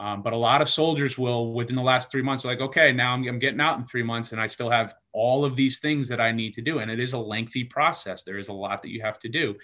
Um, 0.03 0.21
but 0.21 0.33
a 0.33 0.37
lot 0.37 0.61
of 0.61 0.69
soldiers 0.69 1.17
will, 1.17 1.53
within 1.53 1.77
the 1.77 1.83
last 1.83 2.11
three 2.11 2.23
months, 2.23 2.45
like, 2.45 2.61
okay, 2.61 2.91
now 2.91 3.13
I'm, 3.13 3.23
I'm, 3.29 3.39
getting 3.39 3.61
out 3.61 3.79
in 3.79 3.85
three 3.85 4.03
months 4.03 4.33
and 4.33 4.41
I 4.41 4.49
still 4.49 4.69
have 4.69 4.97
all 5.13 5.45
of 5.45 5.55
these 5.55 5.79
things 5.79 6.09
that 6.09 6.21
I 6.21 6.33
need 6.33 6.55
to 6.55 6.61
do. 6.61 6.81
And 6.81 6.91
it 6.91 6.99
is 6.99 7.13
a 7.13 7.19
lengthy 7.19 7.63
process. 7.63 8.25
There 8.25 8.37
is 8.37 8.49
a 8.49 8.53
lot 8.53 8.83
that 8.83 8.91
you 8.91 9.01
have 9.01 9.21
to 9.21 9.29
do. 9.29 9.55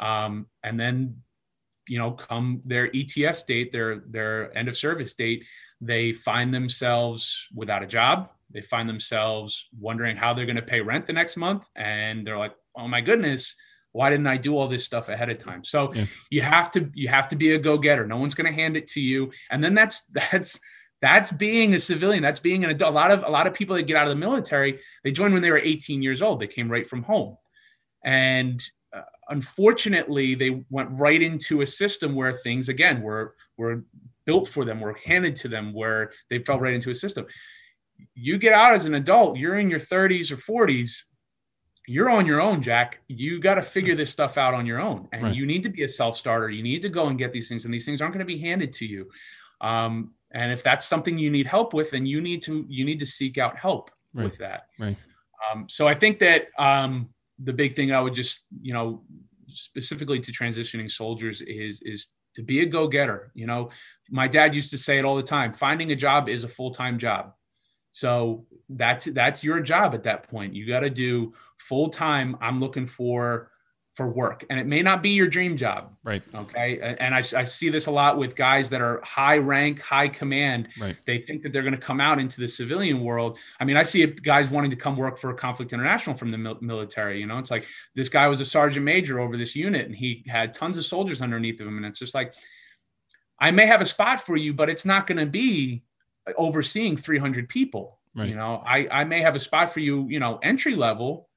Um, 0.00 0.48
and 0.64 0.78
then, 0.78 1.22
you 1.86 2.00
know, 2.00 2.10
come 2.10 2.62
their 2.64 2.90
ETS 2.92 3.44
date, 3.44 3.70
their, 3.70 4.00
their 4.08 4.56
end 4.58 4.66
of 4.66 4.76
service 4.76 5.14
date, 5.14 5.44
they 5.80 6.12
find 6.12 6.52
themselves 6.52 7.46
without 7.54 7.84
a 7.84 7.86
job. 7.86 8.30
They 8.50 8.62
find 8.62 8.88
themselves 8.88 9.68
wondering 9.78 10.16
how 10.16 10.34
they're 10.34 10.46
going 10.46 10.56
to 10.56 10.62
pay 10.62 10.80
rent 10.80 11.06
the 11.06 11.12
next 11.12 11.36
month. 11.36 11.68
And 11.76 12.26
they're 12.26 12.38
like, 12.38 12.56
oh 12.76 12.88
my 12.88 13.02
goodness, 13.02 13.54
why 13.96 14.10
didn't 14.10 14.26
i 14.26 14.36
do 14.36 14.56
all 14.56 14.68
this 14.68 14.84
stuff 14.84 15.08
ahead 15.08 15.30
of 15.30 15.38
time? 15.38 15.64
So 15.64 15.92
yeah. 15.94 16.04
you 16.30 16.42
have 16.42 16.70
to 16.72 16.90
you 16.94 17.08
have 17.08 17.28
to 17.28 17.36
be 17.36 17.52
a 17.52 17.58
go-getter. 17.58 18.06
No 18.06 18.18
one's 18.18 18.34
going 18.34 18.46
to 18.46 18.52
hand 18.52 18.76
it 18.76 18.86
to 18.88 19.00
you. 19.00 19.32
And 19.50 19.64
then 19.64 19.74
that's 19.74 20.06
that's 20.30 20.60
that's 21.00 21.32
being 21.32 21.74
a 21.74 21.78
civilian. 21.78 22.22
That's 22.22 22.40
being 22.40 22.62
an 22.64 22.70
adult. 22.70 22.92
A 22.92 22.94
lot 22.94 23.10
of 23.10 23.24
a 23.24 23.30
lot 23.30 23.46
of 23.46 23.54
people 23.54 23.74
that 23.74 23.86
get 23.86 23.96
out 23.96 24.04
of 24.04 24.10
the 24.10 24.16
military 24.16 24.78
they 25.02 25.12
joined 25.12 25.32
when 25.32 25.42
they 25.42 25.50
were 25.50 25.58
18 25.58 26.02
years 26.02 26.20
old. 26.20 26.40
They 26.40 26.46
came 26.46 26.70
right 26.70 26.86
from 26.86 27.02
home. 27.02 27.38
And 28.04 28.62
uh, 28.94 29.02
unfortunately 29.30 30.34
they 30.34 30.62
went 30.68 30.90
right 30.92 31.22
into 31.22 31.62
a 31.62 31.66
system 31.66 32.14
where 32.14 32.32
things 32.32 32.68
again 32.68 33.00
were 33.00 33.34
were 33.56 33.84
built 34.26 34.46
for 34.46 34.64
them 34.66 34.80
were 34.80 34.98
handed 35.04 35.36
to 35.36 35.48
them 35.48 35.72
where 35.72 36.12
they 36.28 36.40
fell 36.40 36.60
right 36.60 36.74
into 36.74 36.90
a 36.90 36.94
system. 36.94 37.24
You 38.14 38.36
get 38.36 38.52
out 38.52 38.74
as 38.74 38.84
an 38.84 38.94
adult 38.94 39.38
you're 39.38 39.58
in 39.58 39.70
your 39.70 39.80
30s 39.80 40.30
or 40.30 40.66
40s 40.66 41.04
you're 41.86 42.10
on 42.10 42.26
your 42.26 42.40
own, 42.40 42.62
Jack. 42.62 43.00
You 43.08 43.40
got 43.40 43.54
to 43.54 43.62
figure 43.62 43.94
this 43.94 44.10
stuff 44.10 44.36
out 44.36 44.54
on 44.54 44.66
your 44.66 44.80
own, 44.80 45.08
and 45.12 45.22
right. 45.22 45.34
you 45.34 45.46
need 45.46 45.62
to 45.62 45.68
be 45.68 45.84
a 45.84 45.88
self 45.88 46.16
starter. 46.16 46.50
You 46.50 46.62
need 46.62 46.82
to 46.82 46.88
go 46.88 47.06
and 47.06 47.16
get 47.16 47.32
these 47.32 47.48
things, 47.48 47.64
and 47.64 47.72
these 47.72 47.84
things 47.84 48.00
aren't 48.00 48.12
going 48.12 48.26
to 48.26 48.32
be 48.32 48.38
handed 48.38 48.72
to 48.74 48.86
you. 48.86 49.08
Um, 49.60 50.12
and 50.32 50.52
if 50.52 50.62
that's 50.62 50.84
something 50.84 51.16
you 51.16 51.30
need 51.30 51.46
help 51.46 51.72
with, 51.72 51.90
then 51.92 52.04
you 52.04 52.20
need 52.20 52.42
to 52.42 52.66
you 52.68 52.84
need 52.84 52.98
to 52.98 53.06
seek 53.06 53.38
out 53.38 53.56
help 53.56 53.90
right. 54.12 54.24
with 54.24 54.38
that. 54.38 54.66
Right. 54.78 54.96
Um, 55.50 55.66
so 55.68 55.86
I 55.86 55.94
think 55.94 56.18
that 56.18 56.48
um, 56.58 57.08
the 57.38 57.52
big 57.52 57.76
thing 57.76 57.92
I 57.92 58.00
would 58.00 58.14
just 58.14 58.46
you 58.60 58.74
know 58.74 59.02
specifically 59.48 60.18
to 60.20 60.32
transitioning 60.32 60.90
soldiers 60.90 61.40
is 61.42 61.80
is 61.82 62.08
to 62.34 62.42
be 62.42 62.60
a 62.60 62.66
go 62.66 62.88
getter. 62.88 63.30
You 63.34 63.46
know, 63.46 63.70
my 64.10 64.28
dad 64.28 64.54
used 64.54 64.70
to 64.72 64.78
say 64.78 64.98
it 64.98 65.04
all 65.04 65.16
the 65.16 65.22
time: 65.22 65.52
finding 65.52 65.92
a 65.92 65.96
job 65.96 66.28
is 66.28 66.44
a 66.44 66.48
full 66.48 66.72
time 66.72 66.98
job. 66.98 67.32
So 67.96 68.44
that's 68.68 69.06
that's 69.06 69.42
your 69.42 69.58
job 69.58 69.94
at 69.94 70.02
that 70.02 70.28
point. 70.28 70.54
You 70.54 70.66
got 70.66 70.80
to 70.80 70.90
do 70.90 71.32
full 71.56 71.88
time. 71.88 72.36
I'm 72.42 72.60
looking 72.60 72.84
for 72.84 73.50
for 73.94 74.06
work, 74.06 74.44
and 74.50 74.60
it 74.60 74.66
may 74.66 74.82
not 74.82 75.02
be 75.02 75.08
your 75.08 75.28
dream 75.28 75.56
job. 75.56 75.96
Right. 76.04 76.22
Okay. 76.34 76.94
And 77.00 77.14
I, 77.14 77.20
I 77.20 77.44
see 77.44 77.70
this 77.70 77.86
a 77.86 77.90
lot 77.90 78.18
with 78.18 78.36
guys 78.36 78.68
that 78.68 78.82
are 78.82 79.00
high 79.02 79.38
rank, 79.38 79.80
high 79.80 80.08
command. 80.08 80.68
Right. 80.78 80.94
They 81.06 81.20
think 81.20 81.40
that 81.40 81.54
they're 81.54 81.62
going 81.62 81.72
to 81.72 81.80
come 81.80 81.98
out 81.98 82.18
into 82.18 82.38
the 82.38 82.48
civilian 82.48 83.00
world. 83.00 83.38
I 83.60 83.64
mean, 83.64 83.78
I 83.78 83.82
see 83.82 84.04
guys 84.04 84.50
wanting 84.50 84.72
to 84.72 84.76
come 84.76 84.98
work 84.98 85.16
for 85.16 85.32
Conflict 85.32 85.72
International 85.72 86.14
from 86.14 86.30
the 86.30 86.58
military. 86.60 87.18
You 87.18 87.26
know, 87.26 87.38
it's 87.38 87.50
like 87.50 87.66
this 87.94 88.10
guy 88.10 88.28
was 88.28 88.42
a 88.42 88.44
sergeant 88.44 88.84
major 88.84 89.20
over 89.20 89.38
this 89.38 89.56
unit, 89.56 89.86
and 89.86 89.96
he 89.96 90.22
had 90.28 90.52
tons 90.52 90.76
of 90.76 90.84
soldiers 90.84 91.22
underneath 91.22 91.62
of 91.62 91.66
him, 91.66 91.78
and 91.78 91.86
it's 91.86 91.98
just 91.98 92.14
like. 92.14 92.34
I 93.38 93.50
may 93.50 93.66
have 93.66 93.82
a 93.82 93.84
spot 93.84 94.22
for 94.22 94.34
you, 94.38 94.54
but 94.54 94.70
it's 94.70 94.86
not 94.86 95.06
going 95.06 95.18
to 95.18 95.26
be 95.26 95.82
overseeing 96.36 96.96
300 96.96 97.48
people. 97.48 97.98
Right. 98.14 98.28
You 98.28 98.36
know, 98.36 98.62
I, 98.66 98.88
I 98.90 99.04
may 99.04 99.20
have 99.20 99.36
a 99.36 99.40
spot 99.40 99.72
for 99.72 99.80
you, 99.80 100.06
you 100.08 100.18
know, 100.18 100.38
entry 100.42 100.74
level 100.74 101.28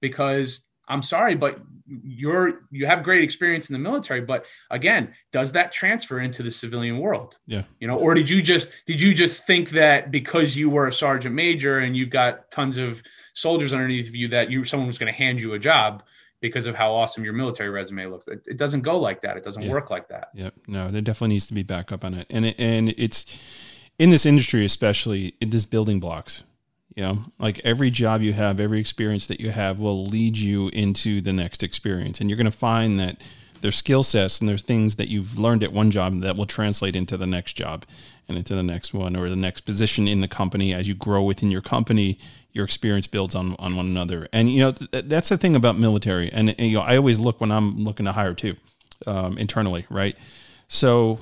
because 0.00 0.60
I'm 0.88 1.02
sorry, 1.02 1.34
but 1.34 1.60
you're 2.04 2.62
you 2.70 2.86
have 2.86 3.02
great 3.02 3.22
experience 3.22 3.70
in 3.70 3.72
the 3.72 3.78
military, 3.78 4.20
but 4.20 4.44
again, 4.70 5.14
does 5.32 5.52
that 5.52 5.72
transfer 5.72 6.20
into 6.20 6.42
the 6.42 6.50
civilian 6.50 6.98
world? 6.98 7.38
Yeah. 7.46 7.62
You 7.80 7.88
know, 7.88 7.98
or 7.98 8.14
did 8.14 8.28
you 8.28 8.42
just 8.42 8.70
did 8.86 9.00
you 9.00 9.14
just 9.14 9.46
think 9.46 9.70
that 9.70 10.10
because 10.10 10.56
you 10.56 10.70
were 10.70 10.88
a 10.88 10.92
sergeant 10.92 11.34
major 11.34 11.78
and 11.78 11.96
you've 11.96 12.10
got 12.10 12.50
tons 12.50 12.78
of 12.78 13.02
soldiers 13.34 13.72
underneath 13.72 14.12
you 14.12 14.28
that 14.28 14.50
you 14.50 14.64
someone 14.64 14.86
was 14.86 14.98
going 14.98 15.12
to 15.12 15.16
hand 15.16 15.40
you 15.40 15.54
a 15.54 15.58
job 15.58 16.02
because 16.40 16.66
of 16.66 16.74
how 16.74 16.92
awesome 16.92 17.24
your 17.24 17.32
military 17.32 17.70
resume 17.70 18.06
looks? 18.06 18.28
It, 18.28 18.46
it 18.46 18.56
doesn't 18.56 18.82
go 18.82 18.98
like 18.98 19.20
that. 19.22 19.36
It 19.36 19.42
doesn't 19.42 19.62
yeah. 19.62 19.70
work 19.70 19.90
like 19.90 20.08
that. 20.08 20.28
Yep. 20.34 20.54
No, 20.68 20.88
there 20.88 21.00
definitely 21.00 21.34
needs 21.34 21.46
to 21.46 21.54
be 21.54 21.62
backup 21.62 22.04
on 22.04 22.14
it, 22.14 22.26
and 22.30 22.46
it, 22.46 22.60
and 22.60 22.94
it's 22.96 23.24
in 23.98 24.10
this 24.10 24.26
industry, 24.26 24.64
especially, 24.64 25.34
in 25.40 25.50
this 25.50 25.66
building 25.66 26.00
blocks. 26.00 26.42
You 26.94 27.02
know, 27.02 27.18
like 27.38 27.60
every 27.62 27.90
job 27.90 28.22
you 28.22 28.32
have, 28.32 28.58
every 28.58 28.80
experience 28.80 29.26
that 29.26 29.38
you 29.38 29.50
have 29.50 29.78
will 29.78 30.06
lead 30.06 30.38
you 30.38 30.68
into 30.68 31.20
the 31.20 31.32
next 31.32 31.62
experience. 31.62 32.20
And 32.20 32.30
you're 32.30 32.38
going 32.38 32.46
to 32.46 32.50
find 32.50 32.98
that 33.00 33.22
there's 33.60 33.76
skill 33.76 34.02
sets 34.02 34.40
and 34.40 34.48
there's 34.48 34.62
things 34.62 34.96
that 34.96 35.08
you've 35.08 35.38
learned 35.38 35.62
at 35.62 35.72
one 35.72 35.90
job 35.90 36.20
that 36.20 36.36
will 36.36 36.46
translate 36.46 36.96
into 36.96 37.16
the 37.16 37.26
next 37.26 37.54
job 37.54 37.84
and 38.28 38.38
into 38.38 38.54
the 38.54 38.62
next 38.62 38.94
one 38.94 39.14
or 39.14 39.28
the 39.28 39.36
next 39.36 39.62
position 39.62 40.08
in 40.08 40.20
the 40.20 40.28
company. 40.28 40.72
As 40.72 40.88
you 40.88 40.94
grow 40.94 41.22
within 41.24 41.50
your 41.50 41.60
company, 41.60 42.18
your 42.52 42.64
experience 42.64 43.06
builds 43.06 43.34
on, 43.34 43.54
on 43.58 43.76
one 43.76 43.86
another. 43.86 44.28
And, 44.32 44.48
you 44.50 44.60
know, 44.60 44.72
th- 44.72 45.04
that's 45.06 45.28
the 45.28 45.36
thing 45.36 45.54
about 45.54 45.76
military. 45.78 46.32
And, 46.32 46.50
and, 46.50 46.60
you 46.60 46.76
know, 46.76 46.82
I 46.82 46.96
always 46.96 47.18
look 47.18 47.40
when 47.40 47.52
I'm 47.52 47.76
looking 47.84 48.06
to 48.06 48.12
hire 48.12 48.32
too, 48.32 48.56
um, 49.06 49.36
internally, 49.36 49.84
right? 49.90 50.16
So 50.68 51.18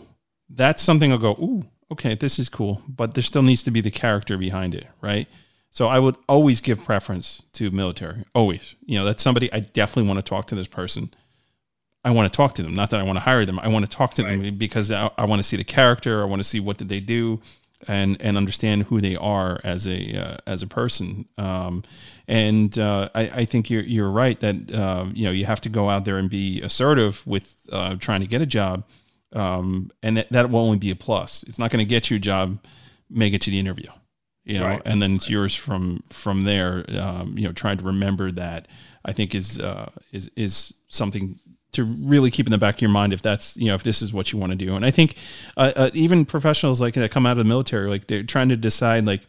that's 0.51 0.83
something 0.83 1.11
I'll 1.11 1.19
go, 1.19 1.33
ooh, 1.33 1.65
okay, 1.93 2.15
this 2.15 2.39
is 2.39 2.49
cool, 2.49 2.83
but 2.89 3.15
there 3.15 3.23
still 3.23 3.43
needs 3.43 3.63
to 3.65 3.71
be 3.71 3.81
the 3.81 3.91
character 3.91 4.37
behind 4.37 4.75
it, 4.75 4.87
right? 5.01 5.29
So 5.71 5.89
I 5.89 5.99
would 5.99 6.17
always 6.29 6.61
give 6.61 6.85
preference 6.85 7.43
to 7.55 7.71
military. 7.73 8.25
Always. 8.35 8.77
You 8.87 8.99
know, 8.99 9.05
that's 9.05 9.23
somebody 9.23 9.53
I 9.53 9.61
definitely 9.61 10.09
want 10.09 10.25
to 10.25 10.29
talk 10.29 10.47
to 10.47 10.55
this 10.55 10.69
person. 10.69 11.11
I 12.05 12.13
want 12.13 12.33
to 12.33 12.37
talk 12.37 12.55
to 12.55 12.63
them. 12.63 12.75
Not 12.75 12.91
that 12.91 13.01
I 13.01 13.03
want 13.03 13.17
to 13.17 13.25
hire 13.25 13.45
them. 13.45 13.59
I 13.59 13.69
want 13.69 13.85
to 13.85 13.91
talk 13.91 14.15
to 14.15 14.25
right. 14.25 14.41
them 14.41 14.57
because 14.57 14.93
I, 14.93 15.11
I, 15.19 15.25
want 15.25 15.41
to 15.41 15.43
see 15.43 15.57
the 15.57 15.65
character. 15.65 16.23
I 16.23 16.27
want 16.27 16.41
to 16.41 16.45
see 16.45 16.61
what 16.61 16.77
did 16.77 16.89
they 16.89 17.01
do, 17.01 17.41
and 17.89 18.21
and 18.21 18.37
understand 18.37 18.85
who 18.85 19.01
they 19.01 19.17
are 19.17 19.59
as 19.65 19.87
a 19.87 20.17
uh, 20.17 20.37
as 20.47 20.63
a 20.63 20.67
person. 20.67 21.27
Um, 21.39 21.83
and 22.29 22.79
uh, 22.79 23.09
I, 23.15 23.23
I, 23.35 23.45
think 23.45 23.71
you're 23.71 23.83
you're 23.83 24.11
right 24.11 24.39
that 24.41 24.73
uh, 24.73 25.07
you 25.13 25.25
know 25.25 25.33
you 25.33 25.47
have 25.47 25.63
to 25.63 25.69
go 25.69 25.89
out 25.89 26.05
there 26.05 26.19
and 26.19 26.29
be 26.29 26.61
assertive 26.63 27.27
with 27.27 27.67
uh, 27.73 27.97
trying 27.97 28.21
to 28.21 28.29
get 28.29 28.43
a 28.43 28.47
job, 28.47 28.85
um, 29.35 29.91
and 30.03 30.17
that, 30.17 30.31
that 30.33 30.51
will 30.51 30.61
only 30.61 30.79
be 30.79 30.91
a 30.91 30.97
plus. 30.97 31.43
It's 31.45 31.59
not 31.59 31.71
going 31.71 31.85
to 31.85 31.89
get 31.89 32.11
you 32.11 32.17
a 32.17 32.21
job, 32.21 32.59
make 33.11 33.35
it 33.35 33.41
to 33.43 33.51
the 33.51 33.59
interview 33.59 33.91
you 34.45 34.59
know, 34.59 34.67
right. 34.67 34.83
and 34.85 35.01
then 35.01 35.15
it's 35.15 35.31
yours 35.31 35.55
from 35.55 36.03
from 36.11 36.45
there. 36.45 36.85
Um, 36.99 37.37
you 37.37 37.45
know, 37.47 37.53
trying 37.53 37.79
to 37.79 37.85
remember 37.85 38.31
that 38.33 38.69
I 39.05 39.13
think 39.13 39.35
is 39.35 39.59
uh, 39.59 39.91
is 40.13 40.31
is 40.37 40.75
something 40.89 41.39
to 41.73 41.85
really 41.85 42.31
keep 42.31 42.47
in 42.47 42.53
the 42.53 42.59
back 42.59 42.77
of 42.77 42.83
your 42.83 42.91
mind 42.91 43.13
if 43.13 43.23
that's 43.23 43.57
you 43.57 43.69
know 43.69 43.75
if 43.75 43.83
this 43.83 44.03
is 44.03 44.13
what 44.13 44.33
you 44.33 44.39
want 44.39 44.53
to 44.53 44.59
do. 44.59 44.77
And 44.77 44.85
I 44.85 44.91
think 44.91 45.17
uh, 45.57 45.73
uh, 45.75 45.91
even 45.95 46.25
professionals 46.27 46.81
like 46.81 46.95
that 46.95 47.11
come 47.11 47.25
out 47.25 47.33
of 47.33 47.39
the 47.39 47.45
military, 47.45 47.89
like 47.89 48.07
they're 48.07 48.23
trying 48.23 48.51
to 48.51 48.57
decide 48.57 49.07
like 49.07 49.23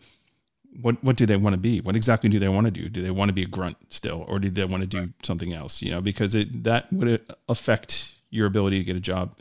what 0.81 1.01
what 1.01 1.15
do 1.15 1.25
they 1.25 1.37
want 1.37 1.53
to 1.53 1.59
be? 1.59 1.79
What 1.79 1.95
exactly 1.95 2.29
do 2.29 2.37
they 2.37 2.49
want 2.49 2.65
to 2.65 2.71
do? 2.71 2.89
Do 2.89 3.01
they 3.01 3.11
want 3.11 3.29
to 3.29 3.33
be 3.33 3.43
a 3.43 3.47
grunt 3.47 3.77
still, 3.89 4.25
or 4.27 4.39
do 4.39 4.49
they 4.49 4.65
want 4.65 4.81
to 4.81 4.87
do 4.87 4.99
right. 4.99 5.09
something 5.23 5.53
else? 5.53 5.81
You 5.81 5.91
know, 5.91 6.01
because 6.01 6.35
it 6.35 6.63
that 6.65 6.91
would 6.91 7.21
affect 7.47 8.15
your 8.31 8.47
ability 8.47 8.79
to 8.79 8.83
get 8.83 8.97
a 8.97 9.01
job. 9.01 9.37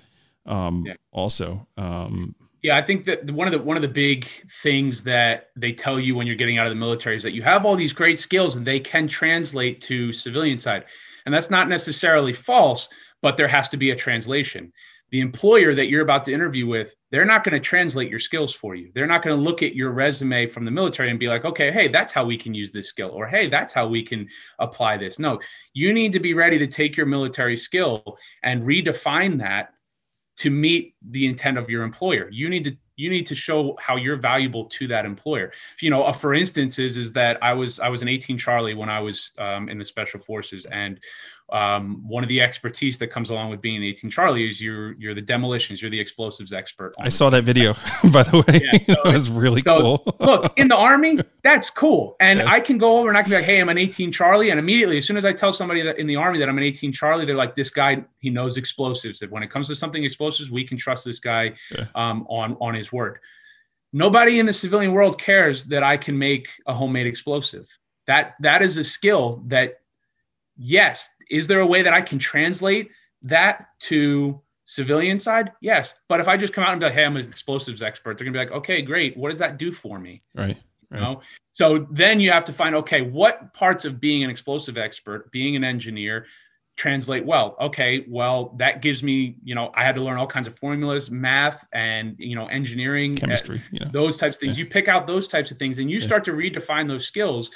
Um, 0.46 0.84
yeah. 0.86 0.94
Also, 1.12 1.66
um, 1.76 2.34
yeah, 2.64 2.78
I 2.78 2.82
think 2.82 3.04
that 3.04 3.30
one 3.30 3.46
of 3.46 3.52
the 3.52 3.60
one 3.60 3.76
of 3.76 3.82
the 3.82 3.88
big 3.88 4.26
things 4.62 5.04
that 5.04 5.50
they 5.54 5.70
tell 5.70 6.00
you 6.00 6.14
when 6.14 6.26
you're 6.26 6.34
getting 6.34 6.56
out 6.56 6.66
of 6.66 6.70
the 6.70 6.76
military 6.76 7.14
is 7.14 7.22
that 7.22 7.34
you 7.34 7.42
have 7.42 7.66
all 7.66 7.76
these 7.76 7.92
great 7.92 8.18
skills 8.18 8.56
and 8.56 8.66
they 8.66 8.80
can 8.80 9.06
translate 9.06 9.82
to 9.82 10.14
civilian 10.14 10.56
side. 10.56 10.86
And 11.26 11.34
that's 11.34 11.50
not 11.50 11.68
necessarily 11.68 12.32
false, 12.32 12.88
but 13.20 13.36
there 13.36 13.48
has 13.48 13.68
to 13.68 13.76
be 13.76 13.90
a 13.90 13.96
translation. 13.96 14.72
The 15.10 15.20
employer 15.20 15.74
that 15.74 15.88
you're 15.88 16.02
about 16.02 16.24
to 16.24 16.32
interview 16.32 16.66
with, 16.66 16.94
they're 17.10 17.26
not 17.26 17.44
going 17.44 17.52
to 17.52 17.60
translate 17.60 18.08
your 18.08 18.18
skills 18.18 18.54
for 18.54 18.74
you. 18.74 18.90
They're 18.94 19.06
not 19.06 19.22
going 19.22 19.36
to 19.36 19.42
look 19.42 19.62
at 19.62 19.76
your 19.76 19.92
resume 19.92 20.46
from 20.46 20.64
the 20.64 20.70
military 20.70 21.10
and 21.10 21.20
be 21.20 21.28
like, 21.28 21.44
okay, 21.44 21.70
hey, 21.70 21.88
that's 21.88 22.14
how 22.14 22.24
we 22.24 22.38
can 22.38 22.54
use 22.54 22.72
this 22.72 22.88
skill, 22.88 23.10
or 23.10 23.26
hey, 23.26 23.46
that's 23.46 23.74
how 23.74 23.86
we 23.86 24.02
can 24.02 24.26
apply 24.58 24.96
this. 24.96 25.18
No, 25.18 25.38
you 25.74 25.92
need 25.92 26.12
to 26.12 26.20
be 26.20 26.32
ready 26.32 26.58
to 26.58 26.66
take 26.66 26.96
your 26.96 27.06
military 27.06 27.58
skill 27.58 28.16
and 28.42 28.62
redefine 28.62 29.38
that 29.38 29.74
to 30.36 30.50
meet 30.50 30.94
the 31.10 31.26
intent 31.26 31.58
of 31.58 31.70
your 31.70 31.82
employer. 31.82 32.28
You 32.30 32.48
need 32.48 32.64
to 32.64 32.76
you 32.96 33.10
need 33.10 33.26
to 33.26 33.34
show 33.34 33.76
how 33.80 33.96
you're 33.96 34.16
valuable 34.16 34.66
to 34.66 34.86
that 34.86 35.04
employer. 35.04 35.52
You 35.80 35.90
know, 35.90 36.04
a 36.04 36.12
for 36.12 36.34
instance 36.34 36.78
is 36.78 36.96
is 36.96 37.12
that 37.14 37.42
I 37.42 37.52
was 37.52 37.80
I 37.80 37.88
was 37.88 38.02
an 38.02 38.08
18 38.08 38.38
Charlie 38.38 38.74
when 38.74 38.88
I 38.88 39.00
was 39.00 39.32
um, 39.38 39.68
in 39.68 39.78
the 39.78 39.84
special 39.84 40.20
forces, 40.20 40.64
and 40.66 41.00
um, 41.52 42.02
one 42.08 42.24
of 42.24 42.28
the 42.28 42.40
expertise 42.40 42.98
that 42.98 43.08
comes 43.08 43.28
along 43.28 43.50
with 43.50 43.60
being 43.60 43.76
an 43.76 43.82
18 43.82 44.10
Charlie 44.10 44.48
is 44.48 44.60
you're 44.60 44.92
you're 44.94 45.14
the 45.14 45.20
demolitions, 45.20 45.82
you're 45.82 45.90
the 45.90 46.00
explosives 46.00 46.52
expert. 46.52 46.94
I 47.00 47.10
saw 47.10 47.28
that 47.30 47.44
video, 47.44 47.74
by 48.12 48.22
the 48.22 48.42
way. 48.46 48.60
Yeah, 48.64 48.82
so 48.82 48.94
it 49.08 49.12
was 49.12 49.30
really 49.30 49.62
so, 49.62 49.80
cool. 49.80 50.16
look, 50.20 50.58
in 50.58 50.68
the 50.68 50.76
army, 50.76 51.18
that's 51.42 51.70
cool, 51.70 52.16
and 52.18 52.38
yeah. 52.38 52.50
I 52.50 52.60
can 52.60 52.78
go 52.78 52.98
over 52.98 53.08
and 53.08 53.18
I 53.18 53.22
can 53.22 53.30
be 53.30 53.36
like, 53.36 53.44
"Hey, 53.44 53.60
I'm 53.60 53.68
an 53.68 53.78
18 53.78 54.10
Charlie," 54.10 54.50
and 54.50 54.58
immediately, 54.58 54.96
as 54.96 55.04
soon 55.06 55.18
as 55.18 55.24
I 55.24 55.32
tell 55.32 55.52
somebody 55.52 55.82
that 55.82 55.98
in 55.98 56.06
the 56.06 56.16
army 56.16 56.38
that 56.38 56.48
I'm 56.48 56.56
an 56.56 56.64
18 56.64 56.92
Charlie, 56.92 57.26
they're 57.26 57.36
like, 57.36 57.54
"This 57.54 57.70
guy, 57.70 58.02
he 58.18 58.30
knows 58.30 58.56
explosives. 58.56 59.18
That 59.18 59.30
when 59.30 59.42
it 59.42 59.50
comes 59.50 59.68
to 59.68 59.76
something 59.76 60.02
explosives, 60.02 60.50
we 60.50 60.64
can 60.64 60.78
trust 60.78 61.04
this 61.04 61.18
guy 61.18 61.52
yeah. 61.76 61.86
um, 61.94 62.26
on 62.28 62.56
on 62.60 62.74
his 62.74 62.92
word." 62.92 63.18
Nobody 63.92 64.40
in 64.40 64.46
the 64.46 64.52
civilian 64.52 64.92
world 64.92 65.20
cares 65.20 65.64
that 65.66 65.84
I 65.84 65.96
can 65.96 66.18
make 66.18 66.48
a 66.66 66.74
homemade 66.74 67.06
explosive. 67.06 67.78
That 68.06 68.34
that 68.40 68.62
is 68.62 68.76
a 68.76 68.82
skill 68.82 69.44
that 69.46 69.82
yes, 70.56 71.10
is 71.30 71.46
there 71.46 71.60
a 71.60 71.66
way 71.66 71.82
that 71.82 71.92
I 71.92 72.02
can 72.02 72.18
translate 72.18 72.90
that 73.22 73.68
to 73.80 74.40
civilian 74.64 75.18
side? 75.18 75.52
Yes. 75.60 75.94
But 76.08 76.20
if 76.20 76.28
I 76.28 76.36
just 76.36 76.52
come 76.52 76.64
out 76.64 76.72
and 76.72 76.80
be 76.80 76.86
like, 76.86 76.94
hey, 76.94 77.04
I'm 77.04 77.16
an 77.16 77.26
explosives 77.26 77.82
expert, 77.82 78.18
they're 78.18 78.24
gonna 78.24 78.32
be 78.32 78.44
like, 78.44 78.52
okay, 78.52 78.82
great. 78.82 79.16
What 79.16 79.30
does 79.30 79.38
that 79.38 79.58
do 79.58 79.72
for 79.72 79.98
me? 79.98 80.22
Right. 80.34 80.56
right. 80.90 80.98
You 80.98 81.00
know? 81.00 81.20
So 81.52 81.86
then 81.90 82.20
you 82.20 82.30
have 82.30 82.44
to 82.44 82.52
find, 82.52 82.74
okay, 82.76 83.02
what 83.02 83.52
parts 83.54 83.84
of 83.84 84.00
being 84.00 84.24
an 84.24 84.30
explosive 84.30 84.78
expert, 84.78 85.30
being 85.32 85.56
an 85.56 85.64
engineer, 85.64 86.26
translate 86.76 87.24
well 87.24 87.56
okay 87.60 88.04
well 88.08 88.52
that 88.56 88.82
gives 88.82 89.02
me 89.02 89.36
you 89.44 89.54
know 89.54 89.70
i 89.74 89.84
had 89.84 89.94
to 89.94 90.00
learn 90.00 90.18
all 90.18 90.26
kinds 90.26 90.48
of 90.48 90.58
formulas 90.58 91.08
math 91.08 91.64
and 91.72 92.16
you 92.18 92.34
know 92.34 92.46
engineering 92.46 93.16
eh, 93.16 93.20
chemistry 93.20 93.62
yeah. 93.70 93.86
those 93.92 94.16
types 94.16 94.36
of 94.36 94.40
things 94.40 94.58
yeah. 94.58 94.64
you 94.64 94.68
pick 94.68 94.88
out 94.88 95.06
those 95.06 95.28
types 95.28 95.52
of 95.52 95.56
things 95.56 95.78
and 95.78 95.88
you 95.88 95.98
yeah. 95.98 96.04
start 96.04 96.24
to 96.24 96.32
redefine 96.32 96.88
those 96.88 97.06
skills 97.06 97.52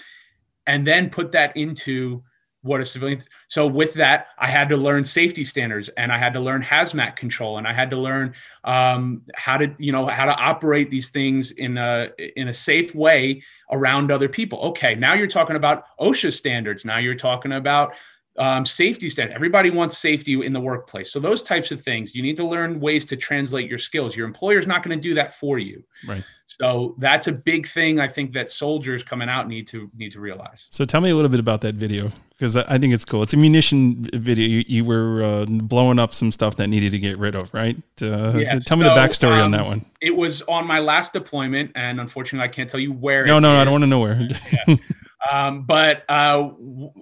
and 0.69 0.87
then 0.87 1.11
put 1.11 1.33
that 1.33 1.57
into 1.57 2.23
what 2.63 2.81
a 2.81 2.85
civilian 2.85 3.21
so 3.47 3.67
with 3.67 3.95
that 3.95 4.29
i 4.39 4.47
had 4.49 4.69
to 4.69 4.77
learn 4.77 5.05
safety 5.05 5.45
standards 5.45 5.89
and 5.91 6.13
i 6.13 6.19
had 6.19 6.33
to 6.33 6.41
learn 6.41 6.61
hazmat 6.61 7.15
control 7.15 7.59
and 7.59 7.67
i 7.67 7.73
had 7.73 7.89
to 7.91 7.97
learn 7.97 8.35
um, 8.65 9.23
how 9.35 9.57
to 9.57 9.75
you 9.79 9.93
know 9.93 10.07
how 10.07 10.25
to 10.25 10.35
operate 10.35 10.91
these 10.91 11.11
things 11.11 11.53
in 11.53 11.79
a 11.79 12.09
in 12.37 12.49
a 12.49 12.53
safe 12.53 12.95
way 12.95 13.43
around 13.71 14.11
other 14.11 14.29
people. 14.29 14.59
Okay 14.61 14.95
now 14.95 15.15
you're 15.15 15.27
talking 15.27 15.57
about 15.57 15.85
osha 15.99 16.33
standards. 16.33 16.85
Now 16.85 16.99
you're 16.99 17.15
talking 17.15 17.53
about 17.53 17.95
um, 18.39 18.65
safety 18.65 19.09
standards 19.09 19.35
everybody 19.35 19.71
wants 19.71 19.99
safety 19.99 20.45
in 20.45 20.53
the 20.53 20.61
workplace 20.61 21.13
so 21.13 21.21
those 21.21 21.43
types 21.43 21.71
of 21.71 21.81
things 21.81 22.15
you 22.15 22.23
need 22.23 22.37
to 22.37 22.47
learn 22.47 22.81
ways 22.81 23.05
to 23.05 23.17
translate 23.17 23.69
your 23.69 23.79
skills 23.79 24.17
your 24.17 24.27
employer 24.27 24.59
is 24.59 24.67
not 24.67 24.83
going 24.83 24.97
to 24.97 25.09
do 25.09 25.15
that 25.15 25.35
for 25.35 25.59
you 25.59 25.83
right 26.07 26.25
so 26.49 26.95
that's 26.99 27.29
a 27.29 27.33
big 27.33 27.69
thing 27.69 28.01
I 28.01 28.09
think 28.09 28.33
that 28.33 28.51
soldiers 28.51 29.03
coming 29.03 29.29
out 29.29 29.49
need 29.49 29.67
to 29.69 29.91
need 29.97 30.13
to 30.13 30.21
realize. 30.21 30.67
So 30.71 30.85
tell 30.87 31.03
me 31.03 31.11
a 31.11 31.15
little 31.15 31.31
bit 31.31 31.41
about 31.41 31.61
that 31.61 31.75
video 31.75 32.09
because 32.31 32.57
I 32.57 32.79
think 32.79 32.95
it's 32.95 33.05
cool. 33.05 33.23
It's 33.23 33.35
a 33.35 33.37
munition 33.37 34.03
video. 34.15 34.49
You, 34.49 34.65
you 34.67 34.85
were 34.85 35.23
uh, 35.23 35.47
blowing 35.47 35.99
up 35.99 36.13
some 36.15 36.33
stuff 36.33 36.57
that 36.57 36.69
needed 36.69 36.91
to 36.93 36.99
get 36.99 37.19
rid 37.19 37.37
of, 37.37 37.53
right? 37.53 37.77
Uh, 38.01 38.33
yes. 38.39 38.65
Tell 38.65 38.79
me 38.79 38.85
so, 38.85 38.95
the 38.95 39.01
backstory 39.01 39.39
um, 39.39 39.45
on 39.45 39.51
that 39.53 39.67
one. 39.67 39.85
It 40.01 40.17
was 40.17 40.41
on 40.43 40.67
my 40.67 40.79
last 40.79 41.13
deployment, 41.13 41.71
and 41.75 42.01
unfortunately, 42.01 42.45
I 42.45 42.49
can't 42.49 42.69
tell 42.69 42.81
you 42.81 42.93
where. 42.93 43.27
No, 43.27 43.39
no, 43.39 43.53
is. 43.53 43.59
I 43.59 43.65
don't 43.65 43.73
want 43.75 43.83
to 43.83 43.89
know 43.89 44.01
where. 44.01 44.19
yeah. 44.51 44.77
Um, 45.31 45.65
but 45.65 46.05
uh, 46.09 46.51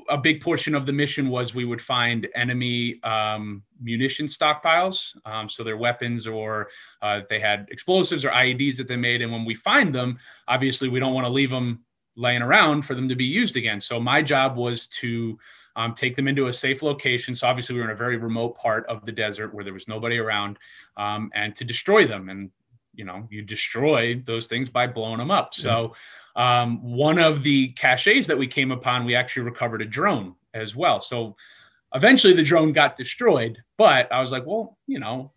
a 0.08 0.16
big 0.16 0.40
portion 0.40 0.74
of 0.74 0.86
the 0.86 0.92
mission 0.92 1.28
was 1.28 1.54
we 1.54 1.64
would 1.64 1.82
find 1.82 2.26
enemy 2.34 3.02
um, 3.02 3.62
munition 3.80 4.26
stockpiles. 4.26 5.14
Um, 5.26 5.48
so 5.48 5.62
their 5.62 5.76
weapons 5.76 6.26
or 6.26 6.68
uh, 7.02 7.20
they 7.28 7.40
had 7.40 7.68
explosives 7.70 8.24
or 8.24 8.30
IEDs 8.30 8.78
that 8.78 8.88
they 8.88 8.96
made. 8.96 9.22
And 9.22 9.30
when 9.30 9.44
we 9.44 9.54
find 9.54 9.94
them, 9.94 10.18
obviously 10.48 10.88
we 10.88 10.98
don't 10.98 11.14
want 11.14 11.26
to 11.26 11.32
leave 11.32 11.50
them 11.50 11.84
laying 12.16 12.42
around 12.42 12.82
for 12.82 12.94
them 12.94 13.08
to 13.08 13.14
be 13.14 13.26
used 13.26 13.56
again. 13.56 13.80
So 13.80 14.00
my 14.00 14.22
job 14.22 14.56
was 14.56 14.86
to 14.88 15.38
um, 15.76 15.92
take 15.92 16.16
them 16.16 16.26
into 16.26 16.46
a 16.46 16.52
safe 16.52 16.82
location. 16.82 17.34
So 17.34 17.46
obviously 17.46 17.74
we 17.74 17.80
were 17.80 17.86
in 17.86 17.92
a 17.92 17.96
very 17.96 18.16
remote 18.16 18.56
part 18.56 18.86
of 18.86 19.04
the 19.04 19.12
desert 19.12 19.52
where 19.52 19.62
there 19.64 19.74
was 19.74 19.86
nobody 19.86 20.16
around 20.16 20.58
um, 20.96 21.30
and 21.34 21.54
to 21.56 21.64
destroy 21.64 22.06
them. 22.06 22.30
And, 22.30 22.50
you 22.94 23.04
know, 23.04 23.28
you 23.30 23.42
destroy 23.42 24.22
those 24.24 24.46
things 24.46 24.70
by 24.70 24.86
blowing 24.86 25.18
them 25.18 25.30
up. 25.30 25.52
So 25.52 25.94
um, 26.36 26.82
one 26.82 27.18
of 27.18 27.42
the 27.42 27.68
caches 27.68 28.26
that 28.26 28.38
we 28.38 28.46
came 28.46 28.70
upon, 28.70 29.04
we 29.04 29.14
actually 29.14 29.42
recovered 29.42 29.82
a 29.82 29.86
drone 29.86 30.34
as 30.54 30.76
well. 30.76 31.00
So 31.00 31.34
eventually 31.94 32.34
the 32.34 32.42
drone 32.42 32.72
got 32.72 32.94
destroyed, 32.94 33.58
but 33.78 34.12
I 34.12 34.20
was 34.20 34.32
like, 34.32 34.46
well, 34.46 34.76
you 34.86 35.00
know, 35.00 35.32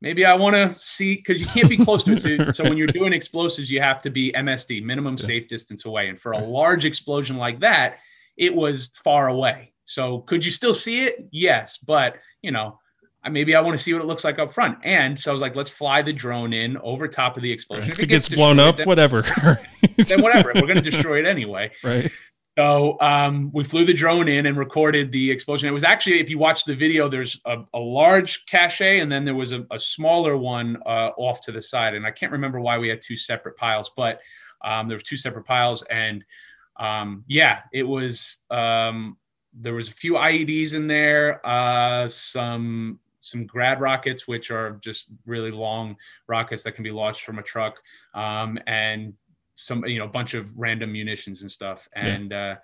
maybe 0.00 0.24
I 0.24 0.34
want 0.34 0.56
to 0.56 0.72
see 0.72 1.16
because 1.16 1.40
you 1.40 1.46
can't 1.46 1.68
be 1.68 1.76
close 1.76 2.02
to 2.04 2.14
it. 2.14 2.22
So, 2.22 2.50
so, 2.50 2.64
when 2.64 2.78
you're 2.78 2.86
doing 2.86 3.12
explosives, 3.12 3.70
you 3.70 3.80
have 3.80 4.00
to 4.02 4.10
be 4.10 4.32
MSD, 4.32 4.82
minimum 4.82 5.16
yeah. 5.18 5.26
safe 5.26 5.48
distance 5.48 5.84
away. 5.84 6.08
And 6.08 6.18
for 6.18 6.32
a 6.32 6.38
large 6.38 6.84
explosion 6.84 7.36
like 7.36 7.60
that, 7.60 7.98
it 8.36 8.54
was 8.54 8.88
far 8.94 9.28
away. 9.28 9.74
So 9.84 10.20
could 10.20 10.44
you 10.44 10.50
still 10.50 10.74
see 10.74 11.04
it? 11.04 11.28
Yes, 11.30 11.78
but 11.78 12.16
you 12.42 12.52
know, 12.52 12.78
maybe 13.30 13.54
I 13.54 13.60
want 13.60 13.76
to 13.76 13.82
see 13.82 13.92
what 13.92 14.02
it 14.02 14.06
looks 14.06 14.24
like 14.24 14.38
up 14.38 14.52
front. 14.52 14.78
And 14.84 15.18
so 15.18 15.30
I 15.30 15.32
was 15.32 15.42
like, 15.42 15.56
let's 15.56 15.70
fly 15.70 16.02
the 16.02 16.12
drone 16.12 16.52
in 16.52 16.76
over 16.78 17.08
top 17.08 17.36
of 17.36 17.42
the 17.42 17.50
explosion. 17.50 17.92
If 17.92 18.00
it, 18.00 18.06
gets, 18.06 18.28
gets 18.28 18.36
blown 18.36 18.58
up, 18.58 18.76
then, 18.76 18.86
whatever. 18.86 19.22
then 19.96 20.22
whatever. 20.22 20.52
We're 20.54 20.62
going 20.62 20.82
to 20.82 20.90
destroy 20.90 21.18
it 21.18 21.26
anyway. 21.26 21.70
Right. 21.84 22.10
So 22.56 22.96
um, 23.00 23.52
we 23.54 23.62
flew 23.62 23.84
the 23.84 23.94
drone 23.94 24.26
in 24.26 24.46
and 24.46 24.58
recorded 24.58 25.12
the 25.12 25.30
explosion. 25.30 25.68
It 25.68 25.72
was 25.72 25.84
actually, 25.84 26.18
if 26.18 26.28
you 26.28 26.38
watch 26.38 26.64
the 26.64 26.74
video, 26.74 27.08
there's 27.08 27.40
a, 27.46 27.58
a 27.72 27.78
large 27.78 28.46
cache 28.46 28.80
and 28.80 29.12
then 29.12 29.24
there 29.24 29.36
was 29.36 29.52
a, 29.52 29.64
a 29.70 29.78
smaller 29.78 30.36
one 30.36 30.76
uh, 30.84 31.10
off 31.16 31.40
to 31.42 31.52
the 31.52 31.62
side. 31.62 31.94
And 31.94 32.04
I 32.04 32.10
can't 32.10 32.32
remember 32.32 32.60
why 32.60 32.76
we 32.76 32.88
had 32.88 33.00
two 33.00 33.14
separate 33.14 33.56
piles, 33.56 33.92
but 33.96 34.20
um, 34.64 34.88
there 34.88 34.96
was 34.96 35.04
two 35.04 35.16
separate 35.16 35.44
piles. 35.44 35.84
And 35.84 36.24
um, 36.78 37.24
yeah, 37.28 37.60
it 37.72 37.84
was. 37.84 38.38
Um, 38.50 39.18
there 39.54 39.74
was 39.74 39.88
a 39.88 39.92
few 39.92 40.14
IEDs 40.14 40.74
in 40.74 40.86
there, 40.86 41.44
uh, 41.46 42.06
some 42.08 43.00
some 43.30 43.46
grad 43.46 43.80
rockets, 43.80 44.26
which 44.26 44.50
are 44.50 44.78
just 44.82 45.08
really 45.26 45.50
long 45.50 45.96
rockets 46.26 46.62
that 46.64 46.72
can 46.72 46.84
be 46.84 46.90
launched 46.90 47.22
from 47.22 47.38
a 47.38 47.42
truck, 47.42 47.80
um, 48.14 48.58
and 48.66 49.14
some 49.56 49.84
you 49.86 49.98
know 49.98 50.04
a 50.04 50.08
bunch 50.08 50.34
of 50.34 50.56
random 50.56 50.92
munitions 50.92 51.42
and 51.42 51.50
stuff. 51.50 51.88
And 51.94 52.30
yeah. 52.30 52.52
uh, 52.52 52.56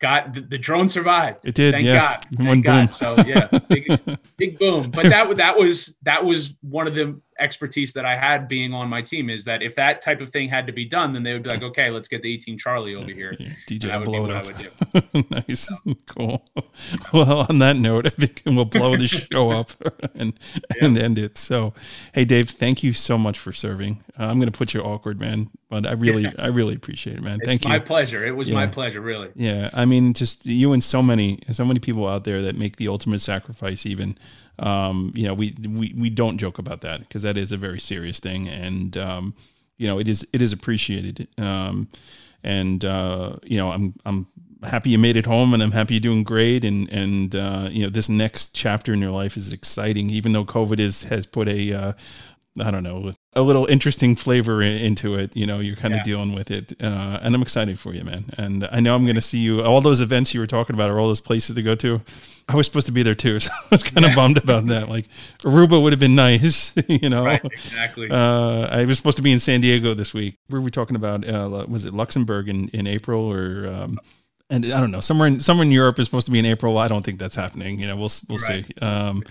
got 0.00 0.32
the, 0.32 0.40
the, 0.40 0.58
drone 0.58 0.88
survived. 0.88 1.46
It 1.46 1.54
did. 1.54 1.74
Thank 1.74 1.84
yes. 1.84 2.16
God. 2.16 2.26
Thank 2.34 2.48
One 2.48 2.60
God. 2.60 2.86
Boom. 2.86 2.94
So 2.94 3.16
yeah, 3.26 3.46
big, 3.68 4.00
big 4.36 4.58
boom. 4.58 4.90
But 4.90 5.06
that 5.06 5.36
that 5.36 5.56
was 5.56 5.96
that 6.02 6.24
was 6.24 6.54
one 6.62 6.86
of 6.86 6.94
the 6.94 7.20
expertise 7.40 7.92
that 7.94 8.04
I 8.04 8.16
had 8.16 8.48
being 8.48 8.74
on 8.74 8.88
my 8.88 9.02
team 9.02 9.30
is 9.30 9.44
that 9.46 9.62
if 9.62 9.74
that 9.76 10.02
type 10.02 10.20
of 10.20 10.30
thing 10.30 10.48
had 10.48 10.66
to 10.66 10.72
be 10.72 10.84
done, 10.84 11.12
then 11.12 11.22
they 11.22 11.32
would 11.32 11.42
be 11.42 11.50
like, 11.50 11.62
okay, 11.62 11.90
let's 11.90 12.08
get 12.08 12.22
the 12.22 12.32
18 12.32 12.58
Charlie 12.58 12.94
over 12.94 13.10
here. 13.10 13.32
DJ, 13.66 14.04
blow 14.04 14.26
it 14.26 14.30
up. 14.30 15.30
nice, 15.48 15.72
cool. 16.06 16.44
Well, 17.12 17.46
on 17.48 17.58
that 17.58 17.76
note, 17.76 18.06
I 18.06 18.10
think 18.10 18.42
we'll 18.46 18.64
blow 18.64 18.96
the 18.96 19.06
show 19.06 19.50
up 19.50 19.72
and 20.14 20.38
yeah. 20.54 20.86
and 20.86 20.98
end 20.98 21.18
it. 21.18 21.38
So, 21.38 21.74
hey, 22.14 22.24
Dave, 22.24 22.50
thank 22.50 22.82
you 22.82 22.92
so 22.92 23.16
much 23.16 23.38
for 23.38 23.52
serving. 23.52 24.04
Uh, 24.18 24.24
I'm 24.24 24.38
going 24.38 24.50
to 24.50 24.56
put 24.56 24.74
you 24.74 24.80
awkward, 24.80 25.20
man, 25.20 25.50
but 25.68 25.86
I 25.86 25.92
really, 25.92 26.24
yeah. 26.24 26.32
I 26.38 26.48
really 26.48 26.74
appreciate 26.74 27.16
it, 27.16 27.22
man. 27.22 27.36
It's 27.36 27.46
thank 27.46 27.64
you. 27.64 27.70
My 27.70 27.78
pleasure. 27.78 28.24
It 28.24 28.36
was 28.36 28.48
yeah. 28.48 28.54
my 28.54 28.66
pleasure, 28.66 29.00
really. 29.00 29.30
Yeah, 29.34 29.70
I 29.72 29.86
mean, 29.86 30.12
just 30.12 30.44
you 30.44 30.72
and 30.72 30.84
so 30.84 31.02
many, 31.02 31.40
so 31.52 31.64
many 31.64 31.80
people 31.80 32.06
out 32.06 32.24
there 32.24 32.42
that 32.42 32.56
make 32.56 32.76
the 32.76 32.88
ultimate 32.88 33.20
sacrifice, 33.20 33.86
even 33.86 34.16
um, 34.60 35.12
you 35.14 35.26
know, 35.26 35.34
we, 35.34 35.54
we, 35.68 35.94
we 35.96 36.10
don't 36.10 36.38
joke 36.38 36.58
about 36.58 36.82
that 36.82 37.00
because 37.00 37.22
that 37.22 37.36
is 37.36 37.50
a 37.50 37.56
very 37.56 37.80
serious 37.80 38.20
thing. 38.20 38.48
And, 38.48 38.96
um, 38.96 39.34
you 39.78 39.86
know, 39.86 39.98
it 39.98 40.08
is, 40.08 40.26
it 40.32 40.42
is 40.42 40.52
appreciated. 40.52 41.26
Um, 41.38 41.88
and, 42.44 42.84
uh, 42.84 43.36
you 43.42 43.56
know, 43.56 43.70
I'm, 43.70 43.94
I'm 44.04 44.26
happy 44.62 44.90
you 44.90 44.98
made 44.98 45.16
it 45.16 45.24
home 45.24 45.54
and 45.54 45.62
I'm 45.62 45.72
happy 45.72 45.94
you're 45.94 46.00
doing 46.00 46.22
great. 46.22 46.64
And, 46.64 46.92
and, 46.92 47.34
uh, 47.34 47.68
you 47.70 47.82
know, 47.82 47.88
this 47.88 48.10
next 48.10 48.54
chapter 48.54 48.92
in 48.92 49.00
your 49.00 49.10
life 49.10 49.36
is 49.36 49.52
exciting, 49.52 50.10
even 50.10 50.32
though 50.32 50.44
COVID 50.44 50.78
is, 50.78 51.02
has 51.04 51.24
put 51.24 51.48
a, 51.48 51.72
uh, 51.72 51.92
I 52.60 52.70
don't 52.70 52.82
know, 52.82 53.12
a 53.34 53.42
little 53.42 53.66
interesting 53.66 54.16
flavor 54.16 54.60
into 54.62 55.14
it. 55.16 55.36
You 55.36 55.46
know, 55.46 55.60
you're 55.60 55.76
kind 55.76 55.94
of 55.94 56.02
dealing 56.02 56.34
with 56.34 56.50
it, 56.50 56.72
uh, 56.82 57.20
and 57.22 57.34
I'm 57.34 57.42
excited 57.42 57.78
for 57.78 57.94
you, 57.94 58.04
man. 58.04 58.24
And 58.38 58.68
I 58.70 58.80
know 58.80 58.94
I'm 58.94 59.04
going 59.04 59.16
to 59.16 59.22
see 59.22 59.38
you. 59.38 59.62
All 59.62 59.80
those 59.80 60.00
events 60.00 60.34
you 60.34 60.40
were 60.40 60.46
talking 60.46 60.74
about, 60.74 60.90
are 60.90 60.98
all 60.98 61.08
those 61.08 61.20
places 61.20 61.56
to 61.56 61.62
go 61.62 61.74
to. 61.76 62.00
I 62.48 62.56
was 62.56 62.66
supposed 62.66 62.86
to 62.86 62.92
be 62.92 63.02
there 63.02 63.14
too, 63.14 63.38
so 63.40 63.50
I 63.52 63.66
was 63.70 63.82
kind 63.82 64.04
of 64.04 64.10
yeah. 64.10 64.16
bummed 64.16 64.38
about 64.38 64.66
that. 64.66 64.88
Like 64.88 65.06
Aruba 65.40 65.80
would 65.80 65.92
have 65.92 66.00
been 66.00 66.14
nice, 66.14 66.74
you 66.88 67.08
know. 67.08 67.24
Right, 67.24 67.44
exactly. 67.44 68.08
Uh, 68.10 68.68
I 68.70 68.84
was 68.84 68.96
supposed 68.96 69.16
to 69.18 69.22
be 69.22 69.32
in 69.32 69.38
San 69.38 69.60
Diego 69.60 69.94
this 69.94 70.12
week. 70.12 70.36
Were 70.48 70.60
we 70.60 70.70
talking 70.70 70.96
about? 70.96 71.26
Uh, 71.26 71.64
was 71.68 71.84
it 71.84 71.94
Luxembourg 71.94 72.48
in 72.48 72.68
in 72.68 72.86
April 72.86 73.30
or? 73.30 73.66
Um, 73.68 73.98
and 74.50 74.64
I 74.66 74.80
don't 74.80 74.90
know, 74.90 75.00
somewhere 75.00 75.28
in 75.28 75.40
somewhere 75.40 75.64
in 75.64 75.70
Europe 75.70 75.98
is 75.98 76.06
supposed 76.06 76.26
to 76.26 76.32
be 76.32 76.40
in 76.40 76.44
April. 76.44 76.76
I 76.76 76.88
don't 76.88 77.04
think 77.04 77.18
that's 77.18 77.36
happening. 77.36 77.78
You 77.78 77.86
know, 77.86 77.96
we'll 77.96 78.10
we'll 78.28 78.38
right. 78.48 78.66
see. 78.66 78.74
Um, 78.84 79.22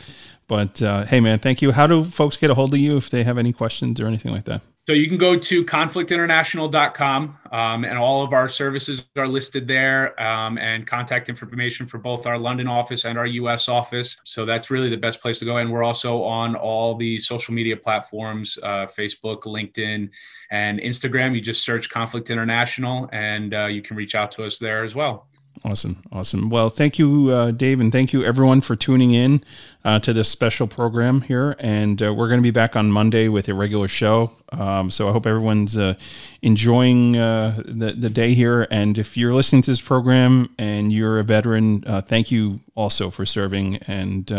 but 0.49 0.81
uh, 0.81 1.05
hey, 1.05 1.21
man, 1.21 1.39
thank 1.39 1.61
you. 1.61 1.71
How 1.71 1.87
do 1.87 2.03
folks 2.03 2.35
get 2.35 2.49
a 2.49 2.55
hold 2.55 2.73
of 2.73 2.79
you 2.79 2.97
if 2.97 3.11
they 3.11 3.23
have 3.23 3.37
any 3.37 3.53
questions 3.53 4.01
or 4.01 4.07
anything 4.07 4.33
like 4.33 4.45
that? 4.45 4.61
So 4.87 4.93
you 4.93 5.07
can 5.07 5.19
go 5.19 5.37
to 5.37 5.63
conflictinternational.com 5.63 7.37
um, 7.51 7.85
and 7.85 7.95
all 7.95 8.23
of 8.23 8.33
our 8.33 8.49
services 8.49 9.05
are 9.15 9.27
listed 9.27 9.67
there 9.67 10.19
um, 10.19 10.57
and 10.57 10.87
contact 10.87 11.29
information 11.29 11.85
for 11.85 11.99
both 11.99 12.25
our 12.25 12.39
London 12.39 12.67
office 12.67 13.05
and 13.05 13.15
our 13.15 13.27
US 13.27 13.69
office. 13.69 14.17
So 14.25 14.45
that's 14.45 14.71
really 14.71 14.89
the 14.89 14.97
best 14.97 15.21
place 15.21 15.37
to 15.37 15.45
go. 15.45 15.57
And 15.57 15.71
we're 15.71 15.83
also 15.83 16.23
on 16.23 16.55
all 16.55 16.95
the 16.95 17.19
social 17.19 17.53
media 17.53 17.77
platforms 17.77 18.57
uh, 18.63 18.87
Facebook, 18.87 19.43
LinkedIn, 19.43 20.09
and 20.49 20.79
Instagram. 20.79 21.35
You 21.35 21.41
just 21.41 21.63
search 21.63 21.91
Conflict 21.91 22.31
International 22.31 23.07
and 23.13 23.53
uh, 23.53 23.65
you 23.67 23.83
can 23.83 23.95
reach 23.95 24.15
out 24.15 24.31
to 24.31 24.43
us 24.43 24.57
there 24.57 24.83
as 24.83 24.95
well. 24.95 25.28
Awesome. 25.65 26.01
Awesome. 26.11 26.49
Well, 26.49 26.69
thank 26.69 26.97
you, 26.97 27.29
uh, 27.29 27.51
Dave, 27.51 27.81
and 27.81 27.91
thank 27.91 28.13
you 28.13 28.23
everyone 28.23 28.61
for 28.61 28.77
tuning 28.77 29.11
in 29.11 29.43
uh, 29.83 29.99
to 29.99 30.13
this 30.13 30.29
special 30.29 30.67
program 30.67 31.19
here. 31.21 31.55
And 31.59 32.01
uh, 32.01 32.13
we're 32.13 32.29
going 32.29 32.39
to 32.39 32.43
be 32.43 32.51
back 32.51 32.77
on 32.77 32.89
Monday 32.89 33.27
with 33.27 33.49
a 33.49 33.53
regular 33.53 33.89
show. 33.89 34.31
Um, 34.53 34.89
so 34.89 35.09
I 35.09 35.11
hope 35.11 35.25
everyone's 35.25 35.77
uh, 35.77 35.95
enjoying 36.41 37.17
uh, 37.17 37.61
the, 37.65 37.91
the 37.91 38.09
day 38.09 38.33
here. 38.33 38.67
And 38.71 38.97
if 38.97 39.17
you're 39.17 39.33
listening 39.33 39.61
to 39.63 39.71
this 39.71 39.81
program 39.81 40.49
and 40.57 40.93
you're 40.93 41.19
a 41.19 41.23
veteran, 41.23 41.83
uh, 41.85 42.01
thank 42.01 42.31
you 42.31 42.59
also 42.75 43.09
for 43.09 43.25
serving 43.25 43.77
and 43.87 44.31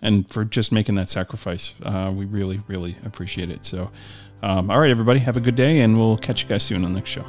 and 0.00 0.28
for 0.30 0.44
just 0.44 0.72
making 0.72 0.94
that 0.96 1.10
sacrifice. 1.10 1.74
we 2.12 2.24
really, 2.24 2.60
really 2.68 2.96
appreciate 3.04 3.50
it. 3.50 3.64
So, 3.64 3.90
um, 4.42 4.70
all 4.70 4.78
right, 4.78 4.90
everybody, 4.90 5.20
have 5.20 5.36
a 5.36 5.40
good 5.40 5.56
day, 5.56 5.80
and 5.80 5.98
we'll 5.98 6.18
catch 6.18 6.42
you 6.42 6.48
guys 6.48 6.62
soon 6.62 6.84
on 6.84 6.92
the 6.92 6.98
next 6.98 7.10
show. 7.10 7.24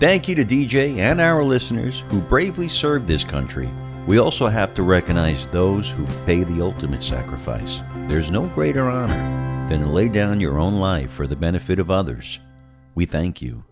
Thank 0.00 0.28
you 0.28 0.34
to 0.36 0.44
DJ 0.44 0.98
and 0.98 1.20
our 1.20 1.42
listeners 1.42 2.04
who 2.08 2.20
bravely 2.20 2.68
serve 2.68 3.08
this 3.08 3.24
country. 3.24 3.68
We 4.06 4.18
also 4.18 4.46
have 4.46 4.72
to 4.74 4.84
recognize 4.84 5.48
those 5.48 5.90
who 5.90 6.06
pay 6.24 6.44
the 6.44 6.62
ultimate 6.62 7.02
sacrifice. 7.02 7.80
There's 8.06 8.30
no 8.30 8.46
greater 8.46 8.88
honor 8.88 9.66
than 9.68 9.80
to 9.80 9.88
lay 9.88 10.08
down 10.08 10.40
your 10.40 10.60
own 10.60 10.78
life 10.78 11.10
for 11.10 11.26
the 11.26 11.34
benefit 11.34 11.80
of 11.80 11.90
others. 11.90 12.38
We 12.94 13.06
thank 13.06 13.42
you. 13.42 13.64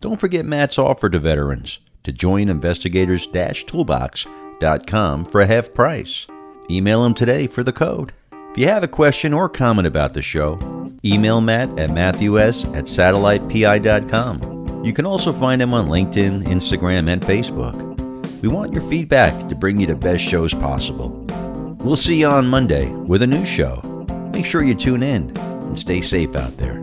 Don't 0.00 0.18
forget 0.18 0.46
Matt's 0.46 0.78
offer 0.78 1.10
to 1.10 1.18
veterans 1.18 1.80
to 2.04 2.10
join 2.10 2.48
investigators-toolbox.com 2.48 5.24
for 5.26 5.40
a 5.42 5.46
half 5.46 5.74
price. 5.74 6.26
Email 6.70 7.04
him 7.04 7.12
today 7.12 7.46
for 7.46 7.62
the 7.62 7.72
code. 7.72 8.14
If 8.58 8.62
you 8.62 8.70
have 8.70 8.82
a 8.82 8.88
question 8.88 9.32
or 9.32 9.48
comment 9.48 9.86
about 9.86 10.14
the 10.14 10.20
show, 10.20 10.58
email 11.04 11.40
Matt 11.40 11.78
at 11.78 11.90
matthews 11.90 12.64
at 12.64 12.86
satellitepi.com. 12.86 14.84
You 14.84 14.92
can 14.92 15.06
also 15.06 15.32
find 15.32 15.62
him 15.62 15.72
on 15.72 15.86
LinkedIn, 15.86 16.42
Instagram, 16.42 17.08
and 17.08 17.22
Facebook. 17.22 17.76
We 18.42 18.48
want 18.48 18.72
your 18.72 18.82
feedback 18.88 19.46
to 19.46 19.54
bring 19.54 19.78
you 19.78 19.86
the 19.86 19.94
best 19.94 20.24
shows 20.24 20.54
possible. 20.54 21.10
We'll 21.84 21.94
see 21.94 22.18
you 22.18 22.26
on 22.26 22.48
Monday 22.48 22.90
with 22.90 23.22
a 23.22 23.28
new 23.28 23.44
show. 23.44 23.80
Make 24.32 24.44
sure 24.44 24.64
you 24.64 24.74
tune 24.74 25.04
in 25.04 25.36
and 25.36 25.78
stay 25.78 26.00
safe 26.00 26.34
out 26.34 26.56
there. 26.56 26.77